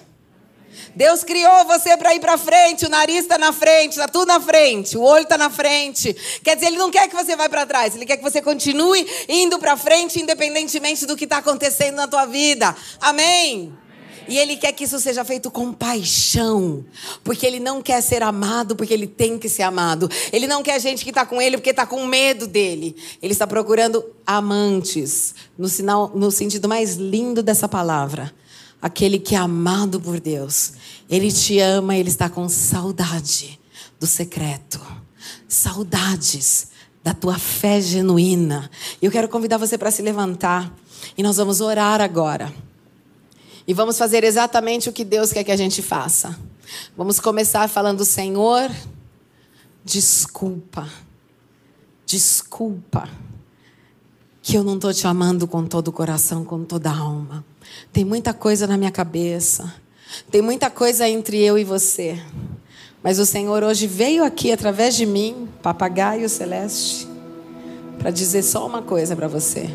Deus 0.96 1.22
criou 1.22 1.66
você 1.66 1.96
para 1.98 2.14
ir 2.14 2.20
para 2.20 2.38
frente, 2.38 2.86
o 2.86 2.88
nariz 2.88 3.20
está 3.20 3.36
na 3.36 3.52
frente, 3.52 3.92
está 3.92 4.08
tudo 4.08 4.26
na 4.26 4.40
frente, 4.40 4.96
o 4.96 5.02
olho 5.02 5.24
está 5.24 5.36
na 5.36 5.50
frente. 5.50 6.14
Quer 6.42 6.54
dizer, 6.54 6.68
Ele 6.68 6.78
não 6.78 6.90
quer 6.90 7.08
que 7.08 7.14
você 7.14 7.36
vá 7.36 7.46
para 7.48 7.66
trás, 7.66 7.94
Ele 7.94 8.06
quer 8.06 8.16
que 8.16 8.22
você 8.22 8.40
continue 8.40 9.06
indo 9.28 9.58
para 9.58 9.76
frente, 9.76 10.18
independentemente 10.18 11.04
do 11.04 11.14
que 11.14 11.24
está 11.24 11.38
acontecendo 11.38 11.96
na 11.96 12.08
tua 12.08 12.24
vida. 12.24 12.74
Amém? 13.00 13.72
E 14.28 14.38
Ele 14.38 14.56
quer 14.56 14.72
que 14.72 14.84
isso 14.84 14.98
seja 14.98 15.24
feito 15.24 15.50
com 15.50 15.72
paixão, 15.72 16.84
porque 17.22 17.46
Ele 17.46 17.60
não 17.60 17.82
quer 17.82 18.00
ser 18.00 18.22
amado, 18.22 18.76
porque 18.76 18.94
Ele 18.94 19.06
tem 19.06 19.38
que 19.38 19.48
ser 19.48 19.62
amado. 19.62 20.08
Ele 20.32 20.46
não 20.46 20.62
quer 20.62 20.80
gente 20.80 21.04
que 21.04 21.10
está 21.10 21.26
com 21.26 21.40
Ele 21.40 21.56
porque 21.56 21.70
está 21.70 21.86
com 21.86 22.06
medo 22.06 22.46
dele. 22.46 22.96
Ele 23.22 23.32
está 23.32 23.46
procurando 23.46 24.04
amantes, 24.26 25.34
no, 25.56 25.68
sinal, 25.68 26.10
no 26.14 26.30
sentido 26.30 26.68
mais 26.68 26.96
lindo 26.96 27.42
dessa 27.42 27.68
palavra 27.68 28.32
aquele 28.82 29.20
que 29.20 29.36
é 29.36 29.38
amado 29.38 30.00
por 30.00 30.18
Deus. 30.18 30.72
Ele 31.08 31.30
te 31.30 31.60
ama, 31.60 31.96
ele 31.96 32.08
está 32.08 32.28
com 32.28 32.48
saudade 32.48 33.60
do 34.00 34.06
secreto. 34.06 34.80
Saudades 35.48 36.68
da 37.04 37.14
tua 37.14 37.38
fé 37.38 37.80
genuína. 37.80 38.68
Eu 39.00 39.10
quero 39.10 39.28
convidar 39.28 39.56
você 39.56 39.78
para 39.78 39.92
se 39.92 40.02
levantar 40.02 40.74
e 41.16 41.22
nós 41.22 41.36
vamos 41.36 41.60
orar 41.60 42.00
agora. 42.00 42.52
E 43.66 43.72
vamos 43.72 43.96
fazer 43.96 44.24
exatamente 44.24 44.88
o 44.88 44.92
que 44.92 45.04
Deus 45.04 45.32
quer 45.32 45.44
que 45.44 45.52
a 45.52 45.56
gente 45.56 45.82
faça. 45.82 46.38
Vamos 46.96 47.20
começar 47.20 47.68
falando, 47.68 48.04
Senhor, 48.04 48.70
desculpa. 49.84 50.88
Desculpa 52.04 53.08
que 54.42 54.56
eu 54.56 54.64
não 54.64 54.74
estou 54.74 54.92
te 54.92 55.06
amando 55.06 55.46
com 55.46 55.64
todo 55.64 55.88
o 55.88 55.92
coração, 55.92 56.44
com 56.44 56.64
toda 56.64 56.90
a 56.90 56.98
alma. 56.98 57.44
Tem 57.92 58.04
muita 58.04 58.34
coisa 58.34 58.66
na 58.66 58.76
minha 58.76 58.90
cabeça. 58.90 59.72
Tem 60.30 60.42
muita 60.42 60.68
coisa 60.68 61.08
entre 61.08 61.40
eu 61.40 61.56
e 61.56 61.64
você. 61.64 62.20
Mas 63.02 63.18
o 63.18 63.26
Senhor 63.26 63.62
hoje 63.62 63.86
veio 63.86 64.24
aqui 64.24 64.52
através 64.52 64.96
de 64.96 65.06
mim, 65.06 65.48
papagaio 65.62 66.28
celeste, 66.28 67.08
para 67.98 68.10
dizer 68.10 68.42
só 68.42 68.66
uma 68.66 68.82
coisa 68.82 69.16
para 69.16 69.28
você. 69.28 69.70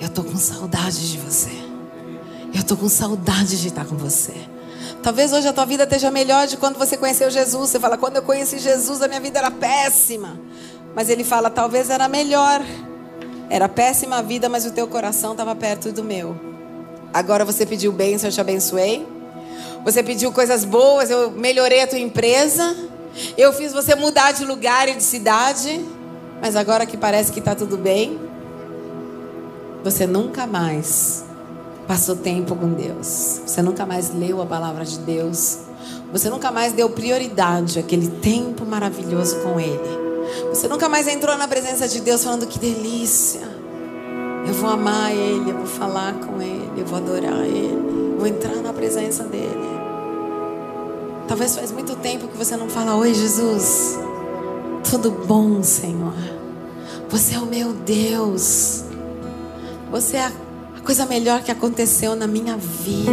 Eu 0.00 0.08
tô 0.08 0.22
com 0.22 0.36
saudade 0.36 1.10
de 1.10 1.18
você. 1.18 1.67
Eu 2.54 2.62
tô 2.64 2.76
com 2.76 2.88
saudade 2.88 3.60
de 3.60 3.68
estar 3.68 3.84
com 3.84 3.96
você. 3.96 4.34
Talvez 5.02 5.32
hoje 5.32 5.46
a 5.46 5.52
tua 5.52 5.64
vida 5.64 5.84
esteja 5.84 6.10
melhor 6.10 6.46
de 6.46 6.56
quando 6.56 6.78
você 6.78 6.96
conheceu 6.96 7.30
Jesus. 7.30 7.70
Você 7.70 7.78
fala, 7.78 7.96
quando 7.96 8.16
eu 8.16 8.22
conheci 8.22 8.58
Jesus, 8.58 9.02
a 9.02 9.08
minha 9.08 9.20
vida 9.20 9.38
era 9.38 9.50
péssima. 9.50 10.38
Mas 10.94 11.08
ele 11.08 11.24
fala, 11.24 11.50
talvez 11.50 11.90
era 11.90 12.08
melhor. 12.08 12.60
Era 13.50 13.68
péssima 13.68 14.18
a 14.18 14.22
vida, 14.22 14.48
mas 14.48 14.66
o 14.66 14.72
teu 14.72 14.86
coração 14.88 15.32
estava 15.32 15.54
perto 15.54 15.92
do 15.92 16.02
meu. 16.02 16.36
Agora 17.12 17.44
você 17.44 17.64
pediu 17.64 17.92
bênção, 17.92 18.28
eu 18.28 18.32
te 18.32 18.40
abençoei. 18.40 19.06
Você 19.84 20.02
pediu 20.02 20.32
coisas 20.32 20.64
boas, 20.64 21.10
eu 21.10 21.30
melhorei 21.30 21.82
a 21.82 21.86
tua 21.86 21.98
empresa. 21.98 22.76
Eu 23.36 23.52
fiz 23.52 23.72
você 23.72 23.94
mudar 23.94 24.32
de 24.32 24.44
lugar 24.44 24.88
e 24.88 24.94
de 24.94 25.02
cidade. 25.02 25.84
Mas 26.40 26.56
agora 26.56 26.86
que 26.86 26.96
parece 26.96 27.32
que 27.32 27.38
está 27.38 27.54
tudo 27.54 27.76
bem, 27.76 28.18
você 29.82 30.06
nunca 30.06 30.46
mais 30.46 31.27
passou 31.88 32.14
tempo 32.14 32.54
com 32.54 32.68
Deus. 32.74 33.40
Você 33.46 33.62
nunca 33.62 33.86
mais 33.86 34.14
leu 34.14 34.42
a 34.42 34.46
palavra 34.46 34.84
de 34.84 34.98
Deus. 34.98 35.60
Você 36.12 36.28
nunca 36.28 36.52
mais 36.52 36.74
deu 36.74 36.90
prioridade 36.90 37.78
àquele 37.78 38.08
tempo 38.08 38.66
maravilhoso 38.66 39.40
com 39.40 39.58
Ele. 39.58 39.98
Você 40.50 40.68
nunca 40.68 40.86
mais 40.86 41.08
entrou 41.08 41.36
na 41.38 41.48
presença 41.48 41.88
de 41.88 42.02
Deus 42.02 42.22
falando 42.22 42.46
que 42.46 42.58
delícia. 42.58 43.40
Eu 44.46 44.52
vou 44.52 44.68
amar 44.68 45.12
Ele, 45.12 45.50
eu 45.50 45.56
vou 45.56 45.66
falar 45.66 46.12
com 46.14 46.40
Ele, 46.42 46.70
eu 46.76 46.84
vou 46.84 46.98
adorar 46.98 47.40
Ele, 47.40 48.16
vou 48.18 48.26
entrar 48.26 48.56
na 48.56 48.72
presença 48.72 49.24
dEle. 49.24 49.68
Talvez 51.26 51.56
faz 51.56 51.72
muito 51.72 51.96
tempo 51.96 52.28
que 52.28 52.36
você 52.36 52.56
não 52.56 52.68
fala: 52.68 52.96
Oi, 52.96 53.14
Jesus, 53.14 53.98
tudo 54.90 55.10
bom, 55.10 55.62
Senhor? 55.62 56.14
Você 57.08 57.34
é 57.34 57.38
o 57.38 57.46
meu 57.46 57.72
Deus, 57.72 58.84
você 59.90 60.18
é 60.18 60.26
a 60.26 60.47
coisa 60.84 61.06
melhor 61.06 61.42
que 61.42 61.50
aconteceu 61.50 62.14
na 62.14 62.26
minha 62.26 62.56
vida. 62.56 63.12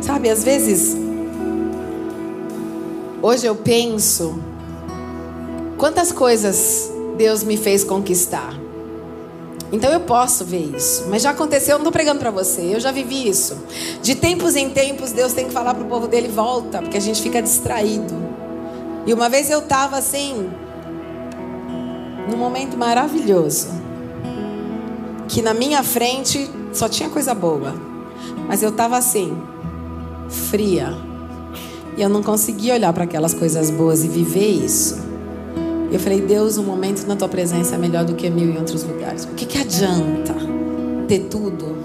Sabe, 0.00 0.30
às 0.30 0.44
vezes, 0.44 0.96
hoje 3.20 3.46
eu 3.46 3.54
penso, 3.54 4.38
quantas 5.76 6.12
coisas 6.12 6.90
Deus 7.16 7.42
me 7.42 7.56
fez 7.56 7.82
conquistar. 7.82 8.54
Então 9.72 9.92
eu 9.92 10.00
posso 10.00 10.44
ver 10.44 10.76
isso. 10.76 11.06
Mas 11.08 11.22
já 11.22 11.30
aconteceu, 11.30 11.72
eu 11.72 11.78
não 11.78 11.84
estou 11.84 11.92
pregando 11.92 12.20
para 12.20 12.30
você, 12.30 12.74
eu 12.74 12.80
já 12.80 12.92
vivi 12.92 13.28
isso. 13.28 13.56
De 14.00 14.14
tempos 14.14 14.54
em 14.54 14.70
tempos, 14.70 15.12
Deus 15.12 15.32
tem 15.32 15.46
que 15.46 15.52
falar 15.52 15.74
para 15.74 15.84
o 15.84 15.88
povo 15.88 16.06
dele: 16.06 16.28
volta, 16.28 16.80
porque 16.80 16.96
a 16.96 17.00
gente 17.00 17.20
fica 17.20 17.42
distraído. 17.42 18.14
E 19.06 19.12
uma 19.12 19.28
vez 19.28 19.50
eu 19.50 19.60
estava 19.60 19.96
assim, 19.96 20.50
num 22.28 22.36
momento 22.36 22.76
maravilhoso, 22.76 23.68
que 25.28 25.42
na 25.42 25.52
minha 25.52 25.82
frente 25.82 26.50
só 26.72 26.88
tinha 26.88 27.08
coisa 27.08 27.34
boa, 27.34 27.74
mas 28.48 28.62
eu 28.62 28.70
estava 28.70 28.96
assim, 28.96 29.36
fria. 30.28 30.96
E 31.96 32.02
eu 32.02 32.08
não 32.08 32.22
conseguia 32.22 32.74
olhar 32.74 32.92
para 32.92 33.04
aquelas 33.04 33.32
coisas 33.32 33.70
boas 33.70 34.04
e 34.04 34.08
viver 34.08 34.48
isso. 34.48 34.98
Eu 35.90 35.98
falei, 35.98 36.20
Deus, 36.20 36.58
um 36.58 36.64
momento 36.64 37.06
na 37.06 37.16
tua 37.16 37.28
presença 37.28 37.74
é 37.74 37.78
melhor 37.78 38.04
do 38.04 38.14
que 38.14 38.28
mil 38.28 38.50
em 38.50 38.58
outros 38.58 38.82
lugares. 38.82 39.24
O 39.24 39.28
que, 39.28 39.46
que 39.46 39.58
adianta 39.58 40.34
ter 41.08 41.20
tudo 41.30 41.76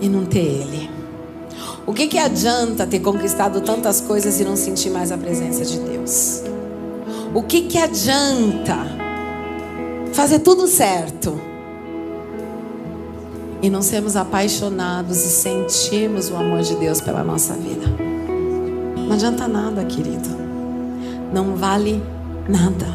e 0.00 0.08
não 0.08 0.24
ter 0.24 0.40
Ele? 0.40 0.90
O 1.86 1.92
que, 1.92 2.06
que 2.06 2.18
adianta 2.18 2.86
ter 2.86 3.00
conquistado 3.00 3.60
tantas 3.60 4.00
coisas 4.00 4.40
e 4.40 4.44
não 4.44 4.56
sentir 4.56 4.90
mais 4.90 5.12
a 5.12 5.18
presença 5.18 5.64
de 5.64 5.78
Deus? 5.78 6.42
O 7.34 7.42
que, 7.42 7.62
que 7.62 7.78
adianta 7.78 8.76
fazer 10.12 10.40
tudo 10.40 10.66
certo 10.66 11.40
e 13.62 13.68
não 13.68 13.82
sermos 13.82 14.16
apaixonados 14.16 15.24
e 15.24 15.28
sentirmos 15.28 16.30
o 16.30 16.36
amor 16.36 16.62
de 16.62 16.74
Deus 16.76 17.00
pela 17.00 17.22
nossa 17.22 17.54
vida? 17.54 17.86
Não 18.96 19.12
adianta 19.12 19.46
nada, 19.46 19.84
querido. 19.84 20.28
Não 21.32 21.56
vale 21.56 22.02
nada. 22.48 22.86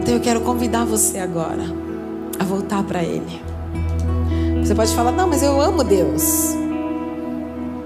Então 0.00 0.14
eu 0.14 0.20
quero 0.20 0.40
convidar 0.42 0.84
você 0.84 1.18
agora 1.18 1.64
a 2.38 2.44
voltar 2.44 2.82
para 2.82 3.02
Ele. 3.02 3.42
Você 4.62 4.74
pode 4.74 4.94
falar, 4.94 5.12
não, 5.12 5.26
mas 5.28 5.42
eu 5.42 5.60
amo 5.60 5.82
Deus. 5.82 6.54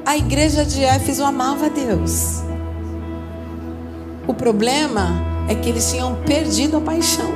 A 0.05 0.17
igreja 0.17 0.65
de 0.65 0.83
Éfeso 0.83 1.25
amava 1.25 1.71
Deus. 1.71 2.43
O 4.27 4.35
problema 4.35 5.09
é 5.49 5.55
que 5.55 5.69
eles 5.69 5.91
tinham 5.91 6.17
perdido 6.27 6.77
a 6.77 6.81
paixão. 6.81 7.31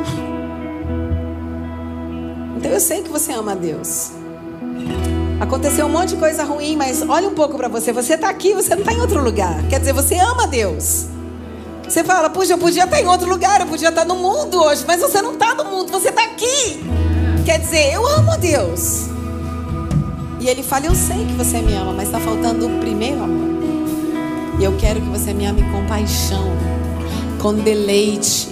Então 2.65 2.73
eu 2.73 2.81
sei 2.81 3.03
que 3.03 3.11
você 3.11 3.31
ama 3.31 3.55
Deus. 3.55 4.13
Aconteceu 5.39 5.85
um 5.85 5.91
monte 5.91 6.15
de 6.15 6.17
coisa 6.17 6.45
ruim, 6.45 6.77
mas 6.77 7.03
olha 7.07 7.29
um 7.29 7.35
pouco 7.35 7.59
para 7.59 7.69
você. 7.69 7.93
Você 7.93 8.15
está 8.15 8.31
aqui, 8.31 8.55
você 8.55 8.71
não 8.71 8.79
está 8.79 8.95
em 8.95 9.03
outro 9.03 9.23
lugar. 9.23 9.63
Quer 9.69 9.81
dizer, 9.81 9.93
você 9.93 10.15
ama 10.15 10.47
Deus. 10.47 11.05
Você 11.87 12.03
fala, 12.03 12.31
puxa, 12.31 12.55
eu 12.55 12.59
podia 12.59 12.85
estar 12.85 13.03
em 13.03 13.07
outro 13.07 13.29
lugar, 13.29 13.61
eu 13.61 13.67
podia 13.67 13.91
estar 13.91 14.07
no 14.07 14.15
mundo 14.15 14.63
hoje, 14.63 14.83
mas 14.87 14.99
você 14.99 15.21
não 15.21 15.35
está 15.35 15.55
no 15.55 15.67
mundo, 15.67 15.93
você 15.93 16.09
está 16.09 16.25
aqui. 16.25 16.83
Quer 17.45 17.59
dizer, 17.59 17.93
eu 17.93 18.07
amo 18.07 18.35
Deus. 18.39 19.09
E 20.41 20.49
ele 20.49 20.63
fala, 20.63 20.87
eu 20.87 20.95
sei 20.95 21.23
que 21.27 21.35
você 21.35 21.61
me 21.61 21.75
ama, 21.75 21.93
mas 21.93 22.07
está 22.07 22.19
faltando 22.19 22.67
o 22.67 22.81
primeiro 22.81 23.23
amor. 23.23 23.59
E 24.59 24.65
eu 24.65 24.75
quero 24.79 25.03
que 25.03 25.09
você 25.11 25.35
me 25.35 25.45
ame 25.45 25.63
com 25.71 25.87
paixão, 25.87 26.51
com 27.43 27.53
deleite, 27.53 28.49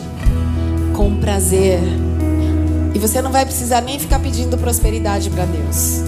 com 0.94 1.18
prazer. 1.18 1.80
E 2.94 2.98
você 2.98 3.22
não 3.22 3.32
vai 3.32 3.44
precisar 3.44 3.80
nem 3.80 3.98
ficar 3.98 4.18
pedindo 4.18 4.58
prosperidade 4.58 5.30
para 5.30 5.44
Deus. 5.44 6.02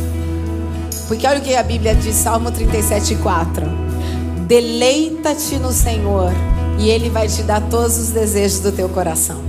Porque 1.08 1.26
olha 1.26 1.38
o 1.38 1.42
que 1.42 1.54
a 1.54 1.62
Bíblia 1.62 1.94
diz, 1.94 2.16
Salmo 2.16 2.50
37, 2.50 3.16
4. 3.16 3.66
Deleita-te 4.46 5.56
no 5.56 5.72
Senhor 5.72 6.32
e 6.78 6.88
Ele 6.88 7.08
vai 7.08 7.28
te 7.28 7.42
dar 7.42 7.60
todos 7.62 7.98
os 7.98 8.08
desejos 8.10 8.60
do 8.60 8.72
teu 8.72 8.88
coração. 8.88 9.40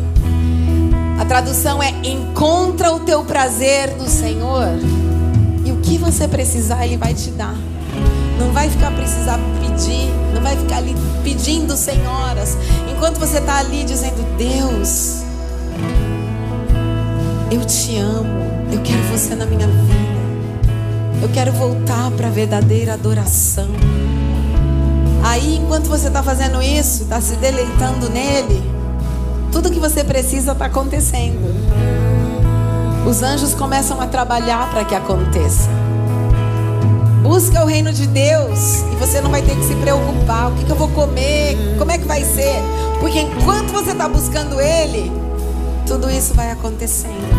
A 1.19 1.25
tradução 1.25 1.81
é: 1.81 1.89
encontra 2.03 2.93
o 2.93 2.99
teu 2.99 3.23
prazer 3.23 3.95
no 3.97 4.07
Senhor 4.07 4.67
e 5.65 5.71
o 5.71 5.77
que 5.77 5.97
você 5.97 6.27
precisar 6.27 6.86
Ele 6.86 6.97
vai 6.97 7.13
te 7.13 7.31
dar. 7.31 7.55
Não 8.39 8.51
vai 8.51 8.69
ficar 8.69 8.91
precisar 8.91 9.39
pedir, 9.61 10.09
não 10.33 10.41
vai 10.41 10.57
ficar 10.57 10.77
ali 10.77 10.95
pedindo 11.23 11.75
senhoras. 11.75 12.57
enquanto 12.91 13.17
você 13.17 13.39
está 13.39 13.57
ali 13.57 13.83
dizendo: 13.83 14.23
Deus, 14.38 15.24
eu 17.56 17.64
te 17.64 17.97
amo, 17.97 18.28
eu 18.70 18.82
quero 18.82 19.01
você 19.03 19.34
na 19.34 19.45
minha 19.45 19.66
vida, 19.66 21.22
eu 21.22 21.30
quero 21.30 21.53
voltar 21.53 22.12
para 22.12 22.28
a 22.28 22.30
verdadeira 22.30 22.93
adoração. 22.93 23.70
Aí, 25.24 25.56
enquanto 25.56 25.88
você 25.88 26.08
está 26.08 26.22
fazendo 26.22 26.62
isso, 26.62 27.03
está 27.03 27.22
se 27.22 27.36
deleitando 27.38 28.10
nele, 28.10 28.62
tudo 29.53 29.72
que 29.72 29.80
você 29.80 30.03
precisa 30.03 30.51
está 30.51 30.66
acontecendo. 30.66 31.39
Os 33.08 33.24
anjos 33.24 33.53
começam 33.53 34.01
a 34.01 34.08
trabalhar 34.08 34.70
para 34.72 34.84
que 34.84 34.93
aconteça. 34.93 35.70
Busca 37.24 37.64
o 37.64 37.68
reino 37.68 37.93
de 37.93 38.06
Deus 38.06 38.82
e 38.91 38.95
você 38.97 39.22
não 39.22 39.32
vai 39.32 39.41
ter 39.41 39.56
que 39.56 39.64
se 39.64 39.76
preocupar. 39.76 40.51
O 40.51 40.56
que, 40.56 40.66
que 40.66 40.72
eu 40.72 40.76
vou 40.76 40.89
comer? 40.89 41.58
Como 41.78 41.89
é 41.89 41.97
que 41.97 42.06
vai 42.06 42.24
ser? 42.24 42.60
Porque 42.99 43.20
enquanto 43.20 43.72
você 43.72 43.91
está 43.91 44.10
buscando 44.10 44.60
Ele, 44.60 45.12
tudo 45.88 46.10
isso 46.10 46.34
vai 46.34 46.51
acontecendo 46.51 47.34